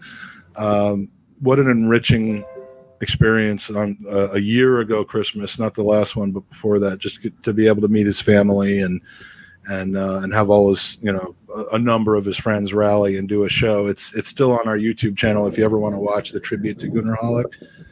[0.56, 1.08] um,
[1.40, 2.44] what an enriching
[3.00, 7.26] experience on uh, a year ago Christmas, not the last one, but before that, just
[7.42, 9.00] to be able to meet his family and
[9.68, 13.16] and uh, and have all his you know a, a number of his friends rally
[13.16, 13.86] and do a show.
[13.86, 16.78] It's it's still on our YouTube channel if you ever want to watch the tribute
[16.80, 17.46] to Goonerholic.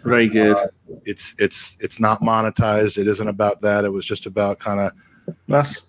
[0.05, 0.57] Very good.
[1.05, 2.99] It's it's it's not monetized.
[2.99, 3.85] It isn't about that.
[3.85, 4.93] It was just about kind of
[5.49, 5.86] Russ.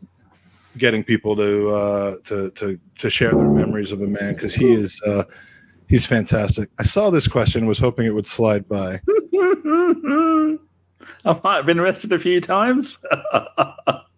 [0.77, 4.72] getting people to uh, to to to share their memories of a man because he
[4.72, 5.23] is uh,
[5.88, 6.69] he's fantastic.
[6.80, 8.99] I saw this question, was hoping it would slide by.
[11.26, 12.97] I might have been arrested a few times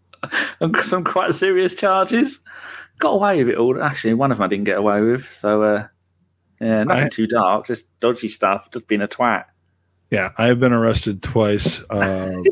[0.62, 2.40] on some quite serious charges.
[3.00, 3.82] Got away with it all.
[3.82, 5.26] Actually, one of them I didn't get away with.
[5.34, 5.88] So, uh,
[6.62, 9.46] yeah, nothing too dark, just dodgy stuff, just being a twat.
[10.12, 11.82] Yeah, I have been arrested twice.
[11.90, 12.44] Um,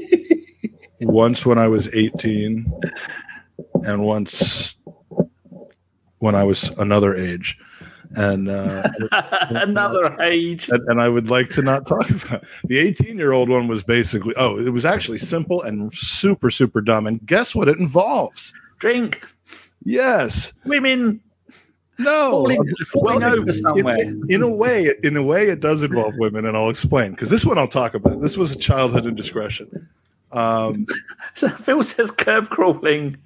[1.01, 2.71] once when I was 18,
[3.83, 4.75] and once
[6.19, 7.57] when I was another age.
[8.15, 8.83] And uh,
[9.49, 10.69] Another age.
[10.69, 13.83] and, and I would like to not talk about the 18 year old one was
[13.83, 18.53] basically oh it was actually simple and super super dumb and guess what it involves
[18.79, 19.25] Drink.
[19.83, 21.19] yes Women
[21.99, 23.97] no falling, falling Well, over somewhere.
[23.97, 27.29] in, in a way in a way it does involve women and I'll explain because
[27.29, 29.87] this one I'll talk about this was a childhood indiscretion
[30.31, 30.85] um,
[31.35, 33.17] So Phil says curb crawling.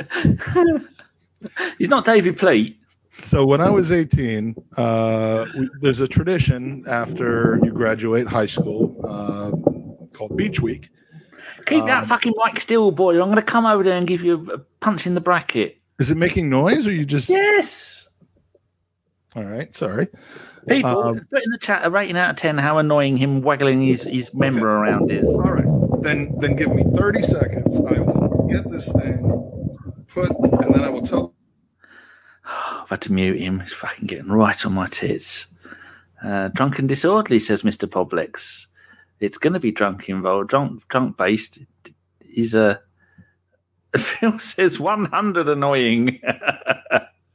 [1.77, 2.76] He's not David Pleat.
[3.21, 8.95] So when I was 18, uh, we, there's a tradition after you graduate high school
[9.03, 9.51] uh,
[10.17, 10.89] called Beach Week.
[11.65, 13.13] Keep that Um, fucking mic still, boy.
[13.13, 15.77] I'm going to come over there and give you a punch in the bracket.
[15.99, 17.29] Is it making noise or you just?
[17.29, 18.07] Yes.
[19.35, 20.07] All right, sorry.
[20.67, 23.81] People, Um, put in the chat a rating out of 10 how annoying him waggling
[23.81, 25.25] his, his member around is.
[25.25, 27.77] All right, then then give me 30 seconds.
[27.79, 29.19] I will get this thing
[30.13, 31.33] put, and then I will tell.
[32.87, 33.59] I've had to mute him.
[33.59, 35.47] He's fucking getting right on my tits.
[36.23, 37.85] Uh, drunk and disorderly, says Mr.
[37.85, 38.65] Poblex.
[39.19, 41.59] It's going to be drunk involved, drunk, drunk based.
[42.25, 42.79] He's a.
[43.97, 46.21] Phil says 100 annoying.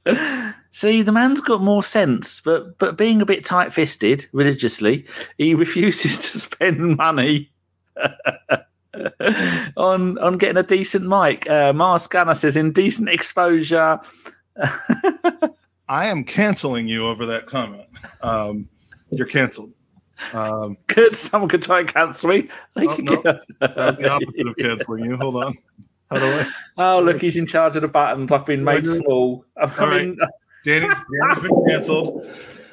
[0.71, 5.05] See, the man's got more sense, but but being a bit tight fisted religiously,
[5.37, 7.53] he refuses to spend money
[9.77, 11.49] on on getting a decent mic.
[11.49, 14.01] Uh, Mars Gunner says indecent exposure.
[15.89, 17.87] I am canceling you over that comment.
[18.23, 18.69] Um,
[19.11, 19.73] you're canceled.
[20.33, 22.49] Um, Could someone could try and cancel me?
[22.77, 23.23] They Oh, no.
[23.23, 25.17] get- that's the opposite of canceling you.
[25.17, 25.59] Hold on.
[26.11, 26.47] How do I?
[26.79, 28.31] Oh, look, he's in charge of the buttons.
[28.33, 29.45] I've been made small.
[29.61, 30.03] I've All right.
[30.03, 30.19] in.
[30.65, 32.27] Danny, Danny's been canceled.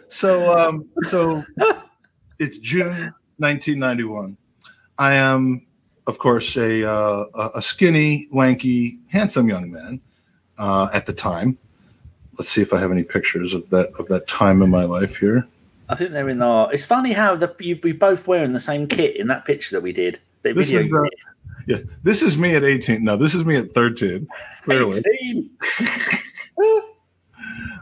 [0.10, 1.43] So, um, so
[2.39, 4.38] it's June 1991.
[4.99, 5.65] I am,
[6.07, 10.01] of course, a uh, a- a skinny, lanky, handsome young man
[10.57, 11.57] uh, at the time.
[12.40, 15.18] Let's see if I have any pictures of that of that time in my life
[15.18, 15.45] here.
[15.90, 16.72] I think they're in our.
[16.74, 19.82] It's funny how the you we both wearing the same kit in that picture that
[19.82, 20.20] we did.
[20.44, 21.11] The This video is the-
[21.68, 23.03] Yeah, this is me at 18.
[23.03, 24.28] No, this is me at 13.
[24.64, 25.03] Clearly.
[25.22, 25.49] 18.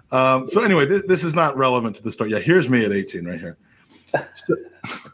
[0.09, 2.31] Um, so anyway, this, this is not relevant to the story.
[2.31, 3.57] Yeah, here's me at 18 right here.
[4.33, 4.55] So,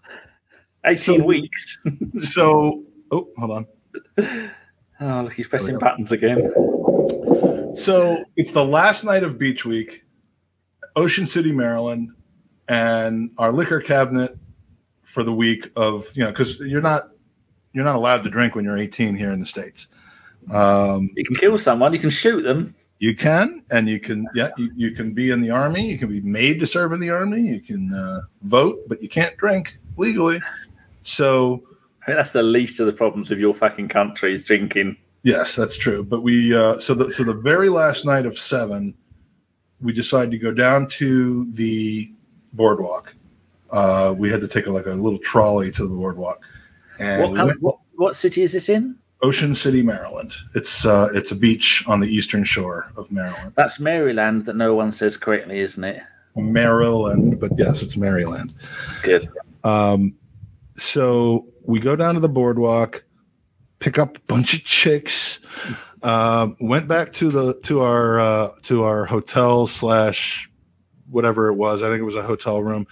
[0.85, 1.79] 18 So- weeks.
[2.19, 3.67] so oh, hold on.
[4.99, 6.51] Oh, look, he's pressing buttons again.
[7.75, 10.05] So it's the last night of Beach Week,
[10.95, 12.11] Ocean City, Maryland,
[12.67, 14.37] and our liquor cabinet
[15.03, 17.09] for the week of you know because you're not
[17.73, 19.87] you're not allowed to drink when you're 18 here in the states.
[20.53, 21.93] Um, You can kill someone.
[21.93, 22.75] You can shoot them.
[22.99, 25.89] you can and you can yeah you, you can be in the army.
[25.89, 27.41] You can be made to serve in the army.
[27.41, 30.39] You can uh, vote, but you can't drink legally.
[31.03, 31.63] So
[32.01, 34.97] I think that's the least of the problems with your fucking country is drinking.
[35.23, 36.03] Yes, that's true.
[36.03, 38.93] But we uh, so the so the very last night of seven,
[39.81, 42.13] we decided to go down to the
[42.53, 43.15] boardwalk.
[43.71, 46.43] Uh, we had to take a, like a little trolley to the boardwalk,
[46.99, 48.95] and What, we went- what what city is this in?
[49.21, 50.33] Ocean City, Maryland.
[50.53, 54.75] It's uh, it's a beach on the eastern shore of Maryland, That's Maryland that no
[54.75, 56.01] one says correctly, isn't it?
[56.35, 57.39] Maryland.
[57.39, 58.53] But yes, it's Maryland.
[59.01, 59.29] Good.
[59.63, 60.15] Um,
[60.75, 63.05] so we go down to the boardwalk,
[63.83, 65.41] pick up a bunch of chicks,
[66.03, 70.49] um, went back to the to our uh, to our hotel slash
[71.09, 71.83] whatever it was.
[71.83, 72.87] I think it was a hotel room.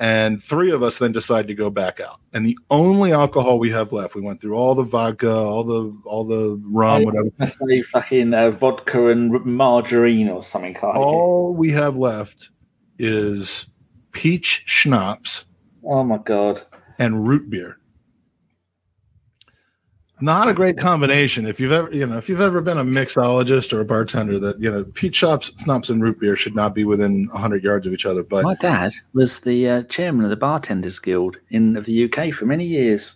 [0.00, 2.20] And three of us then decided to go back out.
[2.32, 5.96] And the only alcohol we have left, we went through all the vodka, all the
[6.04, 7.30] all the rum, whatever.
[7.38, 10.74] That's the fucking uh, vodka and margarine or something.
[10.74, 10.98] Like it.
[10.98, 12.50] All we have left
[12.98, 13.66] is
[14.12, 15.46] peach schnapps
[15.84, 16.62] oh my god.
[16.98, 17.78] and root beer.
[20.20, 21.46] Not a great combination.
[21.46, 24.60] If you've ever, you know, if you've ever been a mixologist or a bartender, that
[24.60, 27.92] you know, peach shops, schnapps, and root beer should not be within hundred yards of
[27.92, 28.22] each other.
[28.24, 32.34] But My dad was the uh, chairman of the Bartenders Guild in of the UK
[32.34, 33.14] for many years.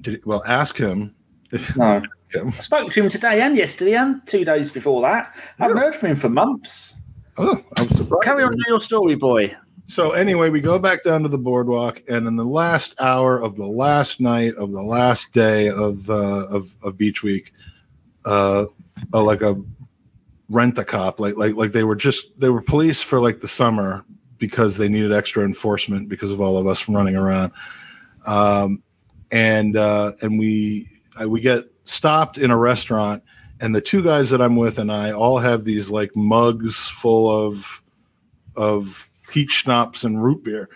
[0.00, 1.14] did, well, ask him.
[1.52, 2.02] If, No,
[2.32, 2.48] him.
[2.48, 5.34] I spoke to him today and yesterday and two days before that.
[5.58, 6.96] I haven't heard from him for months.
[7.36, 8.24] Oh, I'm surprised.
[8.24, 9.56] Carry on your story, boy.
[9.86, 13.56] So anyway, we go back down to the boardwalk, and in the last hour of
[13.56, 17.52] the last night of the last day of uh, of, of Beach Week,
[18.24, 18.66] uh,
[19.12, 19.60] uh, like a
[20.48, 23.48] rent a cop, like like like they were just they were police for like the
[23.48, 24.06] summer
[24.38, 27.52] because they needed extra enforcement because of all of us running around,
[28.26, 28.82] um,
[29.30, 30.88] and uh, and we
[31.20, 33.22] uh, we get stopped in a restaurant,
[33.60, 37.30] and the two guys that I'm with and I all have these like mugs full
[37.30, 37.82] of
[38.56, 40.68] of peach schnapps and root beer.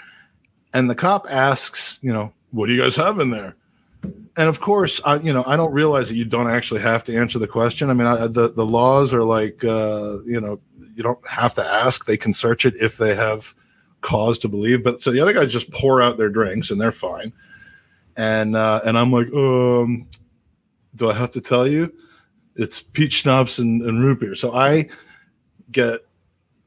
[0.74, 3.54] And the cop asks, you know, what do you guys have in there?
[4.02, 7.16] And of course, I, you know, I don't realize that you don't actually have to
[7.16, 7.88] answer the question.
[7.88, 10.60] I mean, I, the the laws are like, uh, you know,
[10.96, 12.04] you don't have to ask.
[12.04, 13.54] They can search it if they have
[14.00, 14.82] cause to believe.
[14.82, 17.32] But so the other guys just pour out their drinks and they're fine.
[18.16, 20.08] And uh, and I'm like, um,
[20.96, 21.92] do I have to tell you?
[22.56, 24.34] It's peach schnapps and, and root beer.
[24.34, 24.88] So I
[25.70, 26.07] get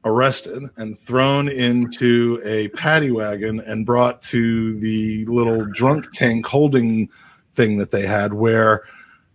[0.04, 7.08] arrested and thrown into a paddy wagon and brought to the little drunk tank holding
[7.54, 8.82] thing that they had where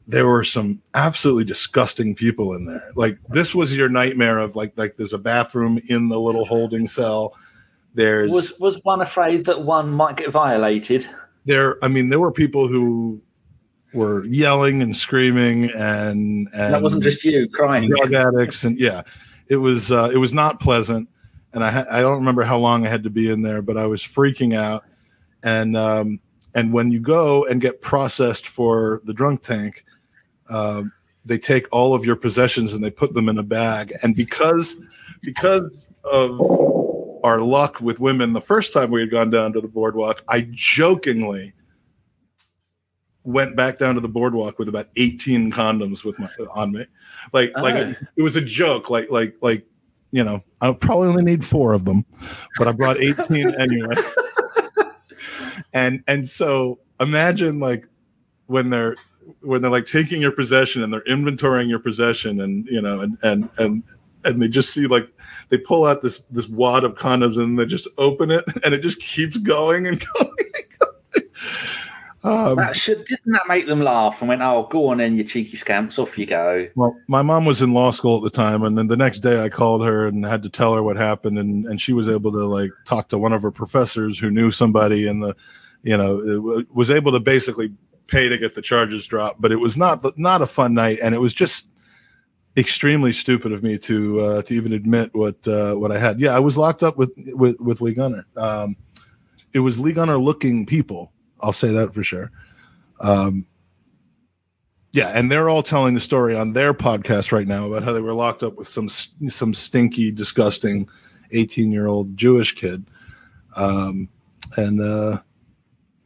[0.07, 4.73] there were some absolutely disgusting people in there like this was your nightmare of like
[4.75, 7.33] like there's a bathroom in the little holding cell
[7.93, 11.07] there's Was was one afraid that one might get violated?
[11.45, 13.21] there i mean there were people who
[13.93, 17.89] were yelling and screaming and and that wasn't just you crying.
[17.89, 19.01] drug addicts and yeah
[19.49, 21.09] it was uh, it was not pleasant
[21.53, 23.77] and I, ha- I don't remember how long i had to be in there but
[23.77, 24.83] i was freaking out.
[25.43, 26.19] And um,
[26.55, 29.85] and when you go and get processed for the drunk tank
[30.49, 30.91] um,
[31.25, 33.93] they take all of your possessions and they put them in a bag.
[34.01, 34.81] And because
[35.21, 36.39] because of
[37.23, 40.47] our luck with women the first time we had gone down to the boardwalk i
[40.51, 41.51] jokingly
[43.23, 46.85] went back down to the boardwalk with about 18 condoms with my on me
[47.33, 47.89] like like Oh.
[47.89, 49.65] it, it was a joke like like like
[50.11, 52.05] you know i probably only need four of them
[52.57, 53.95] but i brought 18 anyway
[55.73, 57.87] and and so imagine like
[58.47, 58.95] when they're
[59.41, 63.17] when they're like taking your possession and they're inventorying your possession and you know and
[63.23, 63.83] and and
[64.23, 65.07] and they just see like
[65.49, 68.79] they pull out this this wad of condoms and they just open it and it
[68.79, 70.46] just keeps going, and going.
[72.23, 75.23] Um, That should didn't that make them laugh and went, "Oh, go on then, you
[75.23, 78.63] cheeky scamps, off you go." well, my mom was in law school at the time,
[78.63, 81.37] and then the next day I called her and had to tell her what happened,
[81.37, 84.51] and and she was able to like talk to one of her professors who knew
[84.51, 85.35] somebody in the,
[85.83, 87.71] you know, w- was able to basically
[88.07, 89.39] pay to get the charges dropped.
[89.39, 91.67] But it was not not a fun night, and it was just
[92.57, 96.19] extremely stupid of me to uh, to even admit what uh, what I had.
[96.19, 98.25] Yeah, I was locked up with with with Lee Gunner.
[98.35, 98.75] Um,
[99.53, 101.11] it was Lee Gunner looking people.
[101.41, 102.31] I'll say that for sure.
[103.01, 103.45] Um,
[104.93, 108.01] yeah, and they're all telling the story on their podcast right now about how they
[108.01, 110.89] were locked up with some some stinky, disgusting
[111.31, 112.85] eighteen year old Jewish kid,
[113.55, 114.09] um,
[114.55, 115.19] and uh,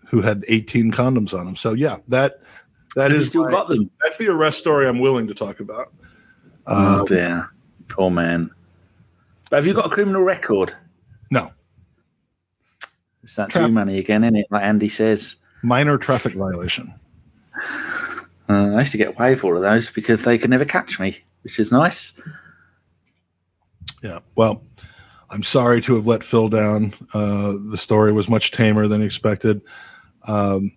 [0.07, 1.55] who had eighteen condoms on him.
[1.55, 2.41] So yeah, that
[2.95, 3.89] that is still my- got them.
[4.03, 5.87] that's the arrest story I'm willing to talk about.
[6.67, 7.49] oh Uh, dear,
[7.87, 8.49] poor man.
[9.49, 10.75] But have you got a criminal record?
[11.29, 11.51] no,
[13.31, 14.47] It's that Jew money again, isn't it?
[14.51, 15.37] Like Andy says.
[15.63, 16.93] minor traffic violation.
[18.49, 20.99] Uh, I used to get away with all of those because they could never catch
[20.99, 22.19] me, which is nice.
[24.03, 24.19] Yeah.
[24.35, 24.61] Well,
[25.29, 26.93] I'm sorry to have let Phil down.
[27.13, 29.61] Uh, the story was much tamer than expected.
[30.27, 30.73] Um,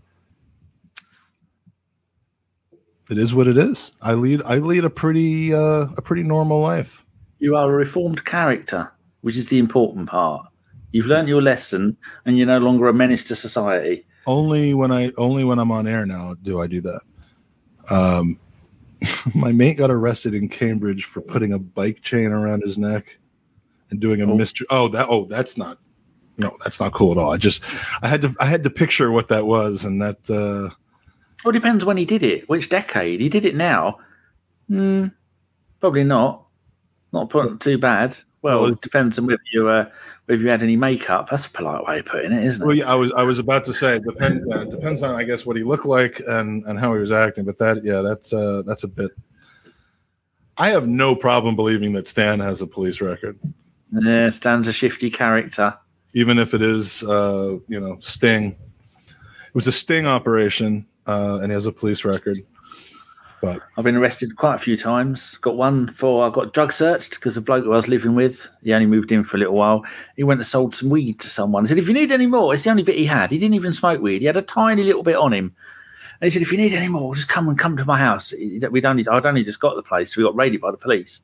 [3.10, 3.90] it is what it is.
[4.00, 4.42] I lead.
[4.44, 7.04] I lead a pretty uh, a pretty normal life.
[7.40, 10.46] You are a reformed character, which is the important part.
[10.94, 14.06] You've learned your lesson, and you're no longer a menace to society.
[14.28, 17.00] Only when I only when I'm on air now do I do that.
[17.90, 18.38] Um,
[19.34, 23.18] my mate got arrested in Cambridge for putting a bike chain around his neck
[23.90, 24.36] and doing a Oh.
[24.36, 24.68] mystery.
[24.70, 25.78] Oh, that oh, that's not.
[26.38, 27.32] No, that's not cool at all.
[27.32, 27.64] I just
[28.00, 30.72] I had to I had to picture what that was, and that uh,
[31.44, 33.20] Well, it depends when he did it, which decade.
[33.20, 33.98] He did it now.
[34.68, 35.08] Hmm,
[35.80, 36.46] probably not.
[37.12, 38.16] Not put too bad.
[38.44, 39.88] Well, it depends on whether you uh,
[40.26, 41.30] whether you had any makeup.
[41.30, 42.66] That's a polite way of putting it, isn't it?
[42.66, 45.24] Well, yeah, I was I was about to say it depend uh, depends on I
[45.24, 48.34] guess what he looked like and and how he was acting, but that yeah, that's
[48.34, 49.12] uh that's a bit.
[50.58, 53.38] I have no problem believing that Stan has a police record,
[53.90, 55.74] Yeah, Stan's a shifty character.
[56.12, 58.48] even if it is uh you know Sting.
[58.50, 62.36] It was a Sting operation, uh, and he has a police record.
[63.44, 65.36] But I've been arrested quite a few times.
[65.38, 68.46] Got one for I got drug searched because the bloke who I was living with,
[68.62, 69.84] he only moved in for a little while.
[70.16, 71.64] He went and sold some weed to someone.
[71.64, 73.30] He said, "If you need any more, it's the only bit he had.
[73.30, 74.20] He didn't even smoke weed.
[74.20, 75.52] He had a tiny little bit on him."
[76.20, 78.32] And he said, "If you need any more, just come and come to my house."
[78.32, 80.16] We'd only I'd only just got the place.
[80.16, 81.20] We got raided by the police,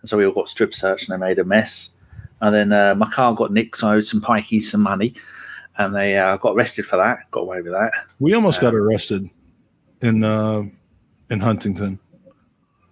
[0.00, 1.96] and so we all got strip searched and they made a mess.
[2.40, 5.14] And then uh, my car got nicked, so I owed some pikeys some money,
[5.78, 7.30] and they uh, got arrested for that.
[7.30, 7.92] Got away with that.
[8.20, 9.30] we almost got arrested
[10.02, 10.64] in uh,
[11.30, 11.98] in Huntingdon.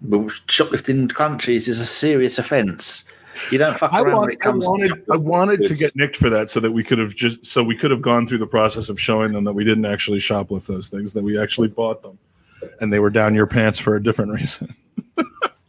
[0.00, 3.04] But shoplifting crunchies is a serious offence.
[3.50, 4.66] You don't fuck I, around want, when it I comes.
[4.66, 7.46] wanted, to I wanted to get nicked for that so that we could have just
[7.46, 10.18] so we could have gone through the process of showing them that we didn't actually
[10.18, 12.18] shoplift those things that we actually bought them
[12.80, 14.74] and they were down your pants for a different reason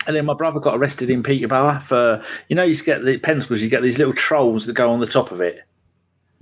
[0.06, 3.62] And then my brother got arrested in Peterborough for you know you get the pencils,
[3.62, 5.64] you get these little trolls that go on the top of it,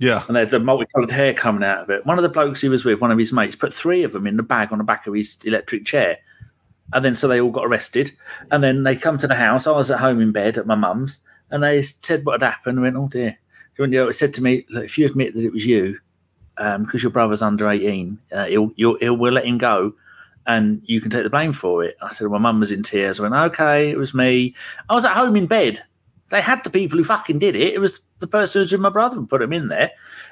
[0.02, 2.04] yeah and they had the multicoloured hair coming out of it.
[2.04, 4.26] One of the blokes he was with, one of his mates, put three of them
[4.26, 6.18] in the bag on the back of his electric chair,
[6.92, 8.12] and then so they all got arrested.
[8.50, 9.66] And then they come to the house.
[9.66, 11.20] I was at home in bed at my mum's,
[11.50, 12.78] and they said what had happened.
[12.78, 13.38] I went, oh dear.
[13.76, 15.98] So when it said to me, Look, if you admit that it was you,
[16.58, 19.94] um, because your brother's under eighteen, uh, he'll, he'll, he'll we'll let him go.
[20.46, 21.96] And you can take the blame for it.
[22.02, 23.20] I said, well, my mum was in tears.
[23.20, 24.54] I went, okay, it was me.
[24.88, 25.80] I was at home in bed.
[26.32, 27.74] They had the people who fucking did it.
[27.74, 29.90] It was the person who was with my brother and put him in there.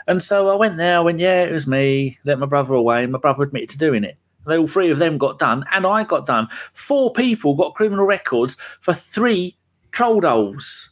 [0.08, 0.96] And so I went there.
[0.96, 2.18] I went, yeah, it was me.
[2.24, 3.02] Let my brother away.
[3.02, 4.16] And my brother admitted to doing it.
[4.46, 6.48] They all three of them got done, and I got done.
[6.72, 9.58] Four people got criminal records for three
[9.92, 10.88] troll dolls.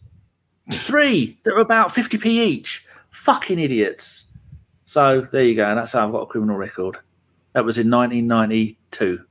[0.70, 2.84] Three that were about 50p each.
[3.10, 4.26] Fucking idiots.
[4.84, 5.74] So there you go.
[5.74, 6.98] That's how I've got a criminal record.
[7.54, 9.24] That was in 1992.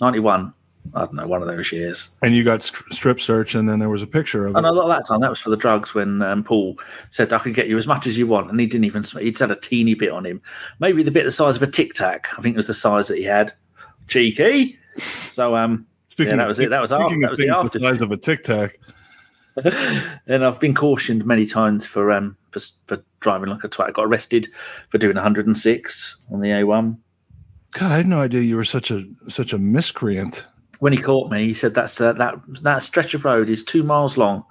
[0.00, 0.54] 91.
[0.94, 2.08] I don't know, one of those years.
[2.22, 4.90] and you got strip search and then there was a picture of And a lot
[4.90, 6.78] of that time, that was for the drugs when um, Paul
[7.10, 8.50] said, I could get you as much as you want.
[8.50, 10.40] And he didn't even, he'd had a teeny bit on him.
[10.80, 12.28] Maybe the bit the size of a tic tac.
[12.38, 13.52] I think it was the size that he had.
[14.08, 14.78] Cheeky.
[14.98, 16.70] So, um, speaking yeah, that of was it.
[16.70, 18.78] That was after- that was the after- the size of a tic tac
[20.26, 23.88] and I've been cautioned many times for um for, for driving like a twat.
[23.88, 24.48] I got arrested
[24.90, 26.96] for doing 106 on the A1.
[27.72, 30.46] god i had no idea you were such a such a miscreant
[30.78, 33.82] When he caught me, he said that's uh, that that stretch of road is two
[33.82, 34.44] miles long.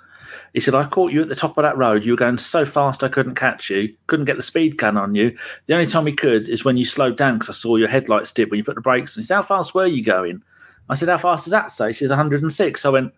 [0.53, 2.05] He said I caught you at the top of that road.
[2.05, 3.93] You were going so fast I couldn't catch you.
[4.07, 5.35] Couldn't get the speed gun on you.
[5.67, 8.31] The only time he could is when you slowed down because I saw your headlights
[8.31, 9.15] dip when you put the brakes.
[9.15, 9.21] on.
[9.21, 10.41] He said, "How fast were you going?"
[10.89, 13.13] I said, "How fast does that say?" He says, "106." I went.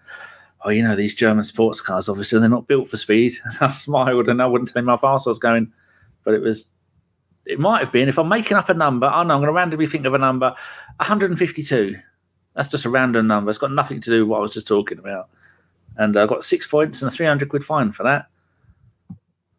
[0.65, 2.09] Oh, you know these German sports cars.
[2.09, 3.33] Obviously, they're not built for speed.
[3.61, 5.71] I smiled and I wouldn't tell him how fast I was going,
[6.23, 6.65] but it was
[7.47, 9.07] it might have been if I'm making up a number.
[9.07, 10.53] I know I'm going to randomly think of a number.
[10.97, 11.95] 152.
[12.57, 13.49] That's just a random number.
[13.49, 15.29] It's got nothing to do with what I was just talking about.
[15.95, 18.29] And I got six points and a 300 quid fine for that.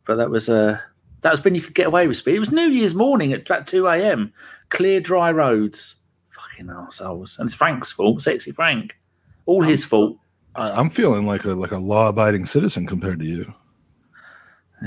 [0.04, 0.80] But that was uh,
[1.20, 2.34] that was when you could get away with speed.
[2.34, 4.32] It was New Year's morning at about 2 a.m.
[4.70, 5.94] Clear, dry roads.
[6.30, 7.38] Fucking assholes.
[7.38, 8.20] And it's Frank's fault.
[8.20, 8.98] Sexy Frank.
[9.46, 10.18] All his fault.
[10.56, 13.54] I'm feeling like a like a law abiding citizen compared to you.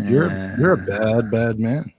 [0.03, 1.93] You're you're a bad bad man.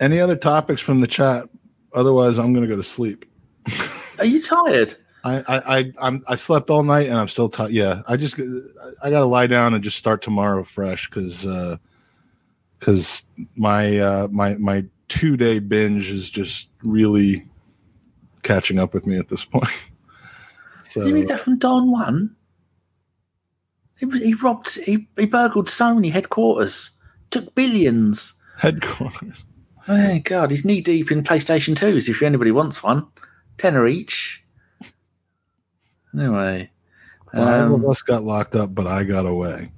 [0.00, 1.50] Any other topics from the chat?
[1.92, 3.26] Otherwise, I'm gonna go to sleep.
[4.18, 4.94] Are you tired?
[5.24, 7.72] I I I I'm, I slept all night and I'm still tired.
[7.72, 8.38] Yeah, I just
[9.02, 11.46] I got to lie down and just start tomorrow fresh because
[12.78, 13.24] because
[13.56, 17.46] my uh, my my two day binge is just really
[18.42, 19.68] catching up with me at this point.
[20.82, 22.36] So Did you read that from Don One?
[23.98, 26.90] He, he robbed, he, he burgled Sony headquarters,
[27.30, 28.34] took billions.
[28.56, 29.44] headquarters.
[29.88, 33.06] Oh God, he's knee deep in PlayStation 2s if anybody wants one.
[33.56, 34.44] Tenner each.
[36.14, 36.70] Anyway.
[37.34, 39.70] Five um, of us got locked up, but I got away.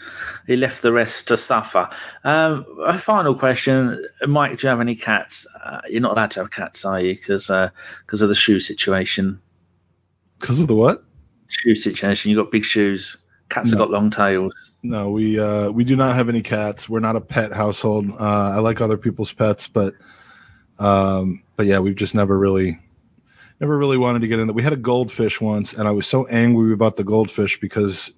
[0.48, 1.88] he left the rest to suffer.
[2.23, 4.60] Um, a final question, Mike.
[4.60, 5.48] Do you have any cats?
[5.64, 7.15] Uh, you're not allowed to have cats, are you?
[7.15, 7.48] Because
[8.06, 9.40] because of the shoe situation.
[10.40, 11.03] Because of the what?
[11.48, 12.32] Shoe situation.
[12.32, 13.18] You got big shoes.
[13.49, 14.72] Cats have got long tails.
[14.84, 16.90] No, we uh, we do not have any cats.
[16.90, 18.10] We're not a pet household.
[18.19, 19.94] Uh, I like other people's pets, but
[20.82, 22.80] um, but yeah, we've just never really
[23.60, 24.53] never really wanted to get in that.
[24.53, 28.12] We had a goldfish once, and I was so angry about the goldfish because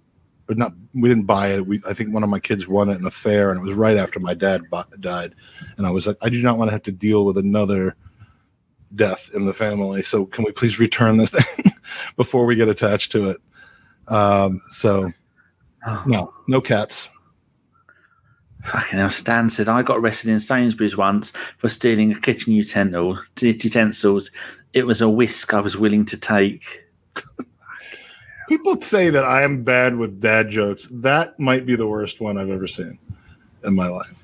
[0.46, 1.66] but not we didn't buy it.
[1.66, 3.78] We I think one of my kids won it in a fair, and it was
[3.78, 5.36] right after my dad bu- died,
[5.78, 7.96] and I was like, I do not want to have to deal with another
[8.96, 10.04] death in the family.
[10.04, 11.72] So can we please return this thing
[12.16, 13.38] before we get attached to it?
[14.08, 15.12] Um, so
[15.86, 17.10] Oh, no, no cats.
[18.64, 23.20] Fucking hell, Stan said I got arrested in Sainsbury's once for stealing a kitchen utensil,
[23.40, 24.32] utensils.
[24.74, 26.86] It was a whisk I was willing to take.
[28.50, 30.88] People say that I am bad with dad jokes.
[30.92, 32.98] That might be the worst one I've ever seen
[33.64, 34.24] in my life.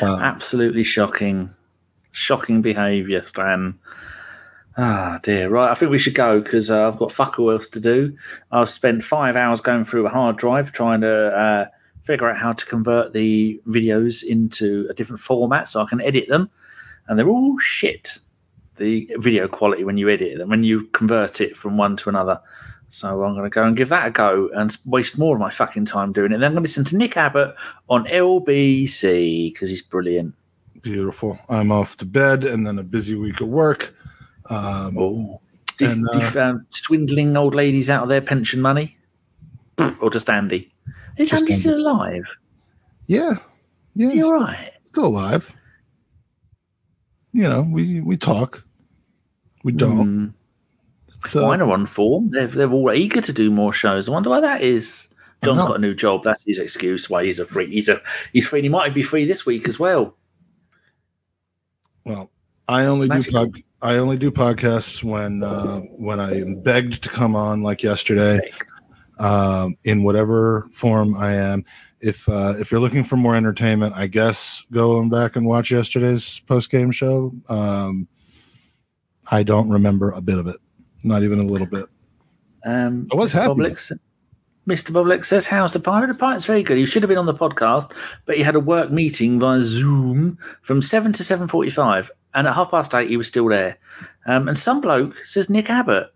[0.00, 1.50] Uh, Absolutely shocking.
[2.12, 3.78] Shocking behaviour, Stan.
[4.76, 5.48] Ah, dear.
[5.50, 8.16] Right, I think we should go because uh, I've got fuck all else to do.
[8.50, 11.66] I've spent five hours going through a hard drive trying to uh,
[12.04, 16.28] figure out how to convert the videos into a different format so I can edit
[16.28, 16.50] them.
[17.08, 18.18] And they're all shit.
[18.76, 22.40] The video quality when you edit them, when you convert it from one to another.
[22.88, 25.50] So I'm going to go and give that a go and waste more of my
[25.50, 26.34] fucking time doing it.
[26.34, 27.54] And Then I'm going to listen to Nick Abbott
[27.88, 30.34] on LBC because he's brilliant.
[30.82, 31.38] beautiful.
[31.48, 33.94] I'm off to bed and then a busy week of work.
[34.50, 35.40] Um, Oh,
[35.80, 38.96] And, uh, um, swindling old ladies out of their pension money,
[40.00, 40.71] or just Andy?
[41.18, 42.24] Is Just Andy still alive?
[43.06, 43.34] yeah,
[43.94, 44.72] yeah, Is he all right?
[44.92, 45.54] still alive.
[47.32, 48.62] You know, we we talk.
[49.64, 49.96] We don't.
[49.96, 51.26] Hmm.
[51.28, 52.30] So Mine are on form.
[52.30, 54.08] They're, they're all eager to do more shows.
[54.08, 55.08] I wonder why that is.
[55.44, 56.22] John's got a new job.
[56.24, 57.68] That's his excuse why he's a free.
[57.70, 58.00] He's a
[58.32, 58.60] he's free.
[58.60, 60.16] and He might be free this week as well.
[62.04, 62.30] well,
[62.68, 63.46] I only do Magical.
[63.46, 67.82] pod, I only do podcasts when uh, when I am begged to come on, like
[67.82, 68.40] yesterday.
[69.22, 71.64] Um, in whatever form I am.
[72.00, 75.70] If uh, if you're looking for more entertainment, I guess go on back and watch
[75.70, 77.32] yesterday's post game show.
[77.48, 78.08] Um,
[79.30, 80.56] I don't remember a bit of it,
[81.04, 81.86] not even a little bit.
[82.64, 83.34] Um, I was Mr.
[83.34, 83.98] happy.
[84.68, 85.24] Mr.
[85.24, 86.08] Says, "How's the pirate?
[86.08, 86.76] The pirate's very good.
[86.76, 87.92] He should have been on the podcast,
[88.26, 92.54] but he had a work meeting via Zoom from seven to seven forty-five, and at
[92.54, 93.78] half past eight he was still there.
[94.26, 96.12] Um, and some bloke says Nick Abbott.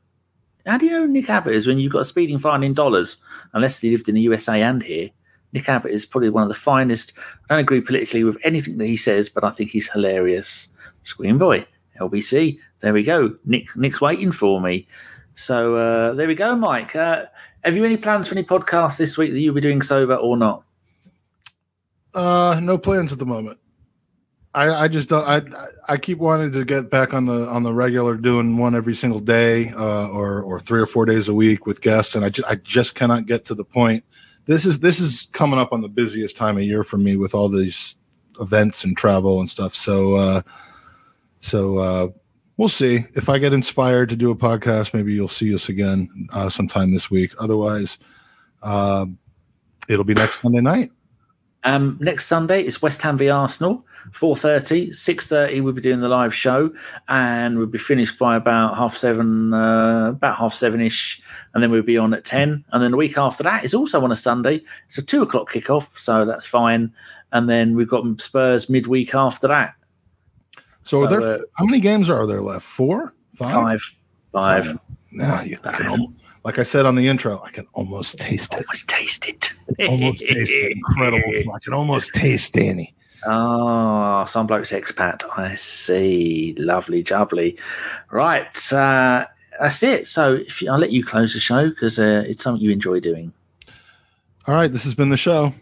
[0.67, 3.19] How do you know Nick Abbott is when you've got a speeding fine in dollars?
[3.53, 5.11] Unless he lived in the USA and here,
[5.53, 7.13] Nick Abbott is probably one of the finest.
[7.49, 10.69] I don't agree politically with anything that he says, but I think he's hilarious.
[11.05, 11.67] Screen boy,
[12.01, 12.59] LBC.
[12.81, 13.37] There we go.
[13.45, 14.89] Nick, Nick's waiting for me.
[15.37, 16.97] So uh, there we go, Mike.
[16.97, 17.27] Uh,
[17.63, 20.37] have you any plans for any podcasts this week that you'll be doing sober or
[20.37, 20.65] not?
[22.13, 23.59] Uh, no plans at the moment.
[24.57, 25.29] I, I just don't.
[25.29, 25.43] I
[25.87, 29.21] I keep wanting to get back on the on the regular, doing one every single
[29.21, 32.49] day, uh, or or three or four days a week with guests, and I just
[32.49, 34.03] I just cannot get to the point.
[34.47, 37.35] This is this is coming up on the busiest time of year for me with
[37.35, 37.97] all these
[38.41, 39.75] events and travel and stuff.
[39.75, 40.41] So uh,
[41.43, 42.09] so uh,
[42.57, 44.95] we'll see if I get inspired to do a podcast.
[44.95, 47.33] Maybe you'll see us again uh, sometime this week.
[47.39, 47.99] Otherwise,
[48.63, 49.05] uh,
[49.87, 50.91] it'll be next Sunday night.
[51.67, 54.91] Um, next Sunday is West Ham v Arsenal, 4.30.
[54.91, 56.73] 6.30 we'll be doing the live show
[57.09, 61.21] and we'll be finished by about half seven, uh, about half seven-ish.
[61.53, 62.65] And then we'll be on at 10.
[62.71, 64.63] And then the week after that is also on a Sunday.
[64.87, 66.93] It's a two o'clock kickoff, so that's fine.
[67.33, 69.75] And then we've got Spurs midweek after that.
[70.85, 72.65] So, So, are there, uh, how many games are there left?
[72.65, 73.13] Four?
[73.35, 73.81] Five?
[74.33, 74.67] Five.
[74.67, 74.79] Five.
[75.11, 76.13] Nah, you can almost,
[76.47, 78.61] like I said on the intro, I can almost taste it.
[78.61, 79.53] Almost taste it.
[79.89, 80.73] Almost taste it.
[80.77, 81.53] Incredible.
[81.53, 82.95] I can almost taste Danny.
[83.27, 85.25] Oh, some bloke's expat.
[85.37, 86.55] I see.
[86.57, 87.59] Lovely, jubbly.
[88.13, 88.73] Right.
[88.73, 89.27] Uh,
[89.59, 90.07] that's it.
[90.07, 93.01] So if you, I'll let you close the show because uh, it's something you enjoy
[93.01, 93.33] doing.
[94.47, 95.53] All right, this has been the show.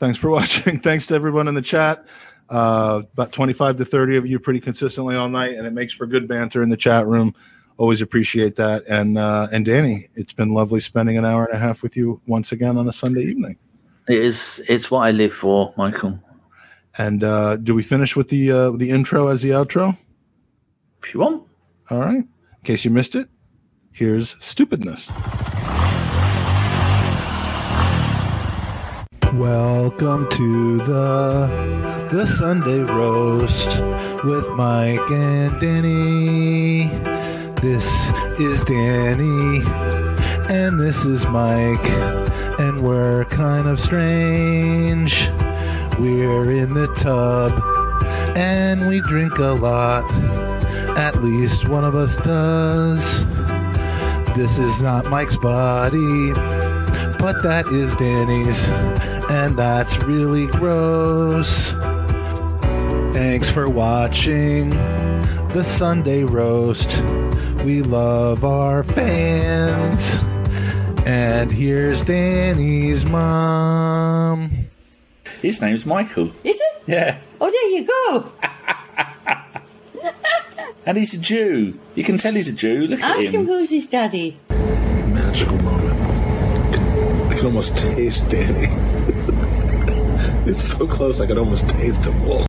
[0.00, 0.80] Thanks for watching.
[0.80, 2.04] Thanks to everyone in the chat.
[2.50, 6.04] Uh, about 25 to 30 of you pretty consistently all night, and it makes for
[6.04, 7.32] good banter in the chat room.
[7.76, 8.84] Always appreciate that.
[8.88, 12.20] And uh, and Danny, it's been lovely spending an hour and a half with you
[12.26, 13.56] once again on a Sunday evening.
[14.08, 14.64] It is.
[14.68, 16.18] It's what I live for, Michael.
[16.98, 19.96] And uh, do we finish with the uh, the intro as the outro?
[21.02, 21.42] If you want.
[21.90, 22.18] All right.
[22.18, 22.28] In
[22.62, 23.28] case you missed it,
[23.92, 25.10] here's stupidness.
[29.34, 33.80] Welcome to the the Sunday roast
[34.22, 37.23] with Mike and Danny.
[37.64, 39.62] This is Danny
[40.54, 41.88] and this is Mike
[42.60, 45.30] and we're kind of strange.
[45.98, 47.52] We're in the tub
[48.36, 50.04] and we drink a lot.
[50.98, 53.24] At least one of us does.
[54.36, 56.34] This is not Mike's body,
[57.18, 58.68] but that is Danny's,
[59.30, 61.70] and that's really gross.
[63.14, 64.68] Thanks for watching
[65.54, 67.02] the Sunday roast.
[67.64, 70.16] We love our fans.
[71.06, 74.50] And here's Danny's mom.
[75.40, 76.30] His name's Michael.
[76.44, 76.82] Is it?
[76.86, 77.18] Yeah.
[77.40, 78.32] Oh, there you go.
[80.86, 81.78] And he's a Jew.
[81.94, 82.86] You can tell he's a Jew.
[82.86, 83.22] Look at him.
[83.22, 83.46] Ask him him.
[83.46, 84.36] who's his daddy.
[84.50, 85.98] magical moment.
[87.32, 88.66] I can almost taste Danny.
[90.46, 92.12] it's so close, I can almost taste him.
[92.26, 92.40] Whoa.